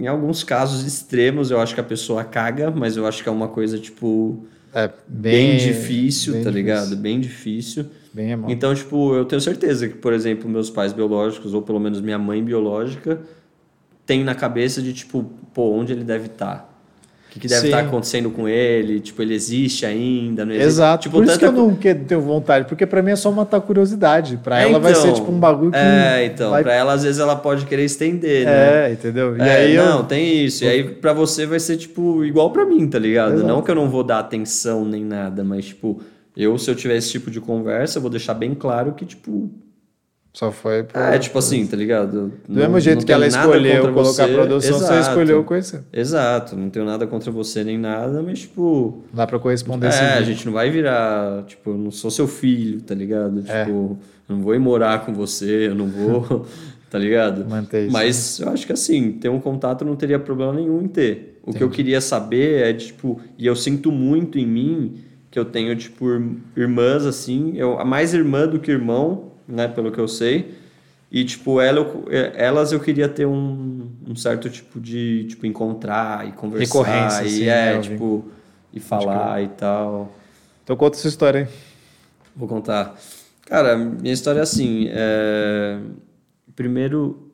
em 0.00 0.06
alguns 0.06 0.42
casos 0.42 0.84
extremos 0.84 1.50
eu 1.50 1.60
acho 1.60 1.74
que 1.74 1.80
a 1.80 1.84
pessoa 1.84 2.24
caga, 2.24 2.70
mas 2.70 2.96
eu 2.96 3.06
acho 3.06 3.22
que 3.22 3.28
é 3.28 3.32
uma 3.32 3.48
coisa, 3.48 3.78
tipo, 3.78 4.44
É 4.74 4.88
bem, 5.06 5.50
bem, 5.50 5.56
difícil, 5.58 6.32
bem 6.34 6.42
tá 6.44 6.50
difícil. 6.50 6.52
ligado? 6.66 6.96
Bem 6.96 7.20
difícil. 7.20 7.86
Bem 8.12 8.26
remoto. 8.26 8.52
Então, 8.52 8.74
tipo, 8.74 9.14
eu 9.14 9.24
tenho 9.24 9.40
certeza 9.40 9.88
que, 9.88 9.94
por 9.94 10.12
exemplo, 10.12 10.48
meus 10.48 10.68
pais 10.70 10.92
biológicos, 10.92 11.54
ou 11.54 11.62
pelo 11.62 11.78
menos 11.78 12.00
minha 12.00 12.18
mãe 12.18 12.42
biológica, 12.42 13.20
tem 14.04 14.24
na 14.24 14.34
cabeça 14.34 14.82
de, 14.82 14.92
tipo, 14.92 15.24
pô, 15.54 15.70
onde 15.72 15.92
ele 15.92 16.02
deve 16.02 16.26
estar? 16.26 16.69
O 17.30 17.32
que, 17.32 17.38
que 17.38 17.46
deve 17.46 17.60
Sim. 17.60 17.66
estar 17.68 17.78
acontecendo 17.84 18.28
com 18.28 18.48
ele? 18.48 18.98
Tipo, 18.98 19.22
ele 19.22 19.34
existe 19.34 19.86
ainda? 19.86 20.44
Não 20.44 20.50
existe? 20.52 20.66
Exato. 20.66 21.02
Tipo, 21.04 21.18
Por 21.18 21.24
isso 21.24 21.38
que 21.38 21.44
eu 21.44 21.52
tanta 21.52 21.62
não 21.62 22.04
tenho 22.04 22.20
vontade, 22.20 22.66
porque 22.66 22.84
pra 22.84 23.00
mim 23.00 23.12
é 23.12 23.16
só 23.16 23.30
matar 23.30 23.60
curiosidade. 23.60 24.36
Pra 24.42 24.60
É, 24.60 24.64
ela 24.68 24.80
vai 24.80 24.92
ser 24.96 25.02
então, 25.02 25.14
tipo 25.14 25.30
um 25.30 25.38
bagulho 25.38 25.70
que. 25.70 25.78
É, 25.78 26.24
então, 26.26 26.50
vai... 26.50 26.64
pra 26.64 26.74
ela 26.74 26.92
às 26.92 27.04
vezes 27.04 27.20
ela 27.20 27.36
pode 27.36 27.66
querer 27.66 27.84
estender, 27.84 28.44
né? 28.46 28.88
É, 28.88 28.92
entendeu? 28.92 29.36
E 29.36 29.40
É, 29.42 29.56
aí 29.58 29.76
eu. 29.76 29.84
não, 29.86 30.04
tem 30.04 30.44
isso. 30.44 30.64
E 30.64 30.68
aí 30.68 30.82
pra 30.82 31.12
você 31.12 31.46
vai 31.46 31.60
ser, 31.60 31.76
tipo, 31.76 32.24
igual 32.24 32.50
pra 32.50 32.66
mim, 32.66 32.88
tá 32.88 32.98
ligado? 32.98 33.34
Exato. 33.34 33.46
Não 33.46 33.62
que 33.62 33.70
eu 33.70 33.76
não 33.76 33.88
vou 33.88 34.02
dar 34.02 34.18
atenção 34.18 34.84
nem 34.84 35.04
nada, 35.04 35.44
mas, 35.44 35.66
tipo, 35.66 36.02
eu, 36.36 36.58
se 36.58 36.68
eu 36.68 36.74
tiver 36.74 36.96
esse 36.96 37.12
tipo 37.12 37.30
de 37.30 37.40
conversa, 37.40 37.98
eu 37.98 38.02
vou 38.02 38.10
deixar 38.10 38.34
bem 38.34 38.54
claro 38.56 38.92
que, 38.92 39.06
tipo, 39.06 39.48
Só 40.32 40.52
foi. 40.52 40.84
Por... 40.84 40.96
é, 40.96 41.18
tipo 41.18 41.36
assim, 41.38 41.66
tá 41.66 41.76
ligado? 41.76 42.32
Do 42.48 42.54
mesmo 42.54 42.78
jeito 42.78 43.04
que 43.04 43.12
ela 43.12 43.26
escolheu 43.26 43.92
colocar 43.92 44.24
a 44.24 44.28
produção, 44.28 44.78
você 44.78 45.00
escolheu 45.00 45.42
conhecer. 45.44 45.82
Exato, 45.92 46.56
não 46.56 46.70
tenho 46.70 46.84
nada 46.84 47.04
contra 47.06 47.32
você 47.32 47.64
nem 47.64 47.76
nada, 47.76 48.22
mas, 48.22 48.40
tipo, 48.40 49.02
Não 49.10 49.16
dá 49.16 49.26
pra 49.26 49.38
corresponder 49.40 49.88
é, 49.88 50.14
a 50.18 50.22
gente 50.22 50.46
não 50.46 50.52
vai 50.52 50.70
virar, 50.70 51.44
tipo, 51.46 51.70
eu 51.70 51.76
não 51.78 51.90
sou 51.90 52.10
seu 52.12 52.28
filho, 52.28 52.80
tá 52.80 52.94
ligado? 52.94 53.42
É. 53.46 53.64
Tipo, 53.64 53.98
eu 54.28 54.36
não 54.36 54.42
vou 54.42 54.54
ir 54.54 54.60
morar 54.60 55.04
com 55.04 55.12
você, 55.12 55.66
eu 55.68 55.74
não 55.74 55.88
vou, 55.88 56.46
tá 56.88 56.96
ligado? 56.98 57.44
Manter 57.48 57.82
isso. 57.84 57.92
Mas 57.92 58.38
eu 58.38 58.48
acho 58.50 58.66
que 58.66 58.72
assim, 58.72 59.12
ter 59.12 59.28
um 59.28 59.40
contato 59.40 59.84
não 59.84 59.96
teria 59.96 60.18
problema 60.18 60.52
nenhum 60.52 60.80
em 60.80 60.88
ter. 60.88 61.40
O 61.42 61.52
que 61.52 61.62
eu 61.64 61.70
queria 61.70 62.00
saber 62.00 62.62
é, 62.68 62.72
tipo, 62.72 63.20
e 63.36 63.46
eu 63.46 63.56
sinto 63.56 63.90
muito 63.90 64.38
em 64.38 64.46
mim 64.46 64.94
que 65.28 65.38
eu 65.38 65.44
tenho, 65.44 65.74
tipo, 65.74 66.08
ir- 66.08 66.36
irmãs, 66.56 67.04
assim, 67.04 67.52
eu, 67.56 67.80
a 67.80 67.84
mais 67.84 68.14
irmã 68.14 68.46
do 68.46 68.60
que 68.60 68.70
irmão, 68.70 69.29
né, 69.50 69.68
pelo 69.68 69.90
que 69.92 69.98
eu 69.98 70.08
sei. 70.08 70.54
E, 71.12 71.24
tipo, 71.24 71.60
ela, 71.60 71.80
eu- 71.80 72.06
elas 72.34 72.70
eu 72.72 72.78
queria 72.80 73.08
ter 73.08 73.26
um, 73.26 73.90
um 74.06 74.14
certo 74.14 74.48
tipo 74.48 74.78
de, 74.80 75.24
tipo, 75.28 75.44
encontrar 75.46 76.26
e 76.28 76.32
conversar. 76.32 76.64
Recorrência, 76.78 77.22
e, 77.22 77.26
assim, 77.26 77.44
é, 77.44 77.74
né, 77.76 77.80
tipo, 77.80 78.24
e 78.72 78.78
falar 78.78 79.42
e 79.42 79.48
tal. 79.48 80.14
Então 80.62 80.76
conta 80.76 80.96
essa 80.96 81.08
história 81.08 81.40
aí. 81.40 81.48
Vou 82.36 82.46
contar. 82.48 82.96
Cara, 83.46 83.76
minha 83.76 84.14
história 84.14 84.38
é 84.38 84.42
assim. 84.42 84.86
é, 84.90 85.80
Primeiro, 86.54 87.32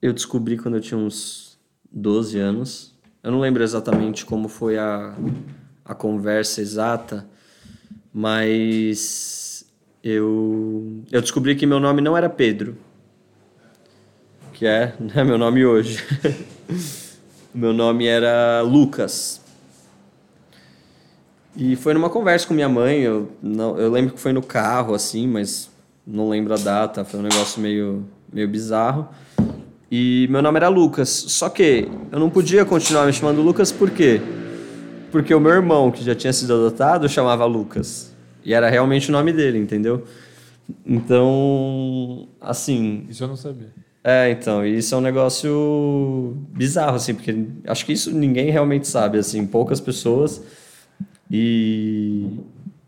eu 0.00 0.12
descobri 0.14 0.56
quando 0.56 0.76
eu 0.76 0.80
tinha 0.80 0.96
uns 0.96 1.58
12 1.92 2.38
anos. 2.38 2.94
Eu 3.22 3.30
não 3.30 3.40
lembro 3.40 3.62
exatamente 3.62 4.24
como 4.24 4.48
foi 4.48 4.78
a, 4.78 5.14
a 5.84 5.94
conversa 5.94 6.62
exata, 6.62 7.26
mas 8.14 9.39
eu, 10.02 11.02
eu 11.10 11.20
descobri 11.20 11.54
que 11.54 11.66
meu 11.66 11.78
nome 11.78 12.00
não 12.00 12.16
era 12.16 12.28
Pedro, 12.28 12.76
que 14.52 14.66
é 14.66 14.94
né, 15.00 15.24
meu 15.24 15.38
nome 15.38 15.64
hoje. 15.64 16.04
meu 17.54 17.72
nome 17.72 18.06
era 18.06 18.62
Lucas. 18.62 19.40
E 21.56 21.74
foi 21.76 21.92
numa 21.94 22.08
conversa 22.08 22.46
com 22.46 22.54
minha 22.54 22.68
mãe, 22.68 23.00
eu, 23.00 23.30
não, 23.42 23.76
eu 23.76 23.90
lembro 23.90 24.14
que 24.14 24.20
foi 24.20 24.32
no 24.32 24.42
carro, 24.42 24.94
assim, 24.94 25.26
mas 25.26 25.68
não 26.06 26.28
lembro 26.28 26.54
a 26.54 26.56
data, 26.56 27.04
foi 27.04 27.20
um 27.20 27.24
negócio 27.24 27.60
meio, 27.60 28.06
meio 28.32 28.48
bizarro. 28.48 29.08
E 29.90 30.28
meu 30.30 30.40
nome 30.40 30.56
era 30.56 30.68
Lucas, 30.68 31.08
só 31.08 31.48
que 31.48 31.88
eu 32.12 32.20
não 32.20 32.30
podia 32.30 32.64
continuar 32.64 33.06
me 33.06 33.12
chamando 33.12 33.42
Lucas, 33.42 33.72
por 33.72 33.90
quê? 33.90 34.20
Porque 35.10 35.34
o 35.34 35.40
meu 35.40 35.50
irmão, 35.50 35.90
que 35.90 36.04
já 36.04 36.14
tinha 36.14 36.32
sido 36.32 36.54
adotado, 36.54 37.08
chamava 37.08 37.44
Lucas. 37.44 38.09
E 38.44 38.54
era 38.54 38.68
realmente 38.70 39.08
o 39.08 39.12
nome 39.12 39.32
dele, 39.32 39.58
entendeu? 39.58 40.04
Então, 40.86 42.28
assim, 42.40 43.06
Isso 43.08 43.24
eu 43.24 43.28
não 43.28 43.36
sabia. 43.36 43.68
é, 44.04 44.30
então, 44.30 44.64
e 44.64 44.78
isso 44.78 44.94
é 44.94 44.98
um 44.98 45.00
negócio 45.00 46.36
bizarro, 46.52 46.96
assim, 46.96 47.14
porque 47.14 47.34
acho 47.66 47.84
que 47.84 47.92
isso 47.92 48.10
ninguém 48.14 48.50
realmente 48.50 48.86
sabe, 48.86 49.18
assim, 49.18 49.46
poucas 49.46 49.80
pessoas. 49.80 50.42
E. 51.30 52.26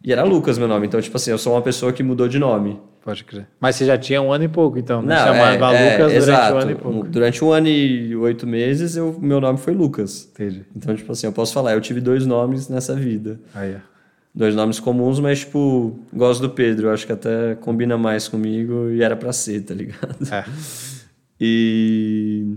E 0.04 0.12
era 0.12 0.24
Lucas 0.24 0.58
meu 0.58 0.66
nome, 0.66 0.86
então, 0.86 1.00
tipo 1.00 1.16
assim, 1.16 1.30
eu 1.30 1.38
sou 1.38 1.52
uma 1.54 1.62
pessoa 1.62 1.92
que 1.92 2.02
mudou 2.02 2.26
de 2.26 2.36
nome. 2.36 2.80
Pode 3.04 3.22
crer. 3.22 3.46
Mas 3.60 3.76
você 3.76 3.84
já 3.84 3.96
tinha 3.96 4.20
um 4.20 4.32
ano 4.32 4.42
e 4.44 4.48
pouco, 4.48 4.76
então. 4.78 5.00
né? 5.00 5.14
Não, 5.14 5.26
Chamava 5.26 5.76
é, 5.76 5.86
é, 5.86 5.92
Lucas 5.92 6.12
durante 6.12 6.16
exato. 6.28 6.54
um 6.54 6.58
ano 6.58 6.70
e 6.70 6.74
pouco. 6.74 7.08
Durante 7.08 7.44
um 7.44 7.52
ano 7.52 7.68
e 7.68 8.16
oito 8.16 8.44
meses, 8.46 8.96
eu, 8.96 9.16
meu 9.20 9.40
nome 9.40 9.58
foi 9.58 9.72
Lucas. 9.74 10.28
Entendi. 10.32 10.64
Então, 10.74 10.94
tipo 10.96 11.10
assim, 11.12 11.26
eu 11.28 11.32
posso 11.32 11.52
falar, 11.52 11.74
eu 11.74 11.80
tive 11.80 12.00
dois 12.00 12.26
nomes 12.26 12.68
nessa 12.68 12.94
vida. 12.96 13.40
Aí, 13.54 13.76
ó. 13.76 13.91
Dois 14.34 14.54
nomes 14.54 14.80
comuns, 14.80 15.20
mas, 15.20 15.40
tipo, 15.40 15.98
gosto 16.12 16.40
do 16.40 16.50
Pedro, 16.50 16.90
acho 16.90 17.06
que 17.06 17.12
até 17.12 17.54
combina 17.56 17.98
mais 17.98 18.28
comigo 18.28 18.90
e 18.90 19.02
era 19.02 19.14
pra 19.14 19.32
ser, 19.32 19.62
tá 19.62 19.74
ligado? 19.74 20.16
É. 20.32 20.44
E 21.44 22.56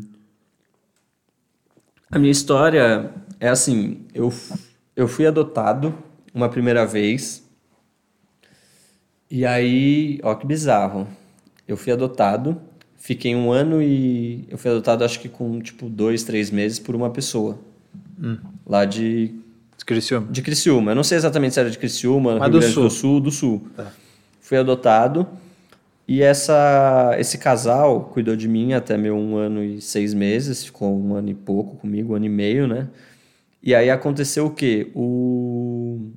a 2.12 2.20
minha 2.20 2.32
história 2.32 3.12
é 3.40 3.50
assim, 3.50 4.06
eu, 4.14 4.32
eu 4.96 5.08
fui 5.08 5.26
adotado 5.26 5.92
uma 6.34 6.48
primeira 6.50 6.86
vez. 6.86 7.44
E 9.30 9.46
aí, 9.46 10.20
ó 10.24 10.36
que 10.36 10.46
bizarro. 10.46 11.08
Eu 11.68 11.76
fui 11.76 11.92
adotado, 11.92 12.62
fiquei 12.96 13.36
um 13.36 13.52
ano 13.52 13.82
e 13.82 14.46
eu 14.50 14.58
fui 14.58 14.70
adotado 14.70 15.04
acho 15.04 15.20
que 15.20 15.28
com 15.28 15.60
tipo 15.60 15.90
dois, 15.90 16.24
três 16.24 16.52
meses 16.52 16.78
por 16.78 16.96
uma 16.96 17.10
pessoa. 17.10 17.58
Lá 18.66 18.86
de, 18.86 19.34
Criciúma. 19.86 20.28
de 20.32 20.42
Criciúma. 20.42 20.92
Eu 20.92 20.96
não 20.96 21.04
sei 21.04 21.18
exatamente 21.18 21.54
se 21.54 21.60
era 21.60 21.70
de 21.70 21.78
Criciúma, 21.78 22.40
Mas 22.40 22.44
Rio 22.44 22.52
do 22.52 22.60
Grande 22.60 22.74
Sul. 22.74 22.84
do 22.84 22.90
Sul, 22.90 23.20
do 23.20 23.32
Sul. 23.32 23.68
Tá. 23.76 23.92
Fui 24.42 24.58
adotado. 24.58 25.28
E 26.08 26.22
essa, 26.22 27.16
esse 27.18 27.38
casal 27.38 28.12
cuidou 28.14 28.36
de 28.36 28.48
mim 28.48 28.74
até 28.74 28.96
meu 28.96 29.16
um 29.16 29.36
ano 29.38 29.64
e 29.64 29.82
seis 29.82 30.14
meses, 30.14 30.64
ficou 30.64 30.96
um 30.96 31.16
ano 31.16 31.30
e 31.30 31.34
pouco 31.34 31.78
comigo, 31.78 32.14
um 32.14 32.16
ano 32.16 32.26
e 32.26 32.30
meio, 32.30 32.68
né? 32.68 32.88
E 33.62 33.74
aí 33.74 33.90
aconteceu 33.90 34.46
o 34.46 34.52
quê? 34.52 34.92
O, 34.94 36.12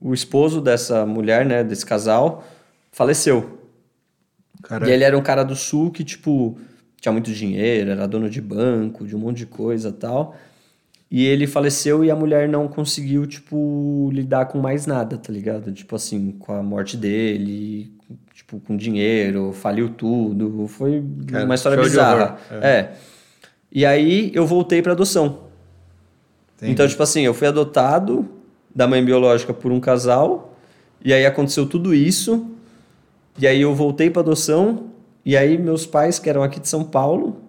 o 0.00 0.12
esposo 0.12 0.60
dessa 0.60 1.06
mulher, 1.06 1.46
né, 1.46 1.62
desse 1.62 1.86
casal, 1.86 2.44
faleceu. 2.90 3.60
E 4.84 4.90
ele 4.90 5.04
era 5.04 5.16
um 5.16 5.22
cara 5.22 5.44
do 5.44 5.54
sul 5.54 5.92
que, 5.92 6.02
tipo, 6.02 6.58
tinha 7.00 7.12
muito 7.12 7.32
dinheiro, 7.32 7.92
era 7.92 8.08
dono 8.08 8.28
de 8.28 8.40
banco, 8.40 9.06
de 9.06 9.14
um 9.14 9.20
monte 9.20 9.38
de 9.38 9.46
coisa 9.46 9.90
e 9.90 9.92
tal. 9.92 10.34
E 11.10 11.24
ele 11.24 11.46
faleceu 11.46 12.04
e 12.04 12.10
a 12.10 12.16
mulher 12.16 12.48
não 12.48 12.68
conseguiu, 12.68 13.26
tipo, 13.26 14.10
lidar 14.12 14.46
com 14.46 14.58
mais 14.58 14.86
nada, 14.86 15.16
tá 15.16 15.32
ligado? 15.32 15.72
Tipo 15.72 15.96
assim, 15.96 16.32
com 16.32 16.52
a 16.52 16.62
morte 16.62 16.98
dele, 16.98 17.90
tipo, 18.34 18.60
com 18.60 18.76
dinheiro, 18.76 19.52
faliu 19.52 19.88
tudo. 19.88 20.66
Foi 20.68 21.02
Cara, 21.26 21.44
uma 21.46 21.54
história 21.54 21.82
bizarra. 21.82 22.38
horror. 22.50 22.64
É. 22.64 22.92
E 23.72 23.86
aí 23.86 24.30
eu 24.34 24.46
voltei 24.46 24.82
pra 24.82 24.92
adoção. 24.92 25.44
Entendi. 26.56 26.72
Então, 26.72 26.86
tipo 26.86 27.02
assim, 27.02 27.22
eu 27.22 27.32
fui 27.32 27.46
adotado 27.46 28.28
da 28.74 28.86
mãe 28.86 29.02
biológica 29.02 29.54
por 29.54 29.72
um 29.72 29.80
casal, 29.80 30.56
e 31.02 31.12
aí 31.12 31.24
aconteceu 31.24 31.66
tudo 31.66 31.94
isso, 31.94 32.46
e 33.38 33.46
aí 33.46 33.62
eu 33.62 33.74
voltei 33.74 34.10
pra 34.10 34.20
adoção, 34.20 34.90
e 35.24 35.36
aí 35.36 35.56
meus 35.56 35.86
pais, 35.86 36.18
que 36.18 36.28
eram 36.28 36.42
aqui 36.42 36.60
de 36.60 36.68
São 36.68 36.84
Paulo, 36.84 37.40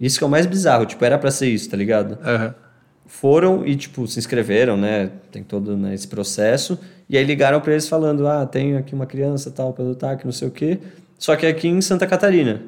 isso 0.00 0.18
que 0.18 0.24
é 0.24 0.26
o 0.26 0.30
mais 0.30 0.44
bizarro, 0.44 0.86
tipo, 0.86 1.04
era 1.04 1.18
pra 1.18 1.30
ser 1.30 1.48
isso, 1.48 1.70
tá 1.70 1.76
ligado? 1.76 2.18
Aham. 2.24 2.54
Foram 3.06 3.66
e, 3.66 3.76
tipo, 3.76 4.06
se 4.06 4.18
inscreveram, 4.18 4.76
né? 4.76 5.10
Tem 5.30 5.42
todo 5.42 5.76
né, 5.76 5.94
esse 5.94 6.08
processo, 6.08 6.78
e 7.08 7.16
aí 7.18 7.24
ligaram 7.24 7.60
pra 7.60 7.72
eles 7.72 7.88
falando: 7.88 8.26
ah, 8.26 8.44
tenho 8.46 8.78
aqui 8.78 8.94
uma 8.94 9.06
criança 9.06 9.50
tal 9.50 9.72
pra 9.72 9.84
adotar, 9.84 10.16
que 10.18 10.24
não 10.24 10.32
sei 10.32 10.48
o 10.48 10.50
quê, 10.50 10.78
só 11.18 11.36
que 11.36 11.46
é 11.46 11.50
aqui 11.50 11.68
em 11.68 11.80
Santa 11.80 12.06
Catarina. 12.06 12.62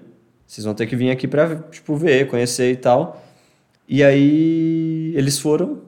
Vocês 0.47 0.64
vão 0.64 0.74
ter 0.74 0.87
que 0.87 0.95
vir 0.95 1.11
aqui 1.11 1.26
pra, 1.26 1.57
tipo, 1.70 1.97
ver, 1.97 2.28
conhecer 2.28 2.70
e 2.70 2.76
tal. 2.76 3.22
E 3.89 4.03
aí 4.05 5.12
eles 5.16 5.39
foram, 5.39 5.80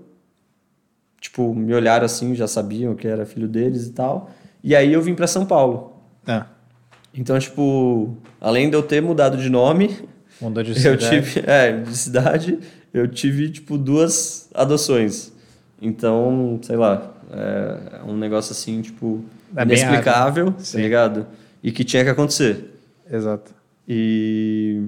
tipo, 1.20 1.54
me 1.54 1.72
olharam 1.74 2.04
assim, 2.06 2.34
já 2.34 2.48
sabiam 2.48 2.94
que 2.94 3.06
era 3.06 3.24
filho 3.26 3.46
deles 3.46 3.86
e 3.86 3.92
tal. 3.92 4.30
E 4.62 4.74
aí 4.74 4.92
eu 4.92 5.00
vim 5.00 5.14
pra 5.14 5.26
São 5.26 5.46
Paulo. 5.46 5.92
Ah, 6.26 6.46
Então, 7.14 7.38
tipo, 7.38 8.16
além 8.40 8.68
de 8.68 8.76
eu 8.76 8.82
ter 8.82 9.00
mudado 9.00 9.36
de 9.36 9.48
nome, 9.48 9.96
mudou 10.40 10.62
de 10.62 10.70
eu 10.86 10.98
cidade. 10.98 11.08
tive, 11.08 11.44
é, 11.46 11.72
de 11.80 11.96
cidade, 11.96 12.58
eu 12.92 13.06
tive, 13.08 13.50
tipo, 13.50 13.76
duas 13.78 14.48
adoções. 14.54 15.32
Então, 15.80 16.58
sei 16.62 16.76
lá, 16.76 17.14
é 17.30 18.02
um 18.06 18.16
negócio 18.16 18.52
assim, 18.52 18.80
tipo, 18.82 19.24
É 19.56 19.62
inexplicável, 19.62 20.52
tá 20.52 20.78
ligado? 20.78 21.26
E 21.62 21.70
que 21.72 21.84
tinha 21.84 22.02
que 22.04 22.10
acontecer. 22.10 22.64
Exato. 23.10 23.52
E 23.86 24.80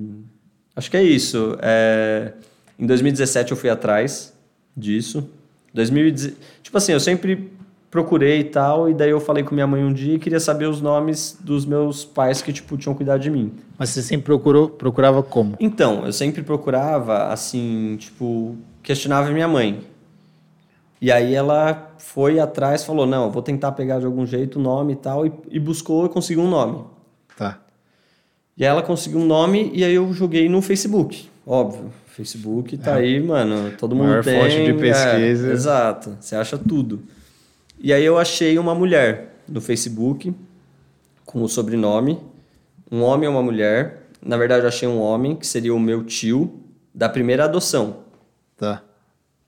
acho 0.77 0.91
que 0.91 0.97
é 0.97 1.03
isso. 1.03 1.57
É, 1.63 2.33
Em 2.79 2.87
2017 2.87 3.51
eu 3.53 3.57
fui 3.57 3.71
atrás 3.71 4.33
disso. 4.77 5.29
2010... 5.75 6.35
Tipo 6.63 6.77
assim, 6.79 6.93
eu 6.93 7.01
sempre 7.01 7.51
procurei 7.91 8.41
e 8.41 8.45
tal, 8.45 8.89
e 8.89 8.95
daí 8.95 9.11
eu 9.11 9.21
falei 9.21 9.43
com 9.43 9.53
minha 9.53 9.67
mãe 9.67 9.83
um 9.83 9.93
dia 9.93 10.15
e 10.15 10.19
queria 10.19 10.39
saber 10.39 10.67
os 10.67 10.81
nomes 10.81 11.37
dos 11.41 11.67
meus 11.67 12.05
pais 12.05 12.41
que, 12.41 12.53
tipo, 12.53 12.77
tinham 12.77 12.95
cuidado 12.95 13.21
de 13.21 13.31
mim. 13.31 13.53
Mas 13.77 13.91
você 13.91 14.01
sempre 14.01 14.27
procurou, 14.27 14.69
procurava 14.69 15.23
como? 15.23 15.57
Então, 15.59 16.07
eu 16.07 16.13
sempre 16.13 16.43
procurava, 16.43 17.33
assim, 17.33 17.97
tipo, 17.99 18.57
questionava 18.83 19.31
minha 19.31 19.49
mãe. 19.49 19.81
E 21.01 21.11
aí 21.11 21.35
ela 21.35 21.93
foi 21.99 22.39
atrás, 22.39 22.85
falou, 22.85 23.07
não, 23.07 23.25
eu 23.25 23.31
vou 23.31 23.43
tentar 23.43 23.73
pegar 23.73 23.99
de 23.99 24.07
algum 24.07 24.25
jeito 24.25 24.59
o 24.59 24.63
nome 24.63 24.93
e 24.93 24.97
tal, 24.97 25.27
e, 25.27 25.33
e 25.51 25.59
buscou 25.59 26.07
e 26.07 26.09
conseguiu 26.09 26.45
um 26.45 26.51
nome. 26.51 26.85
Tá. 27.37 27.59
E 28.57 28.65
aí 28.65 28.71
ela 28.71 28.83
conseguiu 28.83 29.19
um 29.19 29.27
nome 29.27 29.71
e 29.75 29.83
aí 29.83 29.95
eu 29.95 30.13
joguei 30.13 30.49
no 30.49 30.63
Facebook, 30.63 31.29
óbvio. 31.47 31.91
Facebook 32.07 32.77
tá 32.77 32.97
aí, 32.97 33.19
mano, 33.19 33.73
todo 33.79 33.97
mundo 33.97 34.09
Maior 34.09 34.23
tem. 34.23 34.39
fonte 34.39 34.57
de 34.57 34.71
é, 34.71 34.75
pesquisa. 34.75 35.53
exato, 35.53 36.17
você 36.21 36.37
acha 36.37 36.59
tudo. 36.59 37.03
E 37.81 37.93
aí 37.93 38.05
eu 38.05 38.19
achei 38.19 38.59
uma 38.59 38.75
mulher 38.75 39.37
no 39.49 39.61
Facebook 39.61 40.35
com 41.25 41.43
o 41.43 41.49
sobrenome, 41.49 42.19
um 42.91 43.03
homem 43.03 43.29
e 43.29 43.33
uma 43.33 43.43
mulher. 43.43 44.09
Na 44.23 44.37
verdade, 44.37 44.65
eu 44.65 44.69
achei 44.69 44.87
um 44.87 45.01
homem 45.01 45.35
que 45.37 45.47
seria 45.47 45.75
o 45.75 45.81
meu 45.81 46.05
tio 46.05 46.61
da 46.95 47.09
primeira 47.09 47.45
adoção, 47.45 47.99
Tá. 48.57 48.83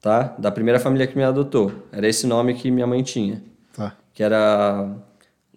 tá? 0.00 0.34
Da 0.38 0.50
primeira 0.50 0.80
família 0.80 1.06
que 1.06 1.16
me 1.16 1.22
adotou. 1.22 1.72
Era 1.92 2.08
esse 2.08 2.26
nome 2.26 2.54
que 2.54 2.70
minha 2.70 2.86
mãe 2.86 3.02
tinha, 3.02 3.42
Tá. 3.76 3.94
que 4.14 4.22
era 4.22 4.96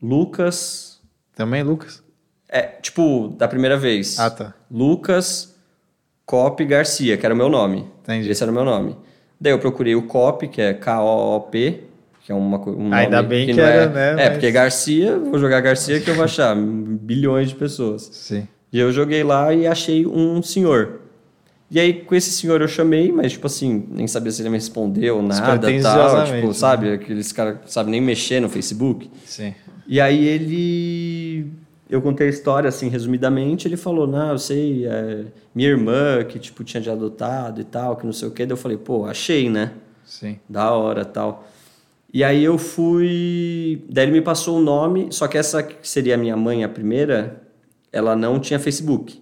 Lucas, 0.01 0.99
Também, 1.35 1.63
Lucas? 1.63 2.03
é, 2.49 2.61
tipo, 2.63 3.29
da 3.37 3.47
primeira 3.47 3.77
vez. 3.77 4.19
Ah, 4.19 4.29
tá. 4.29 4.53
Lucas 4.69 5.55
Cop 6.25 6.63
Garcia, 6.65 7.17
que 7.17 7.25
era 7.25 7.33
o 7.33 7.37
meu 7.37 7.47
nome. 7.49 7.87
Entendi. 8.01 8.29
Esse 8.29 8.43
era 8.43 8.51
o 8.51 8.55
meu 8.55 8.65
nome. 8.65 8.97
Daí 9.39 9.53
eu 9.53 9.59
procurei 9.59 9.95
o 9.95 10.07
Cop, 10.07 10.45
que 10.47 10.61
é 10.61 10.73
K-O-O-P, 10.73 11.83
que 12.25 12.31
é 12.31 12.35
uma, 12.35 12.57
um 12.67 12.91
Ainda 12.91 13.21
bem 13.21 13.45
que 13.45 13.53
não 13.53 13.63
era, 13.63 13.83
é, 13.83 13.87
né, 13.87 14.11
É, 14.11 14.15
mas- 14.15 14.29
porque 14.33 14.49
Garcia, 14.51 15.19
vou 15.19 15.37
jogar 15.37 15.61
Garcia 15.61 16.01
que 16.01 16.09
eu 16.09 16.15
vou 16.15 16.23
achar 16.25 16.55
bilhões 16.55 17.49
de 17.49 17.55
pessoas. 17.55 18.09
Sim. 18.11 18.47
E 18.73 18.79
eu 18.79 18.91
joguei 18.91 19.23
lá 19.23 19.53
e 19.53 19.67
achei 19.67 20.07
um 20.07 20.41
senhor. 20.41 21.01
E 21.69 21.79
aí, 21.79 21.93
com 21.93 22.15
esse 22.15 22.31
senhor 22.31 22.61
eu 22.61 22.67
chamei, 22.67 23.11
mas, 23.11 23.33
tipo 23.33 23.45
assim, 23.45 23.85
nem 23.91 24.07
sabia 24.07 24.31
se 24.31 24.41
ele 24.41 24.49
me 24.49 24.55
respondeu, 24.57 25.21
nada, 25.21 25.67
tal. 25.81 26.25
Tipo, 26.25 26.47
né? 26.47 26.53
sabe? 26.53 26.91
Aqueles 26.93 27.31
caras 27.31 27.59
que 27.63 27.71
sabem 27.71 27.91
nem 27.91 28.01
mexer 28.01 28.39
no 28.39 28.49
Facebook. 28.49 29.09
Sim. 29.25 29.53
E 29.87 30.01
aí 30.01 30.27
ele. 30.27 31.51
Eu 31.87 32.01
contei 32.01 32.25
a 32.25 32.29
história, 32.29 32.67
assim, 32.67 32.89
resumidamente. 32.89 33.67
Ele 33.67 33.77
falou: 33.77 34.07
Não, 34.07 34.31
eu 34.31 34.37
sei, 34.39 34.87
é, 34.87 35.25
minha 35.53 35.69
irmã 35.69 36.23
que, 36.23 36.39
tipo, 36.39 36.63
tinha 36.63 36.81
de 36.81 36.89
adotado 36.89 37.61
e 37.61 37.63
tal, 37.63 37.95
que 37.95 38.05
não 38.05 38.13
sei 38.13 38.27
o 38.27 38.31
quê. 38.31 38.45
Daí 38.45 38.53
eu 38.53 38.57
falei: 38.57 38.77
Pô, 38.77 39.05
achei, 39.05 39.47
né? 39.49 39.71
Sim. 40.03 40.39
Da 40.49 40.71
hora 40.71 41.05
tal. 41.05 41.47
E 42.15 42.23
aí 42.23 42.41
eu 42.45 42.57
fui. 42.57 43.83
Daí 43.89 44.05
ele 44.05 44.13
me 44.13 44.21
passou 44.21 44.57
o 44.57 44.61
nome, 44.61 45.07
só 45.11 45.27
que 45.27 45.37
essa 45.37 45.61
que 45.61 45.75
seria 45.85 46.15
a 46.15 46.17
minha 46.17 46.37
mãe, 46.37 46.63
a 46.63 46.69
primeira, 46.69 47.41
ela 47.91 48.15
não 48.15 48.39
tinha 48.39 48.57
Facebook. 48.57 49.21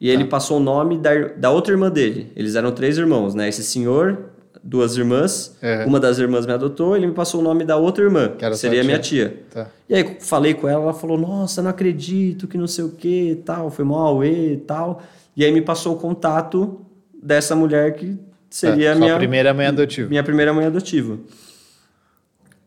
E 0.00 0.10
ele 0.10 0.24
passou 0.24 0.56
o 0.56 0.60
nome 0.60 0.98
da, 0.98 1.14
da 1.28 1.50
outra 1.52 1.72
irmã 1.72 1.88
dele. 1.88 2.32
Eles 2.34 2.56
eram 2.56 2.72
três 2.72 2.98
irmãos, 2.98 3.34
né? 3.36 3.48
Esse 3.48 3.62
senhor, 3.62 4.30
duas 4.64 4.96
irmãs. 4.96 5.56
Uhum. 5.62 5.86
Uma 5.90 6.00
das 6.00 6.18
irmãs 6.18 6.44
me 6.44 6.52
adotou, 6.52 6.96
ele 6.96 7.06
me 7.06 7.12
passou 7.14 7.40
o 7.40 7.44
nome 7.44 7.64
da 7.64 7.76
outra 7.76 8.02
irmã, 8.02 8.30
Que 8.36 8.54
seria 8.56 8.80
tia. 8.80 8.84
minha 8.84 8.98
tia. 8.98 9.42
Tá. 9.50 9.68
E 9.88 9.94
aí 9.94 10.16
falei 10.20 10.54
com 10.54 10.68
ela, 10.68 10.82
ela 10.82 10.92
falou, 10.92 11.16
nossa, 11.16 11.62
não 11.62 11.70
acredito, 11.70 12.48
que 12.48 12.58
não 12.58 12.66
sei 12.66 12.84
o 12.84 12.90
que 12.90 13.30
e 13.30 13.36
tal, 13.36 13.70
foi 13.70 13.86
auê 13.86 14.54
e 14.54 14.56
tal. 14.56 15.00
E 15.36 15.44
aí 15.44 15.52
me 15.52 15.62
passou 15.62 15.94
o 15.94 15.96
contato 15.98 16.80
dessa 17.22 17.54
mulher 17.54 17.94
que 17.94 18.18
seria 18.50 18.90
a 18.90 18.92
Tá, 18.94 18.98
Sua 18.98 19.06
minha, 19.06 19.16
primeira 19.18 19.54
mãe 19.54 19.66
adotiva. 19.66 20.08
minha 20.08 20.22
primeira 20.24 20.52
mãe 20.52 20.66
adotiva. 20.66 21.16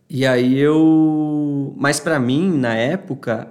E 0.09 0.25
aí 0.25 0.57
eu... 0.57 1.73
Mas 1.77 1.99
pra 1.99 2.19
mim, 2.19 2.49
na 2.57 2.73
época, 2.75 3.47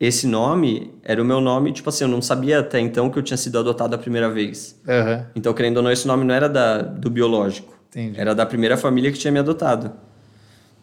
esse 0.00 0.26
nome 0.26 0.92
era 1.04 1.22
o 1.22 1.24
meu 1.24 1.40
nome, 1.40 1.72
tipo 1.72 1.88
assim, 1.88 2.04
eu 2.04 2.08
não 2.08 2.20
sabia 2.20 2.60
até 2.60 2.80
então 2.80 3.08
que 3.10 3.18
eu 3.18 3.22
tinha 3.22 3.36
sido 3.36 3.58
adotado 3.58 3.94
a 3.94 3.98
primeira 3.98 4.28
vez. 4.30 4.80
Aham. 4.88 5.26
Então, 5.36 5.52
querendo 5.52 5.76
ou 5.78 5.82
não, 5.82 5.90
esse 5.92 6.06
nome 6.06 6.24
não 6.24 6.34
era 6.34 6.48
da, 6.48 6.78
do 6.82 7.08
biológico. 7.10 7.72
Entendi. 7.90 8.20
Era 8.20 8.34
da 8.34 8.44
primeira 8.44 8.76
família 8.76 9.12
que 9.12 9.18
tinha 9.18 9.30
me 9.32 9.38
adotado. 9.38 9.92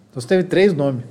Então 0.09 0.21
você 0.21 0.27
teve 0.27 0.43
três 0.43 0.73
nomes. 0.73 1.03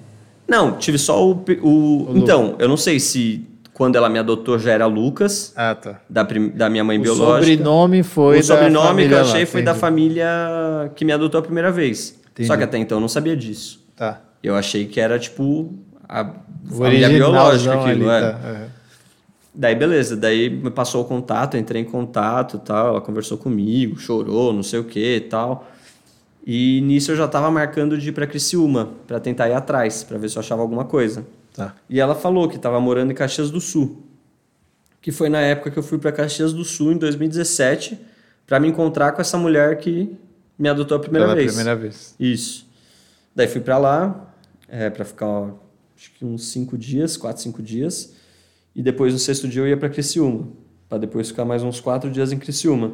Não, 0.49 0.73
tive 0.79 0.99
só 0.99 1.23
o. 1.25 1.45
o 1.63 2.11
O 2.11 2.13
então, 2.17 2.57
eu 2.59 2.67
não 2.69 2.77
sei 2.77 2.99
se 2.99 3.47
quando 3.75 3.97
ela 3.97 4.09
me 4.09 4.19
adotou 4.19 4.59
já 4.59 4.73
era 4.73 4.87
Lucas, 4.87 5.53
Ah, 5.57 5.75
tá. 5.75 6.01
da, 6.09 6.23
da 6.55 6.69
minha 6.69 6.83
mãe 6.85 6.99
O 6.99 7.03
biológica. 7.03 7.53
sobrenome 7.57 8.03
foi 8.03 8.39
o 8.41 8.43
sobrenome 8.43 9.07
que 9.07 9.13
eu 9.13 9.17
lá, 9.17 9.23
achei 9.23 9.47
foi 9.47 9.63
da 9.63 9.75
família 9.75 10.27
que 10.97 11.05
me 11.05 11.13
adotou 11.13 11.39
a 11.39 11.43
primeira 11.43 11.71
vez. 11.71 12.19
Entendi. 12.33 12.47
Só 12.47 12.57
que 12.57 12.63
até 12.63 12.79
então 12.79 12.97
eu 12.99 13.01
não 13.01 13.09
sabia 13.09 13.37
disso. 13.37 13.80
Tá. 14.01 14.19
Eu 14.43 14.57
achei 14.57 14.87
que 14.87 14.99
era 14.99 15.19
tipo 15.19 15.75
a 16.09 16.25
família 16.71 17.07
biológica 17.11 17.75
aquilo, 17.75 18.09
ali, 18.09 18.25
é. 18.25 18.31
tá. 18.31 18.39
Aham. 18.39 18.67
Daí 19.55 19.75
beleza, 19.75 20.17
daí 20.17 20.49
me 20.49 20.71
passou 20.71 21.03
o 21.03 21.05
contato, 21.05 21.59
entrei 21.59 21.83
em 21.83 21.85
contato 21.85 22.57
e 22.57 22.61
tal, 22.61 22.89
ela 22.89 23.01
conversou 23.03 23.37
comigo, 23.37 23.99
chorou, 23.99 24.55
não 24.55 24.63
sei 24.63 24.79
o 24.81 24.85
que 24.85 25.17
e 25.17 25.21
tal. 25.21 25.69
E 26.47 26.81
nisso 26.81 27.13
eu 27.13 27.17
já 27.17 27.29
tava 27.29 27.51
marcando 27.51 27.99
de 27.99 28.09
ir 28.09 28.13
pra 28.13 28.27
Criciúma, 28.27 28.89
pra 29.07 29.21
tentar 29.21 29.51
ir 29.51 29.53
atrás, 29.53 30.03
pra 30.03 30.17
ver 30.17 30.31
se 30.31 30.39
eu 30.39 30.41
achava 30.41 30.63
alguma 30.63 30.87
coisa. 30.87 31.27
Tá. 31.53 31.75
E 31.91 32.01
ela 32.01 32.15
falou 32.15 32.49
que 32.49 32.57
estava 32.57 32.81
morando 32.81 33.13
em 33.13 33.15
Caxias 33.15 33.51
do 33.51 33.61
Sul. 33.61 34.03
Que 35.03 35.13
foi 35.13 35.29
na 35.29 35.41
época 35.41 35.71
que 35.71 35.79
eu 35.79 35.83
fui 35.83 35.99
para 35.99 36.11
Caxias 36.11 36.55
do 36.55 36.65
Sul, 36.65 36.93
em 36.93 36.97
2017, 36.97 37.99
para 38.47 38.59
me 38.59 38.69
encontrar 38.69 39.13
com 39.13 39.21
essa 39.21 39.37
mulher 39.37 39.77
que 39.77 40.17
me 40.59 40.71
adotou 40.71 40.97
a 40.97 41.01
primeira 41.01 41.27
Pela 41.27 41.37
vez. 41.37 41.53
primeira 41.55 41.77
vez. 41.77 42.15
Isso. 42.19 42.70
Daí 43.35 43.47
fui 43.49 43.61
para 43.61 43.79
lá, 43.79 44.35
é, 44.69 44.91
para 44.91 45.05
ficar 45.05 45.27
ó, 45.27 45.51
acho 45.97 46.11
que 46.13 46.25
uns 46.25 46.47
cinco 46.49 46.77
dias, 46.77 47.17
quatro, 47.17 47.43
cinco 47.43 47.63
dias. 47.63 48.15
E 48.75 48.83
depois 48.83 49.13
no 49.13 49.19
sexto 49.19 49.49
dia 49.49 49.63
eu 49.63 49.69
ia 49.69 49.77
para 49.77 49.89
Criciúma, 49.89 50.49
para 50.89 50.99
depois 50.99 51.29
ficar 51.29 51.45
mais 51.45 51.63
uns 51.63 51.81
quatro 51.81 52.11
dias 52.11 52.33
em 52.33 52.39
Criciúma. 52.39 52.93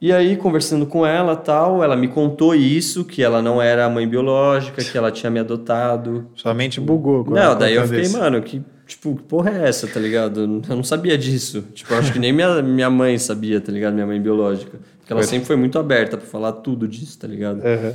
E 0.00 0.12
aí, 0.12 0.36
conversando 0.36 0.86
com 0.86 1.04
ela 1.04 1.34
tal, 1.34 1.82
ela 1.82 1.96
me 1.96 2.06
contou 2.06 2.54
isso, 2.54 3.04
que 3.04 3.20
ela 3.20 3.42
não 3.42 3.60
era 3.60 3.84
a 3.84 3.90
mãe 3.90 4.06
biológica, 4.06 4.84
que 4.84 4.96
ela 4.96 5.10
tinha 5.10 5.28
me 5.28 5.40
adotado, 5.40 6.28
Sua 6.36 6.54
mente 6.54 6.80
bugou. 6.80 7.24
não, 7.24 7.58
daí 7.58 7.74
eu 7.74 7.82
fiquei, 7.82 8.02
desse. 8.02 8.16
mano, 8.16 8.40
que, 8.40 8.62
tipo, 8.86 9.16
que 9.16 9.22
porra 9.24 9.50
é 9.50 9.68
essa, 9.68 9.88
tá 9.88 9.98
ligado? 9.98 10.62
Eu 10.68 10.76
não 10.76 10.84
sabia 10.84 11.18
disso. 11.18 11.64
Tipo, 11.74 11.94
acho 11.94 12.12
que 12.12 12.18
nem 12.20 12.32
minha, 12.32 12.62
minha 12.62 12.88
mãe 12.88 13.18
sabia, 13.18 13.60
tá 13.60 13.72
ligado? 13.72 13.94
Minha 13.94 14.06
mãe 14.06 14.20
biológica. 14.20 14.78
Porque 15.00 15.12
ela 15.12 15.20
Foi. 15.22 15.30
sempre 15.30 15.46
foi 15.48 15.56
muito 15.56 15.76
aberta 15.80 16.16
pra 16.16 16.26
falar 16.26 16.52
tudo 16.52 16.86
disso, 16.86 17.18
tá 17.18 17.26
ligado? 17.26 17.60
Aham. 17.66 17.94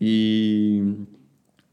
E. 0.00 0.94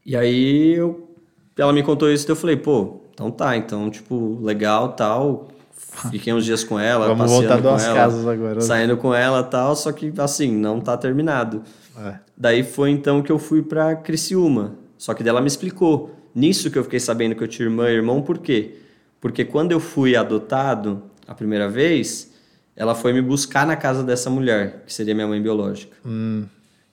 E 0.04 0.16
aí 0.16 0.74
eu, 0.74 1.08
ela 1.56 1.72
me 1.72 1.82
contou 1.82 2.10
isso 2.10 2.28
e 2.28 2.30
eu 2.30 2.36
falei, 2.36 2.56
pô, 2.56 3.02
então 3.12 3.30
tá, 3.30 3.56
então, 3.56 3.88
tipo, 3.90 4.38
legal 4.42 4.92
tal. 4.92 5.48
Fiquei 6.10 6.32
uns 6.32 6.44
dias 6.44 6.64
com 6.64 6.78
ela, 6.78 7.06
Vamos 7.08 7.30
voltar 7.30 7.60
duas 7.60 7.84
ela, 7.84 7.94
casas 7.94 8.26
agora. 8.26 8.60
saindo 8.60 8.96
com 8.96 9.14
ela 9.14 9.42
tal, 9.42 9.76
só 9.76 9.92
que 9.92 10.12
assim, 10.18 10.50
não 10.50 10.80
tá 10.80 10.96
terminado. 10.96 11.62
É. 11.98 12.14
Daí 12.36 12.62
foi 12.62 12.90
então 12.90 13.22
que 13.22 13.30
eu 13.30 13.38
fui 13.38 13.62
pra 13.62 13.94
Criciúma. 13.94 14.74
Só 14.96 15.14
que 15.14 15.22
dela 15.22 15.40
me 15.40 15.48
explicou. 15.48 16.14
Nisso 16.34 16.70
que 16.70 16.78
eu 16.78 16.84
fiquei 16.84 17.00
sabendo 17.00 17.34
que 17.34 17.42
eu 17.42 17.48
tinha 17.48 17.66
irmã 17.66 17.90
e 17.90 17.94
irmão, 17.94 18.22
por 18.22 18.38
quê? 18.38 18.76
Porque 19.20 19.44
quando 19.44 19.72
eu 19.72 19.80
fui 19.80 20.16
adotado 20.16 21.02
a 21.26 21.34
primeira 21.34 21.68
vez, 21.68 22.32
ela 22.74 22.94
foi 22.94 23.12
me 23.12 23.20
buscar 23.20 23.66
na 23.66 23.76
casa 23.76 24.02
dessa 24.02 24.30
mulher, 24.30 24.82
que 24.86 24.92
seria 24.92 25.14
minha 25.14 25.26
mãe 25.26 25.40
biológica. 25.42 25.96
Hum, 26.04 26.44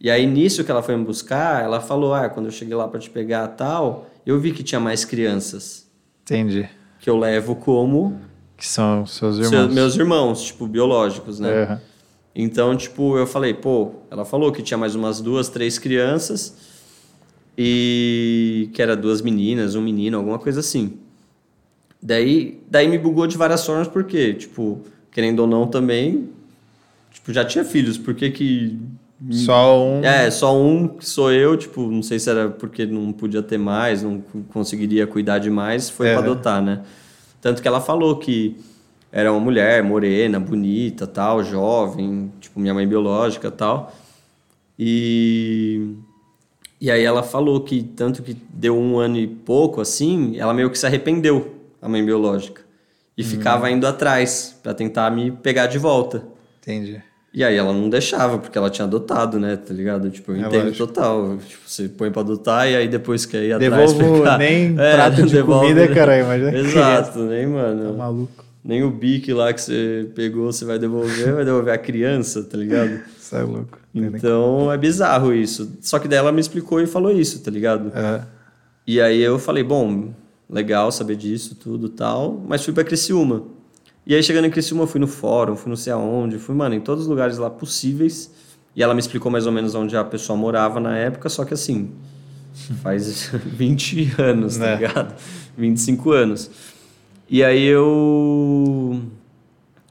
E 0.01 0.09
aí 0.09 0.25
nisso 0.25 0.63
que 0.63 0.71
ela 0.71 0.81
foi 0.81 0.95
me 0.95 1.03
buscar, 1.03 1.63
ela 1.63 1.81
falou: 1.81 2.13
"Ah, 2.13 2.29
quando 2.29 2.45
eu 2.47 2.51
cheguei 2.51 2.75
lá 2.75 2.87
pra 2.87 2.99
te 2.99 3.09
pegar 3.09 3.47
tal, 3.49 4.09
eu 4.25 4.39
vi 4.39 4.51
que 4.53 4.63
tinha 4.63 4.79
mais 4.79 5.03
crianças 5.05 5.89
entendi. 6.23 6.69
que 6.99 7.09
eu 7.09 7.17
levo 7.17 7.55
como 7.55 8.19
Que 8.55 8.65
são 8.67 9.05
seus 9.05 9.35
irmãos. 9.37 9.49
seus- 9.49 9.73
meus 9.73 9.95
irmãos, 9.95 10.43
tipo 10.43 10.67
biológicos, 10.67 11.39
né? 11.39 11.63
Aham. 11.63 11.81
Então, 12.35 12.77
tipo, 12.77 13.17
eu 13.17 13.25
falei, 13.27 13.53
pô, 13.53 13.91
ela 14.09 14.23
falou 14.23 14.51
que 14.51 14.61
tinha 14.61 14.77
mais 14.77 14.95
umas 14.95 15.19
duas, 15.19 15.49
três 15.49 15.77
crianças 15.79 16.55
e 17.57 18.69
que 18.73 18.81
era 18.81 18.95
duas 18.95 19.21
meninas, 19.21 19.75
um 19.75 19.81
menino, 19.81 20.17
alguma 20.17 20.39
coisa 20.39 20.59
assim. 20.61 20.97
Daí, 22.01 22.61
daí 22.69 22.87
me 22.87 22.97
bugou 22.97 23.27
de 23.27 23.35
várias 23.35 23.65
formas, 23.65 23.87
porque, 23.87 24.33
tipo, 24.33 24.81
querendo 25.11 25.39
ou 25.41 25.47
não 25.47 25.67
também, 25.67 26.29
tipo, 27.11 27.33
já 27.33 27.43
tinha 27.43 27.65
filhos, 27.65 27.97
por 27.97 28.13
que 28.15 28.29
que... 28.31 28.77
Só 29.31 29.83
um. 29.85 30.03
É, 30.03 30.31
só 30.31 30.55
um 30.57 30.87
que 30.87 31.05
sou 31.05 31.31
eu, 31.31 31.57
tipo, 31.57 31.81
não 31.91 32.01
sei 32.01 32.17
se 32.19 32.29
era 32.29 32.49
porque 32.49 32.85
não 32.85 33.11
podia 33.11 33.43
ter 33.43 33.57
mais, 33.57 34.01
não 34.01 34.21
co- 34.21 34.39
conseguiria 34.53 35.05
cuidar 35.05 35.39
de 35.39 35.49
mais, 35.49 35.89
foi 35.89 36.07
É. 36.07 36.13
pra 36.13 36.21
adotar, 36.23 36.61
né? 36.61 36.83
Tanto 37.41 37.61
que 37.61 37.67
ela 37.67 37.81
falou 37.81 38.17
que 38.17 38.55
era 39.11 39.31
uma 39.31 39.39
mulher 39.41 39.83
morena, 39.83 40.39
bonita, 40.39 41.05
tal, 41.05 41.43
jovem, 41.43 42.31
tipo, 42.39 42.59
minha 42.59 42.73
mãe 42.73 42.87
biológica, 42.87 43.51
tal. 43.51 43.93
E 44.77 45.95
e 46.79 46.89
aí 46.89 47.03
ela 47.03 47.21
falou 47.21 47.59
que 47.61 47.83
tanto 47.83 48.23
que 48.23 48.33
deu 48.53 48.77
um 48.77 48.97
ano 48.97 49.17
e 49.17 49.27
pouco 49.27 49.81
assim, 49.81 50.37
ela 50.37 50.53
meio 50.53 50.69
que 50.69 50.79
se 50.79 50.85
arrependeu, 50.85 51.55
a 51.81 51.89
mãe 51.89 52.05
biológica, 52.05 52.61
e 53.17 53.23
ficava 53.23 53.69
indo 53.69 53.85
atrás 53.85 54.57
pra 54.63 54.73
tentar 54.73 55.11
me 55.11 55.29
pegar 55.29 55.67
de 55.67 55.77
volta. 55.77 56.23
Entendi. 56.61 57.01
E 57.33 57.43
aí 57.43 57.55
ela 57.55 57.71
não 57.71 57.89
deixava, 57.89 58.39
porque 58.39 58.57
ela 58.57 58.69
tinha 58.71 58.85
adotado, 58.85 59.39
né? 59.39 59.55
Tá 59.55 59.71
ligado? 59.73 60.09
Tipo, 60.09 60.31
eu 60.31 60.37
É 60.37 60.39
entendo 60.47 60.63
lógico. 60.65 60.87
total. 60.87 61.37
Tipo, 61.47 61.61
você 61.67 61.87
põe 61.87 62.11
pra 62.11 62.21
adotar 62.21 62.67
e 62.67 62.75
aí 62.75 62.87
depois 62.87 63.25
quer 63.25 63.43
ir 63.43 63.53
atrás 63.53 63.93
Devolvo 63.93 64.19
pegar. 64.19 64.37
nem 64.39 64.73
É, 64.79 64.95
prato 64.95 65.23
de 65.23 65.33
devolve- 65.33 65.67
comida, 65.67 65.87
caralho, 65.93 66.23
imagina. 66.23 66.53
Exato, 66.57 67.19
nem, 67.19 67.45
mano. 67.45 67.91
Tá 67.91 67.97
maluco. 67.97 68.45
Nem 68.63 68.83
o 68.83 68.89
bique 68.89 69.31
lá 69.31 69.53
que 69.53 69.61
você 69.61 70.09
pegou, 70.15 70.51
você 70.51 70.65
vai 70.65 70.77
devolver, 70.79 71.33
vai 71.33 71.45
devolver 71.45 71.73
a 71.73 71.77
criança, 71.77 72.43
tá 72.43 72.57
ligado? 72.57 72.99
Isso 73.17 73.35
é 73.35 73.43
louco. 73.43 73.77
Então 73.93 74.71
é 74.71 74.77
bizarro 74.77 75.33
isso. 75.33 75.71
Só 75.81 75.97
que 75.99 76.07
daí 76.07 76.19
ela 76.19 76.31
me 76.31 76.39
explicou 76.41 76.79
e 76.81 76.85
falou 76.87 77.11
isso, 77.11 77.39
tá 77.43 77.49
ligado? 77.51 77.91
É. 77.95 78.21
E 78.87 78.99
aí 78.99 79.19
eu 79.21 79.37
falei, 79.39 79.63
bom, 79.63 80.09
legal 80.49 80.91
saber 80.91 81.15
disso, 81.15 81.55
tudo 81.55 81.89
tal, 81.89 82.43
mas 82.47 82.63
fui 82.63 82.73
pra 82.73 82.83
Criciúma. 82.83 83.43
E 84.09 84.15
aí 84.15 84.23
chegando 84.23 84.45
em 84.45 84.49
Criciúma, 84.49 84.83
eu 84.83 84.87
fui 84.87 84.99
no 84.99 85.05
fórum, 85.05 85.55
fui 85.55 85.69
não 85.69 85.75
sei 85.77 85.93
aonde, 85.93 86.39
fui, 86.39 86.55
mano, 86.55 86.73
em 86.73 86.81
todos 86.81 87.03
os 87.03 87.07
lugares 87.07 87.37
lá 87.37 87.47
possíveis. 87.47 88.31
E 88.75 88.81
ela 88.81 88.95
me 88.95 88.99
explicou 88.99 89.31
mais 89.31 89.45
ou 89.45 89.51
menos 89.51 89.75
onde 89.75 89.95
a 89.95 90.03
pessoa 90.03 90.35
morava 90.35 90.79
na 90.79 90.97
época, 90.97 91.29
só 91.29 91.45
que 91.45 91.53
assim, 91.53 91.91
faz 92.81 93.27
20 93.45 94.15
anos, 94.19 94.57
tá 94.57 94.65
Né. 94.65 94.75
ligado? 94.77 95.13
25 95.55 96.11
anos. 96.11 96.49
E 97.29 97.43
aí 97.43 97.63
eu 97.63 98.99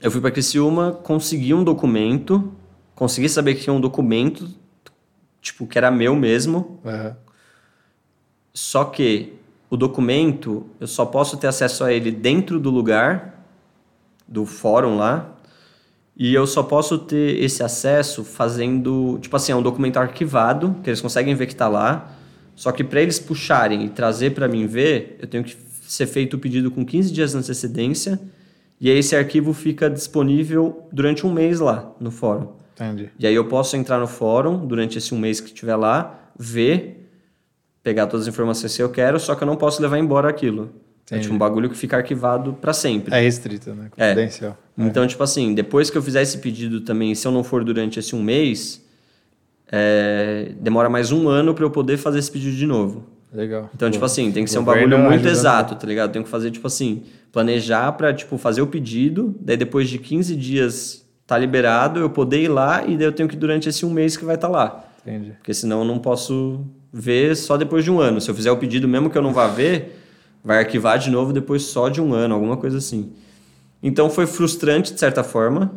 eu 0.01 0.11
fui 0.11 0.21
pra 0.21 0.33
Criciúma, 0.33 0.91
consegui 0.93 1.55
um 1.55 1.63
documento, 1.63 2.53
consegui 2.97 3.29
saber 3.29 3.55
que 3.55 3.63
tinha 3.63 3.73
um 3.73 3.81
documento 3.81 4.49
tipo 5.41 5.65
que 5.65 5.79
era 5.79 5.93
meu 5.93 6.17
mesmo, 6.17 6.81
É. 6.85 7.13
só 8.53 8.85
que 8.85 9.35
o 9.71 9.77
documento 9.77 10.67
eu 10.81 10.89
só 10.89 11.07
posso 11.07 11.37
ter 11.37 11.47
acesso 11.47 11.85
a 11.85 11.93
ele 11.93 12.11
dentro 12.11 12.59
do 12.59 12.69
lugar 12.71 13.38
do 14.29 14.45
fórum 14.45 14.97
lá. 14.97 15.35
E 16.17 16.35
eu 16.35 16.47
só 16.47 16.63
posso 16.63 16.99
ter 16.99 17.43
esse 17.43 17.63
acesso 17.63 18.25
fazendo, 18.25 19.19
tipo 19.21 19.35
assim, 19.37 19.53
é 19.53 19.57
um 19.57 19.63
documento 19.63 19.99
arquivado, 19.99 20.77
que 20.83 20.91
eles 20.91 21.01
conseguem 21.01 21.35
ver 21.35 21.47
que 21.47 21.55
tá 21.55 21.69
lá. 21.69 22.13
Só 22.57 22.73
que 22.73 22.83
para 22.83 23.01
eles 23.01 23.21
puxarem 23.21 23.85
e 23.85 23.89
trazer 23.89 24.31
para 24.31 24.49
mim 24.49 24.67
ver, 24.67 25.17
eu 25.21 25.29
tenho 25.29 25.45
que 25.45 25.57
ser 25.83 26.07
feito 26.07 26.35
o 26.35 26.39
pedido 26.39 26.71
com 26.71 26.85
15 26.85 27.13
dias 27.13 27.31
de 27.31 27.39
antecedência. 27.39 28.21
E 28.81 28.91
aí 28.91 28.99
esse 28.99 29.15
arquivo 29.15 29.53
fica 29.53 29.89
disponível 29.89 30.87
durante 30.93 31.25
um 31.25 31.33
mês 31.33 31.61
lá 31.61 31.93
no 32.01 32.11
fórum. 32.11 32.49
Entendi. 32.75 33.11
E 33.19 33.27
aí 33.27 33.35
eu 33.35 33.45
posso 33.47 33.77
entrar 33.77 33.99
no 33.99 34.07
fórum 34.07 34.67
durante 34.67 34.99
esse 34.99 35.15
um 35.15 35.19
mês 35.19 35.41
que 35.41 35.49
estiver 35.49 35.77
lá, 35.77 36.33
ver, 36.39 37.09
pegar 37.83 38.07
todas 38.07 38.27
as 38.27 38.35
informações 38.35 38.77
que 38.77 38.83
eu 38.83 38.91
quero, 38.91 39.19
só 39.19 39.35
que 39.35 39.43
eu 39.43 39.47
não 39.47 39.57
posso 39.57 39.81
levar 39.81 39.99
embora 39.99 40.29
aquilo. 40.29 40.71
É 41.11 41.15
Entendi. 41.15 41.23
tipo 41.23 41.35
um 41.35 41.39
bagulho 41.39 41.71
que 41.71 41.77
fica 41.77 41.97
arquivado 41.97 42.53
para 42.53 42.73
sempre. 42.73 43.15
É 43.15 43.21
restrito, 43.21 43.75
né? 43.75 43.89
Confidencial. 43.91 44.59
Então, 44.77 45.07
tipo 45.07 45.23
assim, 45.23 45.55
depois 45.55 45.89
que 45.91 45.97
eu 45.97 46.03
fizer 46.03 46.23
esse 46.23 46.39
pedido 46.39 46.83
também, 46.83 47.15
se 47.15 47.27
eu 47.27 47.33
não 47.33 47.43
for 47.43 47.65
durante 47.65 47.99
esse 47.99 48.15
um 48.15 48.23
mês, 48.23 48.85
é, 49.73 50.53
demora 50.61 50.89
mais 50.89 51.11
um 51.11 51.29
ano 51.29 51.55
para 51.55 51.65
eu 51.65 51.71
poder 51.71 51.97
fazer 51.97 52.19
esse 52.19 52.31
pedido 52.31 52.57
de 52.57 52.67
novo. 52.67 53.05
Legal. 53.33 53.71
Então, 53.75 53.91
tipo 53.91 54.05
assim, 54.05 54.31
tem 54.33 54.45
que 54.45 54.51
ser 54.51 54.59
um 54.59 54.65
bagulho 54.65 54.99
muito 54.99 55.15
ajudando. 55.15 55.33
exato, 55.33 55.75
tá 55.75 55.87
ligado? 55.87 56.13
Tem 56.13 56.23
que 56.23 56.29
fazer, 56.29 56.51
tipo 56.51 56.67
assim, 56.67 57.03
planejar 57.33 57.93
pra, 57.93 58.13
tipo, 58.13 58.39
fazer 58.39 58.63
o 58.63 58.67
pedido, 58.67 59.35
daí 59.41 59.57
depois 59.57 59.89
de 59.89 59.99
15 59.99 60.35
dias 60.37 61.05
tá 61.27 61.37
liberado, 61.37 62.01
eu 62.01 62.09
poder 62.09 62.43
ir 62.43 62.49
lá 62.49 62.85
e 62.87 62.97
daí 62.97 63.07
eu 63.07 63.13
tenho 63.13 63.29
que 63.29 63.37
durante 63.37 63.69
esse 63.69 63.85
um 63.85 63.91
mês 63.91 64.17
que 64.17 64.25
vai 64.25 64.37
estar 64.37 64.49
lá. 64.49 64.85
Entendi. 65.07 65.33
Porque 65.33 65.53
senão 65.53 65.81
eu 65.81 65.85
não 65.85 65.99
posso 65.99 66.65
ver 66.91 67.37
só 67.37 67.57
depois 67.59 67.85
de 67.85 67.91
um 67.91 68.01
ano. 68.01 68.21
Se 68.21 68.31
eu 68.31 68.35
fizer 68.35 68.51
o 68.51 68.57
pedido, 68.57 68.89
mesmo 68.89 69.11
que 69.11 69.19
eu 69.19 69.23
não 69.23 69.35
vá 69.35 69.47
ver, 69.47 69.99
vai 70.45 70.59
arquivar 70.59 70.99
de 70.99 71.11
novo 71.11 71.33
depois 71.33 71.63
só 71.63 71.89
de 71.89 72.01
um 72.01 72.13
ano, 72.15 72.35
alguma 72.35 72.57
coisa 72.57 72.79
assim. 72.79 73.13
Então 73.83 74.09
foi 74.11 74.27
frustrante, 74.27 74.93
de 74.93 74.99
certa 75.01 75.23
forma, 75.23 75.73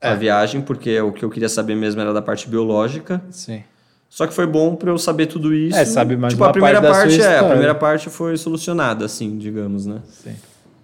a 0.00 0.10
É. 0.10 0.16
viagem, 0.16 0.60
porque 0.60 1.00
o 1.00 1.12
que 1.12 1.24
eu 1.24 1.30
queria 1.30 1.48
saber 1.48 1.74
mesmo 1.76 2.00
era 2.00 2.12
da 2.12 2.22
parte 2.22 2.48
biológica. 2.48 3.22
Sim. 3.30 3.62
Só 4.08 4.26
que 4.26 4.34
foi 4.34 4.46
bom 4.46 4.74
pra 4.74 4.90
eu 4.90 4.98
saber 4.98 5.26
tudo 5.26 5.54
isso. 5.54 5.76
É, 5.78 5.84
sabe 5.84 6.16
mais 6.16 6.32
tipo, 6.32 6.42
uma 6.42 6.50
a 6.50 6.52
primeira 6.52 6.80
parte 6.82 7.16
parte, 7.16 7.20
é, 7.22 7.38
a 7.38 7.44
primeira 7.44 7.74
parte 7.74 8.10
foi 8.10 8.36
solucionada, 8.36 9.04
assim, 9.04 9.38
digamos, 9.38 9.86
né? 9.86 10.00
Sim. 10.10 10.34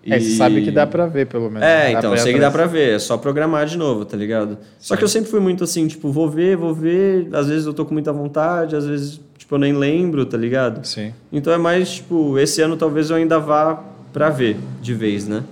É, 0.08 0.20
você 0.20 0.26
E- 0.28 0.36
sabe 0.36 0.62
que 0.62 0.70
dá 0.70 0.86
pra 0.86 1.06
ver, 1.06 1.26
pelo 1.26 1.50
menos. 1.50 1.62
É, 1.66 1.92
Dá 1.92 1.98
então, 1.98 2.16
sei 2.16 2.32
que 2.32 2.38
dá 2.40 2.50
pra 2.50 2.66
ver, 2.66 2.94
é 2.94 2.98
só 2.98 3.16
programar 3.18 3.66
de 3.66 3.76
novo, 3.76 4.04
tá 4.04 4.16
ligado? 4.16 4.56
Só 4.78 4.96
que 4.96 5.02
eu 5.04 5.08
sempre 5.08 5.30
fui 5.30 5.40
muito 5.40 5.64
assim, 5.64 5.86
tipo, 5.88 6.10
vou 6.12 6.28
ver, 6.30 6.56
vou 6.56 6.72
ver, 6.74 7.28
às 7.32 7.48
vezes 7.48 7.66
eu 7.66 7.74
tô 7.74 7.84
com 7.84 7.92
muita 7.92 8.12
vontade, 8.12 8.76
às 8.76 8.86
vezes, 8.86 9.20
tipo, 9.36 9.54
eu 9.54 9.58
nem 9.58 9.72
lembro, 9.72 10.24
tá 10.24 10.36
ligado? 10.36 10.86
Sim. 10.86 11.12
Então 11.32 11.52
é 11.52 11.58
mais, 11.58 11.94
tipo, 11.96 12.38
esse 12.38 12.60
ano 12.62 12.76
talvez 12.76 13.10
eu 13.10 13.16
ainda 13.16 13.38
vá 13.38 13.82
pra 14.12 14.30
ver 14.30 14.56
de 14.80 14.94
vez, 14.94 15.26
né? 15.26 15.42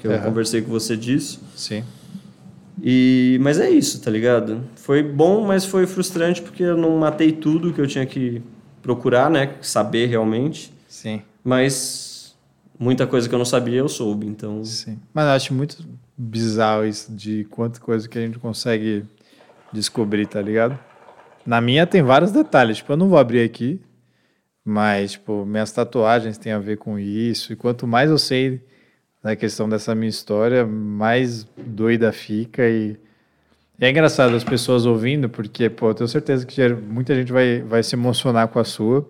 Que 0.00 0.06
eu 0.06 0.12
Aham. 0.12 0.22
conversei 0.22 0.62
com 0.62 0.70
você 0.70 0.96
disso. 0.96 1.40
Sim. 1.56 1.82
E, 2.82 3.38
mas 3.40 3.58
é 3.60 3.70
isso, 3.70 4.00
tá 4.00 4.10
ligado? 4.10 4.60
Foi 4.76 5.02
bom, 5.02 5.46
mas 5.46 5.64
foi 5.64 5.86
frustrante 5.86 6.42
porque 6.42 6.62
eu 6.62 6.76
não 6.76 6.96
matei 6.98 7.32
tudo 7.32 7.72
que 7.72 7.80
eu 7.80 7.86
tinha 7.86 8.04
que 8.04 8.42
procurar, 8.82 9.30
né? 9.30 9.50
Saber 9.62 10.06
realmente. 10.06 10.72
Sim. 10.88 11.22
Mas 11.42 12.03
muita 12.78 13.06
coisa 13.06 13.28
que 13.28 13.34
eu 13.34 13.38
não 13.38 13.44
sabia 13.44 13.78
eu 13.78 13.88
soube, 13.88 14.26
então. 14.26 14.64
Sim. 14.64 14.98
Mas 15.12 15.24
eu 15.24 15.30
acho 15.30 15.54
muito 15.54 15.84
bizarro 16.16 16.86
isso 16.86 17.12
de 17.12 17.44
quanta 17.50 17.80
coisa 17.80 18.08
que 18.08 18.18
a 18.18 18.20
gente 18.20 18.38
consegue 18.38 19.04
descobrir, 19.72 20.26
tá 20.26 20.40
ligado? 20.40 20.78
Na 21.44 21.60
minha 21.60 21.86
tem 21.86 22.02
vários 22.02 22.30
detalhes. 22.30 22.78
Tipo, 22.78 22.92
eu 22.92 22.96
não 22.96 23.08
vou 23.08 23.18
abrir 23.18 23.42
aqui, 23.42 23.80
mas, 24.64 25.12
tipo, 25.12 25.44
minhas 25.44 25.72
tatuagens 25.72 26.38
têm 26.38 26.52
a 26.52 26.58
ver 26.58 26.78
com 26.78 26.98
isso. 26.98 27.52
E 27.52 27.56
quanto 27.56 27.86
mais 27.86 28.10
eu 28.10 28.18
sei 28.18 28.60
da 29.22 29.34
questão 29.34 29.68
dessa 29.68 29.94
minha 29.94 30.08
história, 30.08 30.66
mais 30.66 31.46
doida 31.56 32.12
fica. 32.12 32.66
E, 32.68 32.96
e 33.78 33.84
é 33.84 33.90
engraçado 33.90 34.34
as 34.34 34.44
pessoas 34.44 34.86
ouvindo, 34.86 35.28
porque, 35.28 35.68
pô, 35.68 35.90
eu 35.90 35.94
tenho 35.94 36.08
certeza 36.08 36.46
que 36.46 36.66
muita 36.68 37.14
gente 37.14 37.32
vai, 37.32 37.60
vai 37.62 37.82
se 37.82 37.94
emocionar 37.94 38.48
com 38.48 38.58
a 38.58 38.64
sua. 38.64 39.06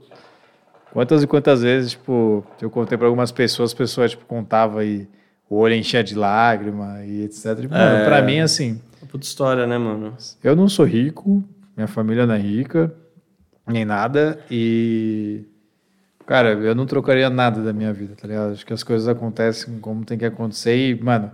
Quantas 0.95 1.22
e 1.22 1.26
quantas 1.26 1.61
vezes, 1.62 1.90
tipo, 1.90 2.42
eu 2.62 2.70
contei 2.70 2.97
para 2.97 3.09
algumas 3.09 3.32
pessoas, 3.32 3.70
as 3.70 3.74
pessoas, 3.74 4.12
tipo, 4.12 4.24
contava 4.26 4.84
e 4.84 5.07
o 5.51 5.57
olho 5.57 5.74
enchia 5.74 6.03
de 6.05 6.14
lágrima 6.14 7.05
e 7.05 7.24
etc. 7.24 7.47
Mano, 7.68 7.97
É. 7.97 8.05
pra 8.05 8.22
mim, 8.22 8.38
assim, 8.38 8.80
Puta 9.11 9.26
história, 9.26 9.66
né, 9.66 9.76
mano? 9.76 10.14
eu 10.42 10.55
não 10.57 10.68
sou 10.68 10.84
rico, 10.86 11.42
minha 11.76 11.86
família 11.88 12.24
não 12.26 12.34
é 12.34 12.38
rica, 12.38 12.95
nem 13.66 13.84
nada, 13.84 14.38
e. 14.51 15.42
Cara, 16.26 16.51
eu 16.53 16.74
não 16.74 16.86
trocaria 16.86 17.28
nada 17.28 17.61
da 17.62 17.72
minha 17.72 17.92
vida, 17.92 18.14
tá 18.18 18.26
ligado? 18.26 18.53
Acho 18.53 18.64
que 18.64 18.72
as 18.72 18.82
coisas 18.82 19.07
acontecem 19.09 19.78
como 19.80 20.05
tem 20.07 20.16
que 20.16 20.24
acontecer 20.24 20.74
e, 20.76 20.95
mano, 21.03 21.30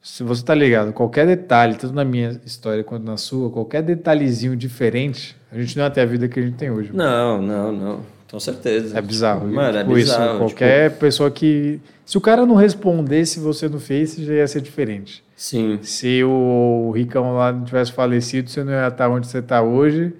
se 0.00 0.22
você 0.22 0.42
tá 0.42 0.54
ligado, 0.54 0.92
qualquer 0.94 1.26
detalhe, 1.26 1.74
tanto 1.74 1.92
na 1.94 2.04
minha 2.06 2.40
história 2.46 2.82
quanto 2.82 3.04
na 3.04 3.16
sua, 3.18 3.50
qualquer 3.50 3.82
detalhezinho 3.82 4.56
diferente, 4.56 5.36
a 5.52 5.58
gente 5.60 5.76
não 5.76 5.84
ia 5.84 5.90
ter 5.90 6.00
a 6.00 6.06
vida 6.06 6.26
que 6.26 6.40
a 6.40 6.42
gente 6.42 6.56
tem 6.56 6.70
hoje. 6.70 6.90
Não, 6.94 7.42
não, 7.42 7.70
não. 7.72 8.00
Com 8.30 8.38
certeza. 8.38 8.96
É 8.96 9.02
bizarro. 9.02 9.46
Mano, 9.48 9.78
é 9.78 9.82
Tipo, 9.82 9.94
bizarro. 9.94 10.30
Isso, 10.30 10.38
qualquer 10.38 10.96
pessoa 10.98 11.30
que. 11.30 11.80
Se 12.04 12.16
o 12.16 12.20
cara 12.20 12.46
não 12.46 12.54
respondesse 12.54 13.40
você 13.40 13.68
no 13.68 13.80
Face, 13.80 14.24
já 14.24 14.34
ia 14.34 14.46
ser 14.46 14.60
diferente. 14.60 15.14
Tipo, 15.16 15.24
sim. 15.36 15.78
Se 15.82 16.22
o 16.24 16.92
Ricão 16.94 17.34
lá 17.34 17.52
não 17.52 17.64
tivesse 17.64 17.92
falecido, 17.92 18.48
você 18.50 18.62
não 18.62 18.72
ia 18.72 18.88
estar 18.88 19.08
onde 19.08 19.26
você 19.26 19.38
está 19.38 19.62
hoje. 19.62 20.12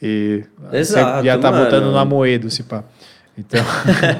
E 0.00 0.44
Exato, 0.72 1.20
você 1.20 1.26
ia 1.26 1.34
estar 1.36 1.50
mano. 1.52 1.64
botando 1.64 1.84
no 1.92 1.98
Amoedo, 1.98 2.50
se 2.50 2.62
pá. 2.64 2.82
Então, 3.38 3.60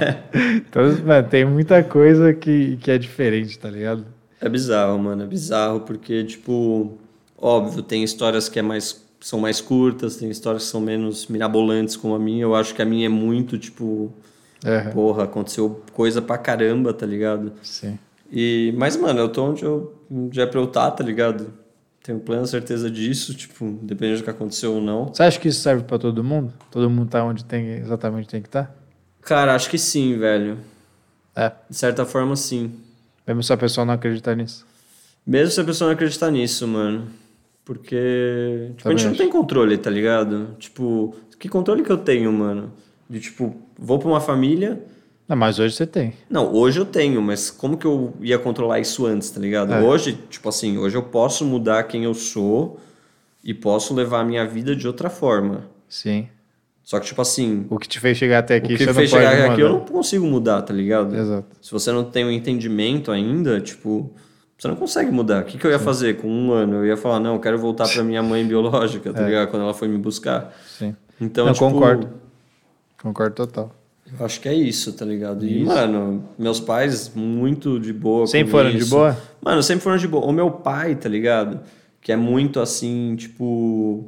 então 0.56 0.82
mano, 1.04 1.28
tem 1.28 1.44
muita 1.44 1.82
coisa 1.82 2.32
que, 2.32 2.76
que 2.78 2.90
é 2.90 2.96
diferente, 2.98 3.58
tá 3.58 3.68
ligado? 3.68 4.06
É 4.40 4.48
bizarro, 4.48 4.98
mano. 4.98 5.22
É 5.22 5.26
bizarro 5.26 5.80
porque, 5.80 6.24
tipo, 6.24 6.98
óbvio, 7.38 7.82
tem 7.82 8.02
histórias 8.02 8.48
que 8.48 8.58
é 8.58 8.62
mais, 8.62 9.01
são 9.22 9.38
mais 9.40 9.60
curtas, 9.60 10.16
tem 10.16 10.28
histórias 10.30 10.64
que 10.64 10.70
são 10.70 10.80
menos 10.80 11.26
mirabolantes 11.28 11.96
como 11.96 12.14
a 12.14 12.18
minha. 12.18 12.42
Eu 12.42 12.54
acho 12.54 12.74
que 12.74 12.82
a 12.82 12.84
minha 12.84 13.06
é 13.06 13.08
muito, 13.08 13.56
tipo, 13.58 14.12
É, 14.64 14.80
porra, 14.90 15.24
aconteceu 15.24 15.82
coisa 15.92 16.20
pra 16.20 16.36
caramba, 16.38 16.92
tá 16.92 17.06
ligado? 17.06 17.52
sim. 17.62 17.98
E, 18.34 18.72
mas, 18.78 18.96
mano, 18.96 19.20
eu 19.20 19.28
tô 19.28 19.44
onde 19.44 19.62
eu 19.62 19.94
onde 20.10 20.40
é 20.40 20.46
pra 20.46 20.58
eu 20.58 20.64
estar, 20.64 20.90
tá 20.92 21.04
ligado? 21.04 21.52
Tenho 22.02 22.18
plena 22.18 22.46
certeza 22.46 22.90
disso, 22.90 23.34
tipo, 23.34 23.64
independente 23.64 24.18
do 24.18 24.24
que 24.24 24.30
aconteceu 24.30 24.74
ou 24.74 24.80
não. 24.80 25.08
Você 25.08 25.22
acha 25.22 25.38
que 25.38 25.48
isso 25.48 25.60
serve 25.60 25.84
pra 25.84 25.98
todo 25.98 26.24
mundo? 26.24 26.52
Todo 26.70 26.88
mundo 26.90 27.08
tá 27.10 27.22
onde 27.24 27.44
tem 27.44 27.74
exatamente 27.74 28.28
tem 28.28 28.40
que 28.42 28.48
estar? 28.48 28.64
Tá? 28.64 28.74
Cara, 29.20 29.54
acho 29.54 29.68
que 29.70 29.78
sim, 29.78 30.18
velho. 30.18 30.58
É. 31.36 31.52
De 31.70 31.76
certa 31.76 32.04
forma, 32.04 32.34
sim. 32.34 32.72
Mesmo 33.26 33.42
se 33.42 33.52
a 33.52 33.56
pessoa 33.56 33.84
não 33.84 33.94
acreditar 33.94 34.34
nisso. 34.34 34.66
Mesmo 35.24 35.52
se 35.52 35.60
a 35.60 35.64
pessoa 35.64 35.88
não 35.88 35.94
acreditar 35.94 36.30
nisso, 36.30 36.66
mano. 36.66 37.06
Porque, 37.64 38.72
tipo, 38.76 38.88
a 38.88 38.92
gente 38.92 39.06
não 39.06 39.14
tem 39.14 39.28
controle, 39.28 39.78
tá 39.78 39.88
ligado? 39.88 40.56
Tipo, 40.58 41.14
que 41.38 41.48
controle 41.48 41.82
que 41.82 41.90
eu 41.90 41.98
tenho, 41.98 42.32
mano? 42.32 42.72
De, 43.08 43.20
tipo, 43.20 43.54
vou 43.78 43.98
pra 43.98 44.08
uma 44.08 44.20
família... 44.20 44.82
Não, 45.28 45.36
mas 45.36 45.58
hoje 45.58 45.76
você 45.76 45.86
tem. 45.86 46.12
Não, 46.28 46.52
hoje 46.52 46.80
eu 46.80 46.84
tenho, 46.84 47.22
mas 47.22 47.50
como 47.50 47.76
que 47.76 47.86
eu 47.86 48.12
ia 48.20 48.38
controlar 48.38 48.80
isso 48.80 49.06
antes, 49.06 49.30
tá 49.30 49.40
ligado? 49.40 49.72
É. 49.72 49.80
Hoje, 49.80 50.18
tipo 50.28 50.48
assim, 50.48 50.76
hoje 50.76 50.96
eu 50.96 51.04
posso 51.04 51.44
mudar 51.44 51.84
quem 51.84 52.04
eu 52.04 52.12
sou 52.12 52.80
e 53.42 53.54
posso 53.54 53.94
levar 53.94 54.20
a 54.20 54.24
minha 54.24 54.46
vida 54.46 54.74
de 54.74 54.86
outra 54.86 55.08
forma. 55.08 55.64
Sim. 55.88 56.28
Só 56.82 56.98
que, 56.98 57.06
tipo 57.06 57.22
assim, 57.22 57.64
O 57.70 57.78
que 57.78 57.88
te 57.88 58.00
fez 58.00 58.18
chegar 58.18 58.40
até 58.40 58.56
aqui, 58.56 58.74
o 58.74 58.76
que 58.76 58.84
me 58.84 58.92
fez 58.92 59.08
chegar 59.08 59.52
aqui 59.52 59.60
eu 59.60 59.68
não 59.68 59.80
consigo 59.80 60.26
mudar, 60.26 60.62
tá 60.62 60.74
ligado? 60.74 61.16
Exato. 61.16 61.56
Se 61.62 61.70
você 61.70 61.92
não 61.92 62.04
tem 62.04 62.24
um 62.24 62.30
entendimento 62.30 63.12
ainda, 63.12 63.60
tipo, 63.60 64.12
você 64.62 64.68
não 64.68 64.76
consegue 64.76 65.10
mudar. 65.10 65.42
O 65.42 65.44
que, 65.44 65.58
que 65.58 65.66
eu 65.66 65.72
ia 65.72 65.78
fazer 65.80 66.18
com 66.18 66.28
um 66.28 66.52
ano? 66.52 66.76
Eu 66.76 66.86
ia 66.86 66.96
falar, 66.96 67.18
não, 67.18 67.34
eu 67.34 67.40
quero 67.40 67.58
voltar 67.58 67.88
pra 67.88 68.04
minha 68.04 68.22
mãe 68.22 68.46
biológica, 68.46 69.12
tá 69.12 69.22
ligado? 69.22 69.48
Quando 69.50 69.62
ela 69.62 69.74
foi 69.74 69.88
me 69.88 69.98
buscar. 69.98 70.54
Sim. 70.78 70.94
Então, 71.20 71.46
É. 71.46 71.46
Não, 71.48 71.52
tipo, 71.52 71.68
concordo. 71.68 72.08
Concordo 73.02 73.34
total. 73.34 73.74
Eu 74.16 74.24
acho 74.24 74.40
que 74.40 74.48
é 74.48 74.54
isso, 74.54 74.92
tá 74.92 75.04
ligado? 75.04 75.44
E, 75.44 75.64
mano, 75.64 76.22
meus 76.38 76.60
pais, 76.60 77.10
muito 77.12 77.80
de 77.80 77.92
boa. 77.92 78.24
Sempre 78.28 78.52
foram 78.52 78.70
isso. 78.70 78.84
de 78.84 78.90
boa? 78.90 79.18
Mano, 79.44 79.62
sempre 79.64 79.82
foram 79.82 79.96
de 79.96 80.06
boa. 80.06 80.24
O 80.26 80.32
meu 80.32 80.48
pai, 80.48 80.94
tá 80.94 81.08
ligado? 81.08 81.58
Que 82.00 82.12
é 82.12 82.16
muito 82.16 82.60
assim, 82.60 83.16
tipo. 83.16 84.04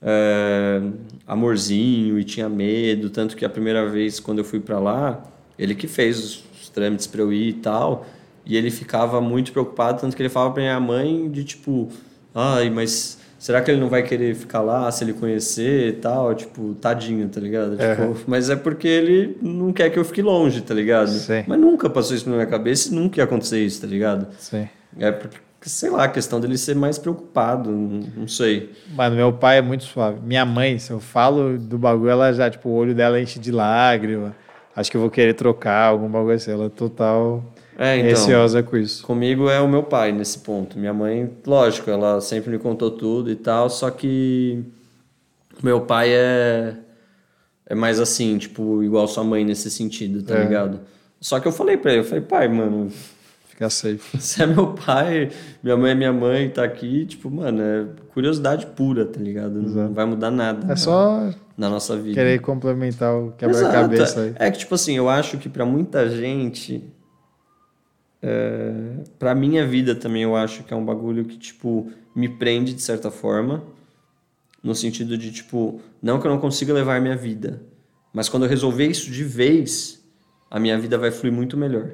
é, 0.00 0.80
amorzinho 1.26 2.18
e 2.18 2.24
tinha 2.24 2.48
medo. 2.48 3.10
Tanto 3.10 3.36
que 3.36 3.44
a 3.44 3.50
primeira 3.50 3.86
vez 3.86 4.18
quando 4.20 4.38
eu 4.38 4.44
fui 4.44 4.58
pra 4.60 4.78
lá, 4.78 5.22
ele 5.58 5.74
que 5.74 5.86
fez 5.86 6.18
os, 6.18 6.44
os 6.62 6.68
trâmites 6.70 7.06
pra 7.06 7.20
eu 7.20 7.30
ir 7.30 7.48
e 7.48 7.52
tal. 7.52 8.06
E 8.46 8.56
ele 8.56 8.70
ficava 8.70 9.20
muito 9.20 9.50
preocupado, 9.50 10.00
tanto 10.00 10.16
que 10.16 10.22
ele 10.22 10.28
falava 10.28 10.54
pra 10.54 10.62
minha 10.62 10.78
mãe 10.78 11.28
de 11.28 11.42
tipo, 11.42 11.88
ai, 12.32 12.70
mas 12.70 13.18
será 13.38 13.60
que 13.60 13.70
ele 13.70 13.80
não 13.80 13.88
vai 13.88 14.04
querer 14.04 14.36
ficar 14.36 14.60
lá 14.60 14.88
se 14.92 15.02
ele 15.02 15.12
conhecer 15.12 15.88
e 15.88 15.92
tal? 15.94 16.32
Tipo, 16.32 16.74
tadinho, 16.74 17.28
tá 17.28 17.40
ligado? 17.40 17.76
Tipo, 17.76 18.16
mas 18.26 18.48
é 18.48 18.54
porque 18.54 18.86
ele 18.86 19.36
não 19.42 19.72
quer 19.72 19.90
que 19.90 19.98
eu 19.98 20.04
fique 20.04 20.22
longe, 20.22 20.60
tá 20.60 20.72
ligado? 20.72 21.10
Sim. 21.10 21.42
Mas 21.46 21.58
nunca 21.58 21.90
passou 21.90 22.14
isso 22.16 22.30
na 22.30 22.36
minha 22.36 22.46
cabeça 22.46 22.88
e 22.88 22.94
nunca 22.94 23.20
ia 23.20 23.24
acontecer 23.24 23.58
isso, 23.64 23.80
tá 23.80 23.86
ligado? 23.88 24.28
Sim. 24.38 24.68
É 24.96 25.10
porque, 25.10 25.38
sei 25.62 25.90
lá, 25.90 26.04
a 26.04 26.08
questão 26.08 26.38
dele 26.38 26.56
ser 26.56 26.76
mais 26.76 26.98
preocupado, 26.98 27.68
não, 27.70 28.00
não 28.16 28.28
sei. 28.28 28.70
Mano, 28.94 29.16
meu 29.16 29.32
pai 29.32 29.58
é 29.58 29.62
muito 29.62 29.82
suave. 29.82 30.20
Minha 30.22 30.46
mãe, 30.46 30.78
se 30.78 30.92
eu 30.92 31.00
falo 31.00 31.58
do 31.58 31.76
bagulho, 31.76 32.10
ela 32.10 32.32
já, 32.32 32.48
tipo, 32.48 32.68
o 32.68 32.74
olho 32.74 32.94
dela 32.94 33.20
enche 33.20 33.40
de 33.40 33.50
lágrima. 33.50 34.36
Acho 34.74 34.88
que 34.88 34.96
eu 34.96 35.00
vou 35.00 35.10
querer 35.10 35.34
trocar 35.34 35.88
algum 35.88 36.08
bagulho 36.08 36.36
assim. 36.36 36.52
Ela 36.52 36.66
é 36.66 36.68
total 36.68 37.42
É, 37.78 37.96
então. 37.98 38.08
receosa 38.10 38.62
com 38.62 38.76
isso. 38.76 39.04
Comigo 39.04 39.48
é 39.50 39.60
o 39.60 39.68
meu 39.68 39.82
pai 39.82 40.10
nesse 40.12 40.38
ponto. 40.38 40.78
Minha 40.78 40.94
mãe, 40.94 41.30
lógico, 41.46 41.90
ela 41.90 42.20
sempre 42.20 42.50
me 42.50 42.58
contou 42.58 42.90
tudo 42.90 43.30
e 43.30 43.36
tal, 43.36 43.68
só 43.68 43.90
que 43.90 44.62
meu 45.62 45.80
pai 45.82 46.10
é 46.12 46.74
é 47.68 47.74
mais 47.74 47.98
assim, 47.98 48.38
tipo, 48.38 48.82
igual 48.82 49.08
sua 49.08 49.24
mãe 49.24 49.44
nesse 49.44 49.70
sentido, 49.70 50.22
tá 50.22 50.36
É. 50.36 50.42
ligado? 50.44 50.80
Só 51.20 51.40
que 51.40 51.48
eu 51.48 51.52
falei 51.52 51.76
pra 51.76 51.90
ele, 51.92 52.00
eu 52.00 52.04
falei, 52.04 52.20
pai, 52.22 52.46
mano, 52.48 52.90
Fica 53.48 53.68
safe. 53.70 53.98
você 54.20 54.42
é 54.42 54.46
meu 54.46 54.68
pai, 54.74 55.30
minha 55.62 55.76
mãe 55.76 55.90
é 55.90 55.94
minha 55.94 56.12
mãe, 56.12 56.48
tá 56.48 56.62
aqui, 56.62 57.06
tipo, 57.06 57.30
mano, 57.30 57.60
é 57.62 57.86
curiosidade 58.12 58.66
pura, 58.66 59.04
tá 59.06 59.18
ligado? 59.18 59.54
Não 59.54 59.64
Exato. 59.68 59.92
vai 59.94 60.04
mudar 60.04 60.30
nada 60.30 60.70
É 60.72 60.76
só 60.76 61.30
na 61.56 61.68
nossa 61.70 61.96
vida. 61.96 62.14
querer 62.14 62.38
complementar 62.40 63.14
o 63.14 63.32
quebra-cabeça 63.32 64.20
aí. 64.20 64.32
É 64.38 64.50
que, 64.50 64.58
tipo 64.58 64.74
assim, 64.74 64.94
eu 64.96 65.08
acho 65.08 65.38
que 65.38 65.48
pra 65.48 65.64
muita 65.64 66.08
gente. 66.08 66.84
É, 68.28 68.72
pra 69.20 69.34
minha 69.36 69.64
vida 69.64 69.94
também, 69.94 70.22
eu 70.24 70.34
acho 70.34 70.64
que 70.64 70.74
é 70.74 70.76
um 70.76 70.84
bagulho 70.84 71.24
que, 71.24 71.38
tipo, 71.38 71.88
me 72.14 72.28
prende 72.28 72.74
de 72.74 72.82
certa 72.82 73.08
forma. 73.10 73.62
No 74.62 74.74
sentido 74.74 75.16
de, 75.16 75.30
tipo, 75.30 75.80
não 76.02 76.18
que 76.20 76.26
eu 76.26 76.30
não 76.30 76.38
consiga 76.40 76.72
levar 76.72 77.00
minha 77.00 77.16
vida, 77.16 77.62
mas 78.12 78.28
quando 78.28 78.42
eu 78.44 78.48
resolver 78.48 78.84
isso 78.86 79.08
de 79.12 79.22
vez, 79.22 80.02
a 80.50 80.58
minha 80.58 80.76
vida 80.76 80.98
vai 80.98 81.12
fluir 81.12 81.32
muito 81.32 81.56
melhor. 81.56 81.90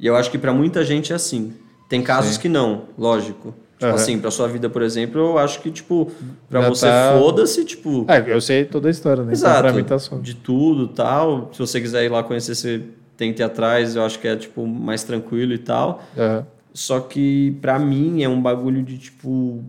E 0.00 0.06
eu 0.06 0.16
acho 0.16 0.30
que 0.30 0.38
pra 0.38 0.52
muita 0.52 0.82
gente 0.82 1.12
é 1.12 1.16
assim. 1.16 1.52
Tem 1.90 2.02
casos 2.02 2.36
Sim. 2.36 2.40
que 2.40 2.48
não, 2.48 2.86
lógico. 2.96 3.54
Tipo 3.78 3.86
Aham. 3.86 3.94
assim, 3.94 4.18
pra 4.18 4.30
sua 4.30 4.48
vida, 4.48 4.70
por 4.70 4.80
exemplo, 4.80 5.20
eu 5.20 5.36
acho 5.38 5.60
que, 5.60 5.70
tipo, 5.70 6.10
pra 6.48 6.62
Já 6.62 6.68
você 6.70 6.86
tá- 6.86 7.14
foda-se, 7.18 7.62
tipo. 7.66 8.06
É, 8.08 8.32
eu 8.34 8.40
sei 8.40 8.64
toda 8.64 8.88
a 8.88 8.90
história, 8.90 9.22
né? 9.22 9.34
Então, 9.36 9.50
Exato. 9.50 9.74
mim 9.74 9.84
tá. 9.84 9.96
De 10.22 10.34
tudo 10.34 10.88
tal. 10.88 11.50
Se 11.52 11.58
você 11.58 11.78
quiser 11.82 12.02
ir 12.04 12.08
lá 12.10 12.22
conhecer, 12.22 12.54
você 12.54 12.82
tem 13.16 13.32
que 13.32 13.42
ir 13.42 13.44
atrás. 13.44 13.96
Eu 13.96 14.04
acho 14.04 14.18
que 14.18 14.28
é, 14.28 14.36
tipo, 14.36 14.66
mais 14.66 15.02
tranquilo 15.04 15.52
e 15.52 15.58
tal. 15.58 16.02
Aham. 16.16 16.46
Só 16.72 17.00
que, 17.00 17.56
pra 17.62 17.78
mim, 17.78 18.22
é 18.22 18.28
um 18.28 18.40
bagulho 18.40 18.82
de, 18.82 18.98
tipo... 18.98 19.64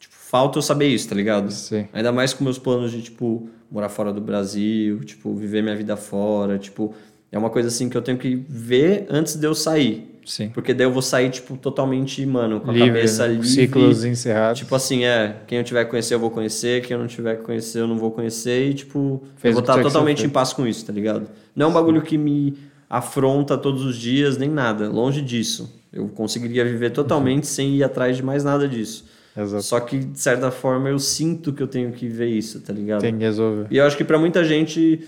Tipo, 0.00 0.14
falta 0.14 0.58
eu 0.58 0.62
saber 0.62 0.88
isso, 0.88 1.06
tá 1.06 1.14
ligado? 1.14 1.50
Sim. 1.50 1.86
Ainda 1.92 2.10
mais 2.10 2.32
com 2.32 2.42
meus 2.42 2.58
planos 2.58 2.90
de, 2.92 3.02
tipo, 3.02 3.46
morar 3.70 3.90
fora 3.90 4.10
do 4.10 4.20
Brasil, 4.20 5.00
tipo, 5.00 5.34
viver 5.34 5.62
minha 5.62 5.76
vida 5.76 5.96
fora, 5.96 6.58
tipo... 6.58 6.94
É 7.30 7.36
uma 7.36 7.50
coisa, 7.50 7.68
assim, 7.68 7.90
que 7.90 7.96
eu 7.96 8.00
tenho 8.00 8.16
que 8.16 8.34
ver 8.48 9.06
antes 9.10 9.36
de 9.36 9.46
eu 9.46 9.54
sair. 9.54 10.17
Sim. 10.28 10.50
Porque 10.50 10.74
daí 10.74 10.86
eu 10.86 10.92
vou 10.92 11.00
sair, 11.00 11.30
tipo, 11.30 11.56
totalmente, 11.56 12.24
mano, 12.26 12.60
com 12.60 12.70
a 12.70 12.74
Livre, 12.74 12.88
cabeça 12.88 13.26
né? 13.26 13.32
livre. 13.32 13.48
Ciclos 13.48 14.04
encerrados. 14.04 14.58
Tipo 14.58 14.74
assim, 14.74 15.04
é, 15.04 15.36
quem 15.46 15.58
eu 15.58 15.64
tiver 15.64 15.84
que 15.84 15.90
conhecer 15.90 16.14
eu 16.14 16.20
vou 16.20 16.30
conhecer, 16.30 16.82
quem 16.82 16.94
eu 16.94 17.00
não 17.00 17.06
tiver 17.06 17.36
que 17.36 17.42
conhecer 17.44 17.80
eu 17.80 17.86
não 17.86 17.96
vou 17.96 18.10
conhecer 18.10 18.68
e, 18.68 18.74
tipo, 18.74 19.22
Fez 19.36 19.52
eu 19.52 19.54
vou 19.54 19.60
estar 19.60 19.74
ser 19.74 19.82
totalmente 19.82 20.24
em 20.26 20.28
paz 20.28 20.52
com 20.52 20.66
isso, 20.66 20.84
tá 20.84 20.92
ligado? 20.92 21.28
Não 21.56 21.66
é 21.66 21.68
um 21.70 21.72
bagulho 21.72 22.02
que 22.02 22.18
me 22.18 22.58
afronta 22.90 23.56
todos 23.56 23.84
os 23.84 23.96
dias, 23.96 24.36
nem 24.36 24.50
nada, 24.50 24.88
longe 24.88 25.22
disso. 25.22 25.74
Eu 25.90 26.06
conseguiria 26.08 26.64
viver 26.64 26.90
totalmente 26.90 27.46
sem 27.46 27.76
ir 27.76 27.82
atrás 27.82 28.16
de 28.16 28.22
mais 28.22 28.44
nada 28.44 28.68
disso. 28.68 29.06
Exato. 29.36 29.62
Só 29.62 29.80
que, 29.80 29.98
de 29.98 30.18
certa 30.18 30.50
forma, 30.50 30.88
eu 30.88 30.98
sinto 30.98 31.52
que 31.52 31.62
eu 31.62 31.66
tenho 31.66 31.92
que 31.92 32.08
ver 32.08 32.26
isso, 32.26 32.60
tá 32.60 32.72
ligado? 32.72 33.00
Tem 33.00 33.16
que 33.16 33.24
resolver. 33.24 33.66
E 33.70 33.76
eu 33.78 33.84
acho 33.86 33.96
que 33.96 34.04
pra 34.04 34.18
muita 34.18 34.44
gente, 34.44 35.00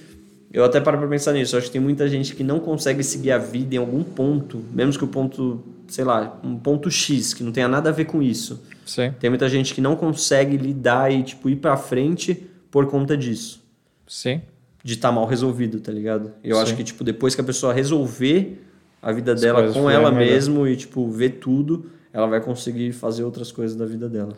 eu 0.53 0.65
até 0.65 0.81
paro 0.81 0.99
pra 0.99 1.07
pensar 1.07 1.33
nisso, 1.33 1.55
eu 1.55 1.59
acho 1.59 1.69
que 1.69 1.73
tem 1.73 1.81
muita 1.81 2.09
gente 2.09 2.35
que 2.35 2.43
não 2.43 2.59
consegue 2.59 3.03
seguir 3.05 3.31
a 3.31 3.39
vida 3.39 3.75
em 3.75 3.79
algum 3.79 4.03
ponto, 4.03 4.65
mesmo 4.73 4.99
que 4.99 5.05
o 5.05 5.09
ponto, 5.09 5.63
sei 5.87 6.05
lá, 6.05 6.39
um 6.43 6.57
ponto 6.57 6.91
X, 6.91 7.33
que 7.33 7.45
não 7.45 7.53
tenha 7.53 7.69
nada 7.69 7.91
a 7.91 7.93
ver 7.93 8.07
com 8.07 8.21
isso. 8.21 8.63
Sim. 8.85 9.15
Tem 9.21 9.31
muita 9.31 9.49
gente 9.49 9.73
que 9.73 9.81
não 9.81 9.95
consegue 9.95 10.57
lidar 10.57 11.13
e, 11.13 11.23
tipo, 11.23 11.49
ir 11.49 11.57
pra 11.57 11.77
frente 11.77 12.51
por 12.71 12.87
conta 12.87 13.17
disso. 13.17 13.63
Sim. 14.09 14.43
De 14.83 14.95
estar 14.95 15.13
mal 15.13 15.27
resolvido, 15.27 15.79
tá 15.79 15.93
ligado? 15.93 16.33
Eu 16.43 16.57
Sim. 16.57 16.63
acho 16.63 16.77
que, 16.77 16.83
tipo, 16.83 17.05
depois 17.05 17.35
que 17.35 17.41
a 17.41 17.45
pessoa 17.45 17.73
resolver 17.73 18.65
a 19.01 19.13
vida 19.13 19.33
As 19.35 19.41
dela 19.41 19.73
com 19.73 19.89
ela 19.89 20.11
mesmo 20.11 20.67
e, 20.67 20.77
tipo, 20.77 21.09
ver 21.09 21.39
tudo, 21.39 21.91
ela 22.13 22.27
vai 22.27 22.41
conseguir 22.41 22.93
fazer 22.93 23.23
outras 23.23 23.53
coisas 23.53 23.77
da 23.77 23.87
vida 23.87 24.09
dela. 24.09 24.33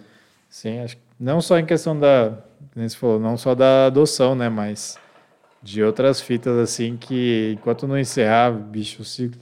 Sim, 0.50 0.80
acho 0.80 0.96
que 0.96 1.02
não 1.18 1.40
só 1.40 1.58
em 1.58 1.64
questão 1.64 1.98
da, 1.98 2.36
como 2.74 2.86
você 2.88 2.96
falou, 2.96 3.18
não 3.18 3.38
só 3.38 3.54
da 3.54 3.86
adoção, 3.86 4.34
né, 4.34 4.50
mas 4.50 4.98
de 5.62 5.82
outras 5.82 6.20
fitas 6.20 6.56
assim 6.58 6.96
que 6.96 7.56
enquanto 7.58 7.86
não 7.86 7.98
encerrar, 7.98 8.50
bicho, 8.50 9.02
o 9.02 9.04
ciclo, 9.04 9.40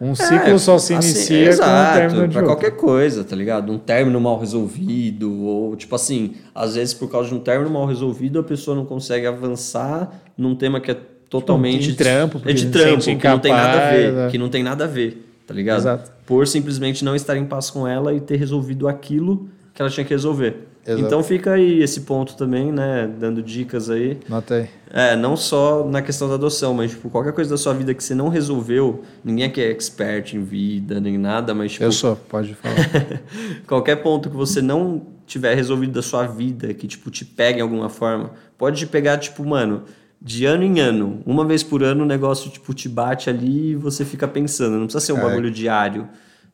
um 0.00 0.14
ciclo 0.14 0.58
só 0.60 0.78
se 0.78 0.94
assim, 0.94 1.08
inicia 1.08 1.38
com 1.38 1.44
o 1.44 1.48
exato, 1.48 1.98
término 1.98 2.28
de 2.28 2.32
pra 2.32 2.42
outro. 2.42 2.56
qualquer 2.56 2.76
coisa, 2.76 3.24
tá 3.24 3.34
ligado? 3.34 3.72
Um 3.72 3.78
término 3.78 4.20
mal 4.20 4.38
resolvido, 4.38 5.44
ou 5.44 5.74
tipo 5.74 5.94
assim, 5.96 6.36
às 6.54 6.76
vezes 6.76 6.94
por 6.94 7.10
causa 7.10 7.28
de 7.28 7.34
um 7.34 7.40
término 7.40 7.70
mal 7.70 7.84
resolvido, 7.84 8.38
a 8.38 8.44
pessoa 8.44 8.76
não 8.76 8.84
consegue 8.84 9.26
avançar 9.26 10.22
num 10.36 10.54
tema 10.54 10.80
que 10.80 10.92
é 10.92 10.96
totalmente 11.28 11.88
de 11.88 11.94
trampo, 11.94 12.40
é 12.44 12.52
de 12.52 12.70
trampo, 12.70 13.02
que 13.02 13.28
não 13.28 13.38
tem 13.40 13.52
nada 13.52 13.68
a 13.68 13.74
incapaz, 13.74 14.00
ver, 14.00 14.12
né? 14.12 14.30
que 14.30 14.38
não 14.38 14.48
tem 14.48 14.62
nada 14.62 14.84
a 14.84 14.86
ver, 14.86 15.40
tá 15.44 15.52
ligado? 15.52 15.78
Exato. 15.78 16.12
Por 16.24 16.46
simplesmente 16.46 17.04
não 17.04 17.16
estar 17.16 17.36
em 17.36 17.44
paz 17.44 17.68
com 17.68 17.86
ela 17.86 18.14
e 18.14 18.20
ter 18.20 18.36
resolvido 18.36 18.86
aquilo 18.86 19.48
que 19.74 19.82
ela 19.82 19.90
tinha 19.90 20.04
que 20.04 20.14
resolver. 20.14 20.67
Exato. 20.88 21.06
Então 21.06 21.22
fica 21.22 21.52
aí 21.52 21.82
esse 21.82 22.00
ponto 22.00 22.34
também, 22.36 22.72
né, 22.72 23.10
dando 23.18 23.42
dicas 23.42 23.90
aí. 23.90 24.18
Nota 24.28 24.54
aí. 24.54 24.68
É, 24.90 25.14
não 25.14 25.36
só 25.36 25.86
na 25.86 26.00
questão 26.00 26.28
da 26.28 26.34
adoção, 26.34 26.72
mas 26.72 26.92
tipo, 26.92 27.10
qualquer 27.10 27.32
coisa 27.34 27.50
da 27.50 27.58
sua 27.58 27.74
vida 27.74 27.92
que 27.92 28.02
você 28.02 28.14
não 28.14 28.28
resolveu, 28.28 29.02
ninguém 29.22 29.44
aqui 29.44 29.60
é 29.60 29.70
expert 29.70 30.32
em 30.34 30.42
vida, 30.42 30.98
nem 30.98 31.18
nada, 31.18 31.54
mas 31.54 31.72
tipo, 31.72 31.84
Eu 31.84 31.92
sou, 31.92 32.16
pode 32.16 32.54
falar. 32.54 32.74
qualquer 33.68 33.96
ponto 33.96 34.30
que 34.30 34.36
você 34.36 34.62
não 34.62 35.02
tiver 35.26 35.54
resolvido 35.54 35.92
da 35.92 36.00
sua 36.02 36.26
vida, 36.26 36.72
que 36.72 36.86
tipo 36.86 37.10
te 37.10 37.24
pega 37.24 37.58
em 37.58 37.62
alguma 37.62 37.90
forma, 37.90 38.30
pode 38.56 38.78
te 38.78 38.86
pegar 38.86 39.18
tipo, 39.18 39.44
mano, 39.44 39.82
de 40.20 40.46
ano 40.46 40.64
em 40.64 40.80
ano, 40.80 41.20
uma 41.26 41.44
vez 41.44 41.62
por 41.62 41.82
ano 41.82 42.02
o 42.04 42.06
negócio 42.06 42.50
tipo 42.50 42.72
te 42.72 42.88
bate 42.88 43.28
ali 43.28 43.72
e 43.72 43.74
você 43.76 44.04
fica 44.06 44.26
pensando, 44.26 44.72
não 44.78 44.86
precisa 44.86 45.04
ser 45.04 45.12
um 45.12 45.18
É. 45.18 45.22
bagulho 45.22 45.50
diário. 45.50 46.08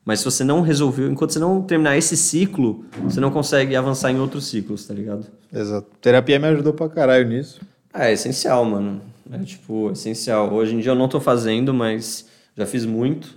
Mas 0.05 0.19
se 0.19 0.25
você 0.25 0.43
não 0.43 0.61
resolveu, 0.61 1.11
enquanto 1.11 1.31
você 1.31 1.39
não 1.39 1.63
terminar 1.63 1.97
esse 1.97 2.15
ciclo, 2.15 2.85
você 3.03 3.19
não 3.19 3.31
consegue 3.31 3.75
avançar 3.75 4.11
em 4.11 4.19
outros 4.19 4.45
ciclos, 4.47 4.85
tá 4.85 4.93
ligado? 4.93 5.25
Exato. 5.51 5.87
Terapia 5.99 6.37
me 6.37 6.47
ajudou 6.47 6.73
pra 6.73 6.87
caralho 6.87 7.27
nisso. 7.27 7.59
É, 7.91 8.09
é 8.09 8.13
essencial, 8.13 8.63
mano. 8.63 9.01
É 9.31 9.39
tipo, 9.39 9.91
essencial. 9.91 10.53
Hoje 10.53 10.75
em 10.75 10.79
dia 10.79 10.91
eu 10.91 10.95
não 10.95 11.09
tô 11.09 11.19
fazendo, 11.19 11.73
mas 11.73 12.27
já 12.55 12.67
fiz 12.67 12.85
muito. 12.85 13.35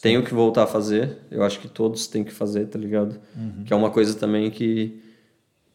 Tenho 0.00 0.24
que 0.24 0.32
voltar 0.32 0.62
a 0.62 0.66
fazer. 0.66 1.18
Eu 1.30 1.42
acho 1.42 1.60
que 1.60 1.68
todos 1.68 2.06
têm 2.06 2.24
que 2.24 2.32
fazer, 2.32 2.66
tá 2.66 2.78
ligado? 2.78 3.20
Que 3.66 3.72
é 3.72 3.76
uma 3.76 3.90
coisa 3.90 4.14
também 4.14 4.50
que 4.50 5.00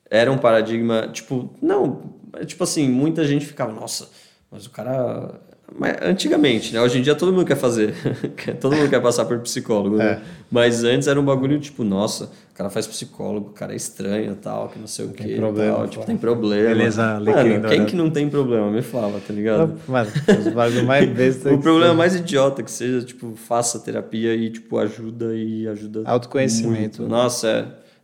era 0.09 0.31
um 0.31 0.37
paradigma, 0.37 1.07
tipo, 1.13 1.53
não, 1.61 2.15
é 2.33 2.43
tipo 2.43 2.63
assim, 2.63 2.89
muita 2.89 3.23
gente 3.25 3.45
ficava, 3.45 3.71
nossa, 3.71 4.09
mas 4.49 4.65
o 4.65 4.71
cara 4.71 5.39
antigamente, 6.01 6.73
né? 6.73 6.81
Hoje 6.81 6.99
em 6.99 7.01
dia 7.01 7.15
todo 7.15 7.31
mundo 7.31 7.45
quer 7.45 7.55
fazer. 7.57 7.93
todo 8.59 8.75
mundo 8.75 8.89
quer 8.89 9.01
passar 9.01 9.25
por 9.25 9.39
psicólogo, 9.39 9.97
né? 9.97 10.11
É. 10.13 10.21
Mas 10.51 10.83
antes 10.83 11.07
era 11.07 11.19
um 11.19 11.23
bagulho 11.23 11.59
tipo, 11.59 11.83
nossa, 11.83 12.25
o 12.25 12.55
cara 12.55 12.69
faz 12.69 12.87
psicólogo, 12.87 13.49
o 13.49 13.53
cara 13.53 13.73
é 13.73 13.75
estranho, 13.75 14.35
tal, 14.35 14.69
que 14.69 14.79
não 14.79 14.87
sei 14.87 15.05
o 15.05 15.09
Tem 15.09 15.27
quê, 15.27 15.35
problema, 15.35 15.75
tal, 15.77 15.87
tipo, 15.87 16.05
tem 16.05 16.17
problema. 16.17 16.69
Beleza, 16.69 17.03
Mano, 17.19 17.25
quem 17.33 17.59
dourado. 17.61 17.85
que 17.85 17.95
não 17.95 18.09
tem 18.09 18.29
problema? 18.29 18.71
Me 18.71 18.81
fala, 18.81 19.19
tá 19.25 19.33
ligado? 19.33 19.79
Mano, 19.87 20.09
os 20.39 20.53
bagulho 20.53 20.85
mais 20.85 21.09
besta. 21.13 21.53
O 21.53 21.59
problema 21.59 21.85
seja. 21.87 21.97
mais 21.97 22.15
idiota 22.15 22.63
que 22.63 22.71
seja, 22.71 23.01
tipo, 23.05 23.33
faça 23.35 23.79
terapia 23.79 24.33
e, 24.35 24.49
tipo, 24.49 24.77
ajuda 24.77 25.35
e 25.35 25.67
ajuda. 25.67 26.01
Autoconhecimento. 26.05 27.01
muito. 27.01 27.07
Nossa, 27.07 27.47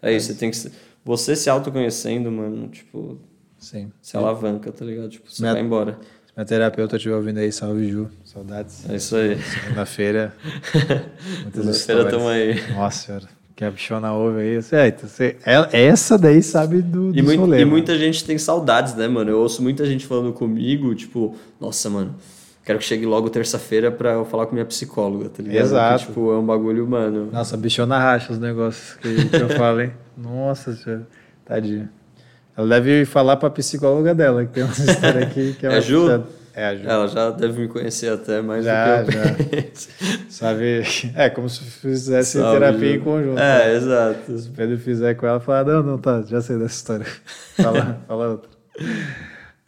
é. 0.02 0.10
É 0.12 0.16
isso, 0.16 0.28
você 0.28 0.36
tem 0.36 0.52
que. 0.52 0.58
Você 1.04 1.36
se 1.36 1.50
autoconhecendo, 1.50 2.32
mano, 2.32 2.68
tipo, 2.68 3.18
Sim. 3.58 3.92
se 4.02 4.16
alavanca, 4.16 4.72
tá 4.72 4.86
ligado? 4.86 5.10
Tipo, 5.10 5.32
você 5.32 5.42
Minha- 5.42 5.54
vai 5.54 5.62
embora. 5.64 6.00
Minha 6.36 6.46
terapeuta 6.46 6.98
estiver 6.98 7.16
ouvindo 7.16 7.38
aí, 7.38 7.50
salve 7.50 7.88
Ju. 7.88 8.10
Saudades. 8.26 8.90
É 8.90 8.98
isso 8.98 9.16
aí. 9.16 9.38
Segunda-feira. 9.42 10.34
Muitas 11.44 11.78
Segunda-feira 11.78 12.10
tamo 12.10 12.28
aí. 12.28 12.74
Nossa 12.74 13.06
senhora. 13.06 13.26
que 13.56 13.64
a 13.64 13.72
bichona 13.72 14.12
ouve 14.12 14.42
aí. 14.42 14.60
É, 14.74 14.88
então 14.90 15.08
você, 15.08 15.38
essa 15.72 16.18
daí 16.18 16.44
sabe 16.44 16.82
do, 16.82 17.14
do 17.14 17.18
e, 17.18 17.22
muito, 17.22 17.40
rolê, 17.40 17.62
e 17.62 17.66
muita 17.66 17.98
gente 17.98 18.26
tem 18.26 18.38
saudades, 18.38 18.96
né, 18.96 19.08
mano? 19.08 19.32
Eu 19.32 19.40
ouço 19.40 19.64
muita 19.64 19.86
gente 19.86 20.06
falando 20.06 20.34
comigo, 20.34 20.94
tipo, 20.94 21.38
nossa, 21.58 21.90
mano, 21.90 22.14
quero 22.66 22.80
que 22.80 22.86
chegue 22.86 23.06
logo 23.06 23.30
terça-feira 23.30 23.90
pra 23.90 24.12
eu 24.12 24.26
falar 24.26 24.46
com 24.48 24.56
minha 24.56 24.66
psicóloga, 24.66 25.30
tá 25.30 25.42
ligado? 25.42 25.64
Exato. 25.64 26.06
Porque, 26.06 26.20
tipo, 26.20 26.34
é 26.34 26.38
um 26.38 26.46
bagulho, 26.46 26.86
mano. 26.86 27.30
Nossa, 27.32 27.56
a 27.56 27.58
bichona 27.58 27.98
racha 27.98 28.34
os 28.34 28.40
negócios 28.40 28.96
que, 28.96 29.30
que 29.30 29.38
eu 29.38 29.48
falo, 29.52 29.80
hein? 29.80 29.94
Nossa 30.18 30.76
senhora, 30.76 31.08
tadinha. 31.46 31.90
Ela 32.58 32.68
deve 32.68 33.06
falar 33.06 33.38
pra 33.38 33.50
psicóloga 33.50 34.16
dela, 34.16 34.46
que 34.46 34.54
tem 34.54 34.64
uma 34.64 34.72
história 34.74 35.26
aqui 35.26 35.54
que 35.60 35.68
é, 35.68 35.78
é 35.78 35.82
Ju? 35.82 36.02
Puxada. 36.02 36.26
É, 36.54 36.66
a 36.68 36.76
Ju. 36.76 36.88
Ela 36.88 37.08
já 37.08 37.30
deve 37.32 37.62
me 37.62 37.68
conhecer 37.68 38.08
até 38.08 38.42
mais 38.42 38.64
já, 38.64 39.04
do 39.04 39.12
que 39.12 39.18
eu 39.18 39.22
já. 39.22 39.36
Sabe? 40.30 40.84
É 41.16 41.30
como 41.30 41.50
se 41.50 41.64
fizesse 41.64 42.40
Salve, 42.40 42.60
terapia 42.60 42.94
Ju. 42.94 42.96
em 42.96 43.00
conjunto. 43.00 43.40
É, 43.40 43.66
né? 43.66 43.76
exato. 43.76 44.38
Se 44.40 44.50
o 44.50 44.52
Pedro 44.54 44.78
fizer 44.78 45.16
com 45.16 45.28
ela, 45.28 45.40
fala, 45.40 45.74
não, 45.74 45.84
não, 45.84 45.98
tá, 45.98 46.22
já 46.22 46.40
sei 46.40 46.58
dessa 46.58 46.76
história. 46.76 47.06
Fala, 47.58 48.02
fala 48.08 48.28
outra. 48.30 48.50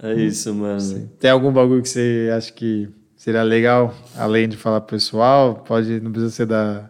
É 0.02 0.14
isso, 0.14 0.54
mano. 0.54 0.80
Sim. 0.80 1.10
Tem 1.20 1.30
algum 1.30 1.52
bagulho 1.52 1.82
que 1.82 1.90
você 1.90 2.32
acha 2.36 2.54
que 2.54 2.88
seria 3.18 3.44
legal, 3.44 3.94
além 4.16 4.48
de 4.48 4.56
falar 4.56 4.80
pro 4.80 4.96
pessoal? 4.96 5.56
Pode, 5.56 6.00
não 6.00 6.12
precisa 6.12 6.32
ser 6.32 6.46
da, 6.46 6.90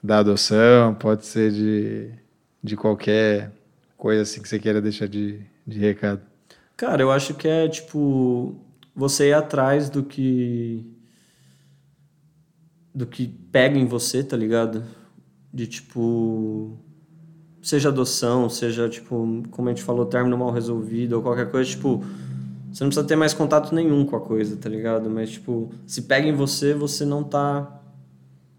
da 0.00 0.18
adoção, 0.18 0.94
pode 0.94 1.26
ser 1.26 1.50
de, 1.50 2.10
de 2.62 2.76
qualquer 2.76 3.50
coisa 3.96 4.22
assim 4.22 4.42
que 4.42 4.48
você 4.48 4.58
queira 4.58 4.80
deixar 4.80 5.08
de, 5.08 5.40
de 5.66 5.78
recado. 5.78 6.20
Cara, 6.76 7.02
eu 7.02 7.10
acho 7.10 7.34
que 7.34 7.48
é 7.48 7.68
tipo 7.68 8.60
você 8.94 9.28
ir 9.28 9.32
atrás 9.32 9.88
do 9.90 10.02
que 10.02 10.84
do 12.94 13.06
que 13.06 13.26
pega 13.26 13.78
em 13.78 13.86
você, 13.86 14.24
tá 14.24 14.36
ligado? 14.36 14.84
De 15.52 15.66
tipo 15.66 16.78
seja 17.66 17.88
adoção, 17.88 18.48
seja 18.48 18.88
tipo, 18.88 19.42
como 19.50 19.68
a 19.68 19.72
gente 19.72 19.82
falou, 19.82 20.06
término 20.06 20.38
mal 20.38 20.52
resolvido 20.52 21.14
ou 21.14 21.22
qualquer 21.22 21.50
coisa, 21.50 21.68
tipo, 21.68 22.04
você 22.72 22.84
não 22.84 22.90
precisa 22.90 23.04
ter 23.04 23.16
mais 23.16 23.34
contato 23.34 23.74
nenhum 23.74 24.06
com 24.06 24.14
a 24.14 24.20
coisa, 24.20 24.56
tá 24.56 24.68
ligado? 24.68 25.10
Mas 25.10 25.30
tipo, 25.30 25.72
se 25.84 26.02
pega 26.02 26.28
em 26.28 26.32
você, 26.32 26.74
você 26.74 27.04
não 27.04 27.24
tá 27.24 27.82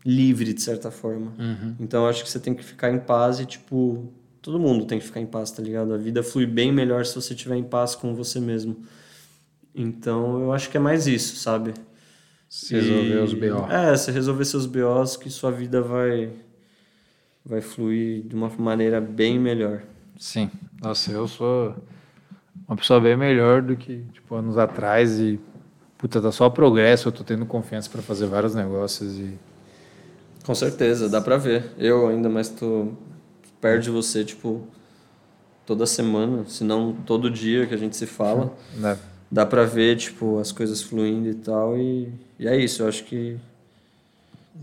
livre 0.06 0.54
de 0.54 0.62
certa 0.62 0.92
forma. 0.92 1.32
Uhum. 1.40 1.76
Então 1.80 2.04
eu 2.04 2.10
acho 2.10 2.22
que 2.22 2.30
você 2.30 2.40
tem 2.40 2.54
que 2.54 2.64
ficar 2.64 2.92
em 2.92 3.00
paz 3.00 3.40
e 3.40 3.46
tipo, 3.46 4.12
todo 4.48 4.58
mundo 4.58 4.86
tem 4.86 4.98
que 4.98 5.04
ficar 5.04 5.20
em 5.20 5.26
paz, 5.26 5.52
tá 5.52 5.62
ligado? 5.62 5.94
A 5.94 5.98
vida 5.98 6.24
flui 6.24 6.46
bem 6.46 6.72
melhor 6.72 7.06
se 7.06 7.14
você 7.14 7.34
estiver 7.34 7.58
em 7.58 7.66
paz 7.66 7.96
com 7.96 8.16
você 8.16 8.40
mesmo. 8.40 8.78
Então 9.76 10.40
eu 10.40 10.54
acho 10.54 10.70
que 10.70 10.78
é 10.78 10.80
mais 10.80 11.06
isso, 11.06 11.36
sabe? 11.36 11.74
Se 12.48 12.74
resolver 12.74 13.18
os 13.18 13.34
BO. 13.34 13.70
É, 13.70 13.98
se 13.98 14.10
resolver 14.10 14.46
seus 14.46 14.66
BOs, 14.66 15.18
que 15.18 15.30
sua 15.30 15.52
vida 15.52 15.82
vai, 15.82 16.32
vai 17.46 17.60
fluir 17.60 18.24
de 18.24 18.34
uma 18.36 18.50
maneira 18.58 19.02
bem 19.02 19.38
melhor. 19.38 19.82
Sim. 20.18 20.50
Nossa, 20.82 21.12
eu 21.12 21.28
sou 21.28 21.76
uma 22.66 22.78
pessoa 22.78 23.02
bem 23.02 23.18
melhor 23.18 23.62
do 23.62 23.76
que 23.76 24.06
tipo, 24.14 24.34
anos 24.34 24.58
atrás 24.58 25.20
e 25.20 25.38
puta, 25.98 26.22
tá 26.22 26.32
só 26.32 26.50
progresso, 26.50 27.10
eu 27.10 27.12
tô 27.12 27.22
tendo 27.22 27.46
confiança 27.46 27.90
para 27.90 28.02
fazer 28.02 28.28
vários 28.28 28.56
negócios 28.56 29.18
e 29.18 29.38
com 30.46 30.56
certeza, 30.56 31.10
dá 31.10 31.20
para 31.20 31.36
ver. 31.36 31.66
Eu 31.78 32.08
ainda 32.08 32.30
mais 32.30 32.48
tô 32.48 32.94
perto 33.62 33.84
de 33.84 33.90
você, 33.90 34.24
tipo, 34.24 34.68
toda 35.66 35.86
semana, 35.86 36.46
se 36.46 36.64
não 36.64 36.94
todo 36.94 37.30
dia 37.30 37.66
que 37.66 37.74
a 37.74 37.78
gente 37.78 37.96
se 37.96 38.06
fala. 38.06 38.54
É 38.84 39.18
dá 39.30 39.46
para 39.46 39.66
ver 39.66 39.98
tipo 39.98 40.40
as 40.40 40.54
coisas 40.54 40.82
fluindo 40.82 41.28
e 41.28 41.34
tal 41.34 41.78
e, 41.78 42.10
e 42.40 42.48
é 42.48 42.56
isso 42.56 42.82
eu 42.82 42.88
acho 42.88 43.04
que 43.04 43.38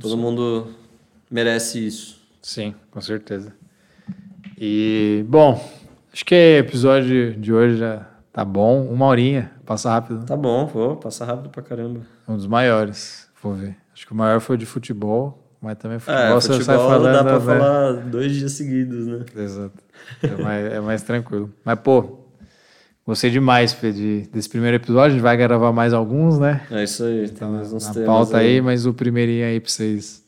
todo 0.00 0.14
Sim. 0.14 0.20
mundo 0.22 0.68
merece 1.30 1.86
isso 1.86 2.24
Sim, 2.44 2.74
com 2.90 3.00
certeza. 3.00 3.54
E, 4.58 5.24
bom, 5.26 5.58
acho 6.12 6.26
que 6.26 6.34
o 6.34 6.58
episódio 6.58 7.34
de 7.34 7.50
hoje 7.50 7.78
já 7.78 8.06
tá 8.30 8.44
bom. 8.44 8.82
Uma 8.82 9.06
horinha, 9.06 9.50
passa 9.64 9.88
rápido. 9.88 10.26
Tá 10.26 10.36
bom, 10.36 10.66
vou, 10.66 10.94
passa 10.96 11.24
rápido 11.24 11.48
pra 11.48 11.62
caramba. 11.62 12.02
Um 12.28 12.36
dos 12.36 12.46
maiores, 12.46 13.30
vou 13.42 13.54
ver. 13.54 13.78
Acho 13.94 14.06
que 14.06 14.12
o 14.12 14.14
maior 14.14 14.40
foi 14.40 14.56
o 14.56 14.58
de 14.58 14.66
futebol, 14.66 15.42
mas 15.64 15.78
também 15.78 15.98
futebol, 15.98 16.22
é, 16.22 16.40
futebol 16.40 16.58
você 16.58 16.64
sai 16.64 16.76
falando. 16.76 17.12
Dá 17.12 17.24
pra 17.24 17.40
falar 17.40 17.92
dois 17.94 18.32
dias 18.32 18.52
seguidos, 18.52 19.06
né? 19.06 19.24
Exato. 19.36 19.82
É 20.22 20.42
mais, 20.42 20.72
é 20.72 20.80
mais 20.80 21.02
tranquilo. 21.02 21.50
Mas, 21.64 21.78
pô, 21.80 22.24
Gostei 23.06 23.30
demais, 23.30 23.74
Fê, 23.74 23.92
de, 23.92 24.22
desse 24.32 24.48
primeiro 24.48 24.76
episódio. 24.76 25.08
A 25.08 25.10
gente 25.10 25.20
vai 25.20 25.36
gravar 25.36 25.72
mais 25.72 25.92
alguns, 25.92 26.38
né? 26.38 26.62
É 26.70 26.84
isso 26.84 27.04
aí. 27.04 27.30
Mais 27.42 27.70
uns 27.70 27.94
na 27.94 28.04
pauta 28.06 28.38
aí. 28.38 28.54
aí, 28.54 28.60
mas 28.62 28.86
o 28.86 28.94
primeirinho 28.94 29.44
aí 29.44 29.60
pra 29.60 29.70
vocês 29.70 30.24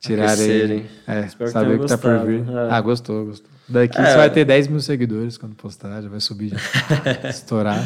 tirarem. 0.00 0.86
É, 1.06 1.20
Espero 1.20 1.50
saber 1.50 1.76
o 1.76 1.80
que 1.80 1.86
tá 1.86 1.96
por 1.96 2.26
vir. 2.26 2.40
É. 2.48 2.68
Ah, 2.70 2.80
gostou, 2.80 3.26
gostou. 3.26 3.48
Daqui 3.68 4.00
é. 4.00 4.04
você 4.04 4.16
vai 4.16 4.30
ter 4.30 4.44
10 4.44 4.68
mil 4.68 4.80
seguidores 4.80 5.38
quando 5.38 5.54
postar, 5.54 6.00
já 6.00 6.08
vai 6.08 6.20
subir, 6.20 6.50
já 6.50 6.56
estourar. 7.30 7.84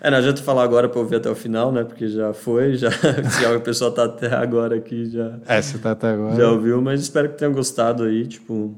É, 0.00 0.10
não 0.10 0.18
adianta 0.18 0.42
falar 0.42 0.62
agora 0.62 0.88
pra 0.88 1.00
ouvir 1.00 1.16
até 1.16 1.28
o 1.30 1.34
final, 1.34 1.72
né? 1.72 1.84
Porque 1.84 2.08
já 2.08 2.32
foi, 2.32 2.76
já. 2.76 2.90
Se 3.30 3.44
a 3.44 3.58
pessoa 3.60 3.90
tá 3.90 4.04
até 4.04 4.32
agora 4.34 4.76
aqui, 4.76 5.10
já. 5.10 5.38
É, 5.46 5.60
se 5.60 5.78
tá 5.78 5.92
até 5.92 6.10
agora. 6.10 6.36
Já 6.36 6.50
ouviu, 6.50 6.80
mas 6.80 7.00
espero 7.00 7.28
que 7.30 7.38
tenham 7.38 7.52
gostado 7.52 8.04
aí, 8.04 8.26
tipo. 8.26 8.74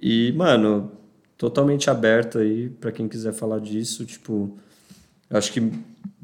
E, 0.00 0.32
mano, 0.32 0.92
totalmente 1.38 1.88
aberto 1.88 2.38
aí 2.38 2.68
para 2.68 2.92
quem 2.92 3.08
quiser 3.08 3.32
falar 3.32 3.60
disso. 3.60 4.04
Tipo, 4.04 4.56
acho 5.30 5.52
que 5.52 5.72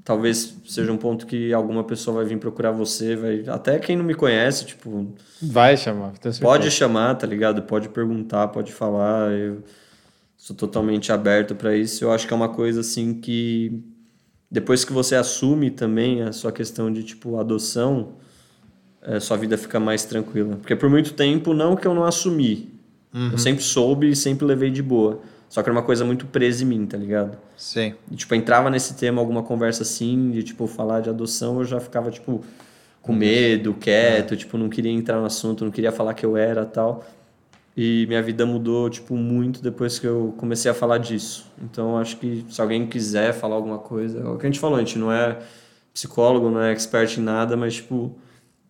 talvez 0.04 0.54
seja 0.66 0.92
um 0.92 0.96
ponto 0.96 1.26
que 1.26 1.52
alguma 1.52 1.84
pessoa 1.84 2.16
vai 2.16 2.24
vir 2.24 2.38
procurar 2.38 2.72
você, 2.72 3.16
vai 3.16 3.44
até 3.48 3.78
quem 3.78 3.96
não 3.96 4.04
me 4.04 4.14
conhece, 4.14 4.66
tipo, 4.66 5.14
vai 5.40 5.76
chamar. 5.76 6.12
Pode 6.40 6.70
chamar, 6.70 7.14
tá 7.14 7.26
ligado? 7.26 7.62
Pode 7.62 7.88
perguntar, 7.88 8.48
pode 8.48 8.72
falar. 8.72 9.32
Eu 9.32 9.62
sou 10.42 10.56
totalmente 10.56 11.12
aberto 11.12 11.54
para 11.54 11.76
isso. 11.76 12.02
Eu 12.02 12.10
acho 12.10 12.26
que 12.26 12.32
é 12.32 12.36
uma 12.36 12.48
coisa 12.48 12.80
assim 12.80 13.14
que 13.14 13.82
depois 14.50 14.84
que 14.84 14.92
você 14.92 15.14
assume 15.14 15.70
também 15.70 16.22
a 16.22 16.32
sua 16.32 16.50
questão 16.50 16.90
de 16.90 17.02
tipo 17.02 17.38
adoção, 17.38 18.14
é, 19.02 19.20
sua 19.20 19.36
vida 19.36 19.58
fica 19.58 19.78
mais 19.78 20.04
tranquila. 20.04 20.56
Porque 20.56 20.74
por 20.74 20.88
muito 20.88 21.12
tempo 21.12 21.52
não 21.52 21.76
que 21.76 21.86
eu 21.86 21.94
não 21.94 22.04
assumi, 22.04 22.80
Uhum. 23.12 23.32
Eu 23.32 23.38
sempre 23.38 23.62
soube 23.62 24.10
e 24.10 24.16
sempre 24.16 24.46
levei 24.46 24.70
de 24.70 24.82
boa. 24.82 25.20
Só 25.48 25.62
que 25.62 25.68
era 25.68 25.76
uma 25.76 25.84
coisa 25.84 26.04
muito 26.04 26.26
presa 26.26 26.62
em 26.62 26.66
mim, 26.66 26.86
tá 26.86 26.96
ligado? 26.96 27.36
Sim. 27.56 27.94
E, 28.10 28.14
tipo, 28.14 28.34
entrava 28.34 28.70
nesse 28.70 28.94
tema 28.94 29.20
alguma 29.20 29.42
conversa 29.42 29.82
assim, 29.82 30.30
de, 30.30 30.44
tipo, 30.44 30.66
falar 30.68 31.00
de 31.00 31.10
adoção, 31.10 31.58
eu 31.58 31.64
já 31.64 31.80
ficava, 31.80 32.08
tipo, 32.10 32.44
com 33.02 33.12
medo, 33.12 33.74
quieto, 33.74 34.34
é. 34.34 34.36
tipo, 34.36 34.56
não 34.56 34.68
queria 34.68 34.92
entrar 34.92 35.18
no 35.18 35.26
assunto, 35.26 35.64
não 35.64 35.72
queria 35.72 35.90
falar 35.90 36.14
que 36.14 36.24
eu 36.24 36.36
era 36.36 36.64
tal. 36.64 37.04
E 37.82 38.04
minha 38.08 38.22
vida 38.22 38.44
mudou, 38.44 38.90
tipo, 38.90 39.16
muito 39.16 39.62
depois 39.62 39.98
que 39.98 40.06
eu 40.06 40.34
comecei 40.36 40.70
a 40.70 40.74
falar 40.74 40.98
disso. 40.98 41.50
Então, 41.62 41.96
acho 41.96 42.18
que 42.18 42.44
se 42.50 42.60
alguém 42.60 42.86
quiser 42.86 43.32
falar 43.32 43.54
alguma 43.54 43.78
coisa... 43.78 44.20
É 44.20 44.28
o 44.28 44.36
que 44.36 44.44
a 44.44 44.50
gente 44.50 44.60
falou, 44.60 44.76
a 44.76 44.80
gente 44.80 44.98
não 44.98 45.10
é 45.10 45.38
psicólogo, 45.94 46.50
não 46.50 46.60
é 46.60 46.72
expert 46.72 47.16
em 47.16 47.22
nada, 47.22 47.56
mas, 47.56 47.76
tipo, 47.76 48.14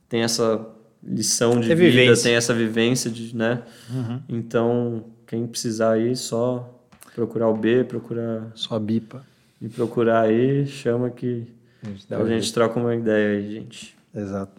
tem 0.09 0.23
essa 0.23 0.65
lição 1.03 1.59
de 1.59 1.75
vida, 1.75 1.75
vivência. 1.75 2.23
tem 2.23 2.37
essa 2.37 2.55
vivência, 2.55 3.11
de, 3.11 3.35
né? 3.35 3.65
Uhum. 3.93 4.21
Então, 4.29 5.05
quem 5.27 5.45
precisar 5.45 5.95
aí, 5.95 6.15
só 6.15 6.73
procurar 7.13 7.49
o 7.49 7.57
B, 7.57 7.83
procurar... 7.83 8.53
Só 8.55 8.77
a 8.77 8.79
BIPA. 8.79 9.27
E 9.61 9.69
procurar 9.69 10.21
aí, 10.21 10.69
chama 10.69 11.11
que 11.11 11.49
a 11.83 11.89
gente, 11.89 12.15
a 12.15 12.27
gente 12.27 12.55
troca 12.55 12.79
uma 12.79 12.95
ideia 12.95 13.39
aí, 13.39 13.55
gente. 13.55 13.97
Exato. 14.15 14.53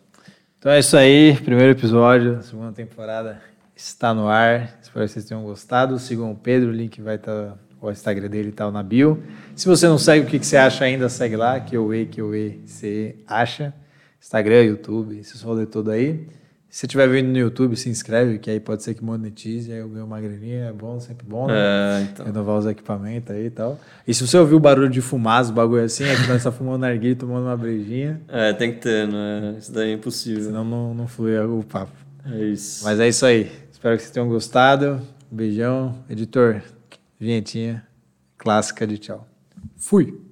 Então 0.59 0.73
é 0.73 0.79
isso 0.79 0.97
aí, 0.97 1.37
primeiro 1.41 1.71
episódio, 1.71 2.43
segunda 2.43 2.73
temporada 2.73 3.50
está 3.89 4.13
no 4.13 4.27
ar. 4.27 4.77
Espero 4.81 5.05
que 5.05 5.11
vocês 5.11 5.25
tenham 5.25 5.43
gostado. 5.43 5.97
Sigam 5.99 6.31
o 6.31 6.35
Pedro, 6.35 6.69
o 6.69 6.73
link 6.73 7.01
vai 7.01 7.15
estar, 7.15 7.31
tá, 7.31 7.57
o 7.81 7.89
Instagram 7.89 8.29
dele 8.29 8.49
está 8.49 8.69
na 8.69 8.83
bio. 8.83 9.21
Se 9.55 9.67
você 9.67 9.87
não 9.87 9.97
segue 9.97 10.25
o 10.25 10.29
que, 10.29 10.39
que 10.39 10.45
você 10.45 10.57
acha 10.57 10.83
ainda, 10.83 11.09
segue 11.09 11.35
lá, 11.35 11.59
que 11.59 11.75
eu 11.75 11.93
e, 11.93 12.05
que 12.05 12.21
eu 12.21 12.35
e, 12.35 12.61
você 12.65 13.15
acha. 13.27 13.73
Instagram, 14.19 14.63
YouTube, 14.63 15.17
esses 15.17 15.41
rolê 15.41 15.65
todo 15.65 15.89
aí. 15.89 16.27
Se 16.69 16.79
você 16.79 16.85
estiver 16.85 17.09
vendo 17.09 17.27
no 17.27 17.37
YouTube, 17.37 17.75
se 17.75 17.89
inscreve, 17.89 18.39
que 18.39 18.49
aí 18.49 18.57
pode 18.57 18.81
ser 18.81 18.93
que 18.93 19.03
monetize, 19.03 19.73
aí 19.73 19.79
eu 19.79 19.89
ganho 19.89 20.05
uma 20.05 20.21
graninha, 20.21 20.67
é 20.67 20.71
bom, 20.71 21.01
sempre 21.01 21.27
bom, 21.27 21.47
né? 21.47 21.53
É, 21.53 22.01
então. 22.03 22.25
Renovar 22.25 22.59
os 22.59 22.65
equipamentos 22.65 23.35
aí 23.35 23.47
e 23.47 23.49
tal. 23.49 23.77
E 24.07 24.13
se 24.13 24.25
você 24.25 24.37
ouviu 24.37 24.55
o 24.55 24.59
barulho 24.59 24.89
de 24.89 25.01
fumaça, 25.01 25.51
o 25.51 25.53
bagulho 25.53 25.83
assim, 25.83 26.05
é 26.05 26.15
que 26.15 26.27
nós 26.27 26.37
estamos 26.37 26.57
fumando 26.57 26.79
narguilha 26.81 27.13
tomando 27.13 27.43
uma 27.43 27.57
brejinha. 27.57 28.21
É, 28.29 28.53
tem 28.53 28.71
que 28.71 28.79
ter, 28.79 29.05
né? 29.05 29.55
Isso 29.59 29.73
daí 29.73 29.89
é 29.89 29.93
impossível. 29.95 30.43
Senão 30.43 30.63
não, 30.63 30.93
não 30.93 31.07
flui 31.07 31.37
o 31.39 31.61
papo. 31.61 31.91
É 32.25 32.45
isso. 32.45 32.85
Mas 32.85 33.01
é 33.01 33.09
isso 33.09 33.25
aí. 33.25 33.51
Espero 33.81 33.97
que 33.97 34.03
vocês 34.03 34.13
tenham 34.13 34.29
gostado. 34.29 35.01
Beijão. 35.31 36.05
Editor, 36.07 36.61
vinhetinha 37.19 37.83
clássica 38.37 38.85
de 38.85 38.99
tchau. 38.99 39.27
Fui! 39.75 40.30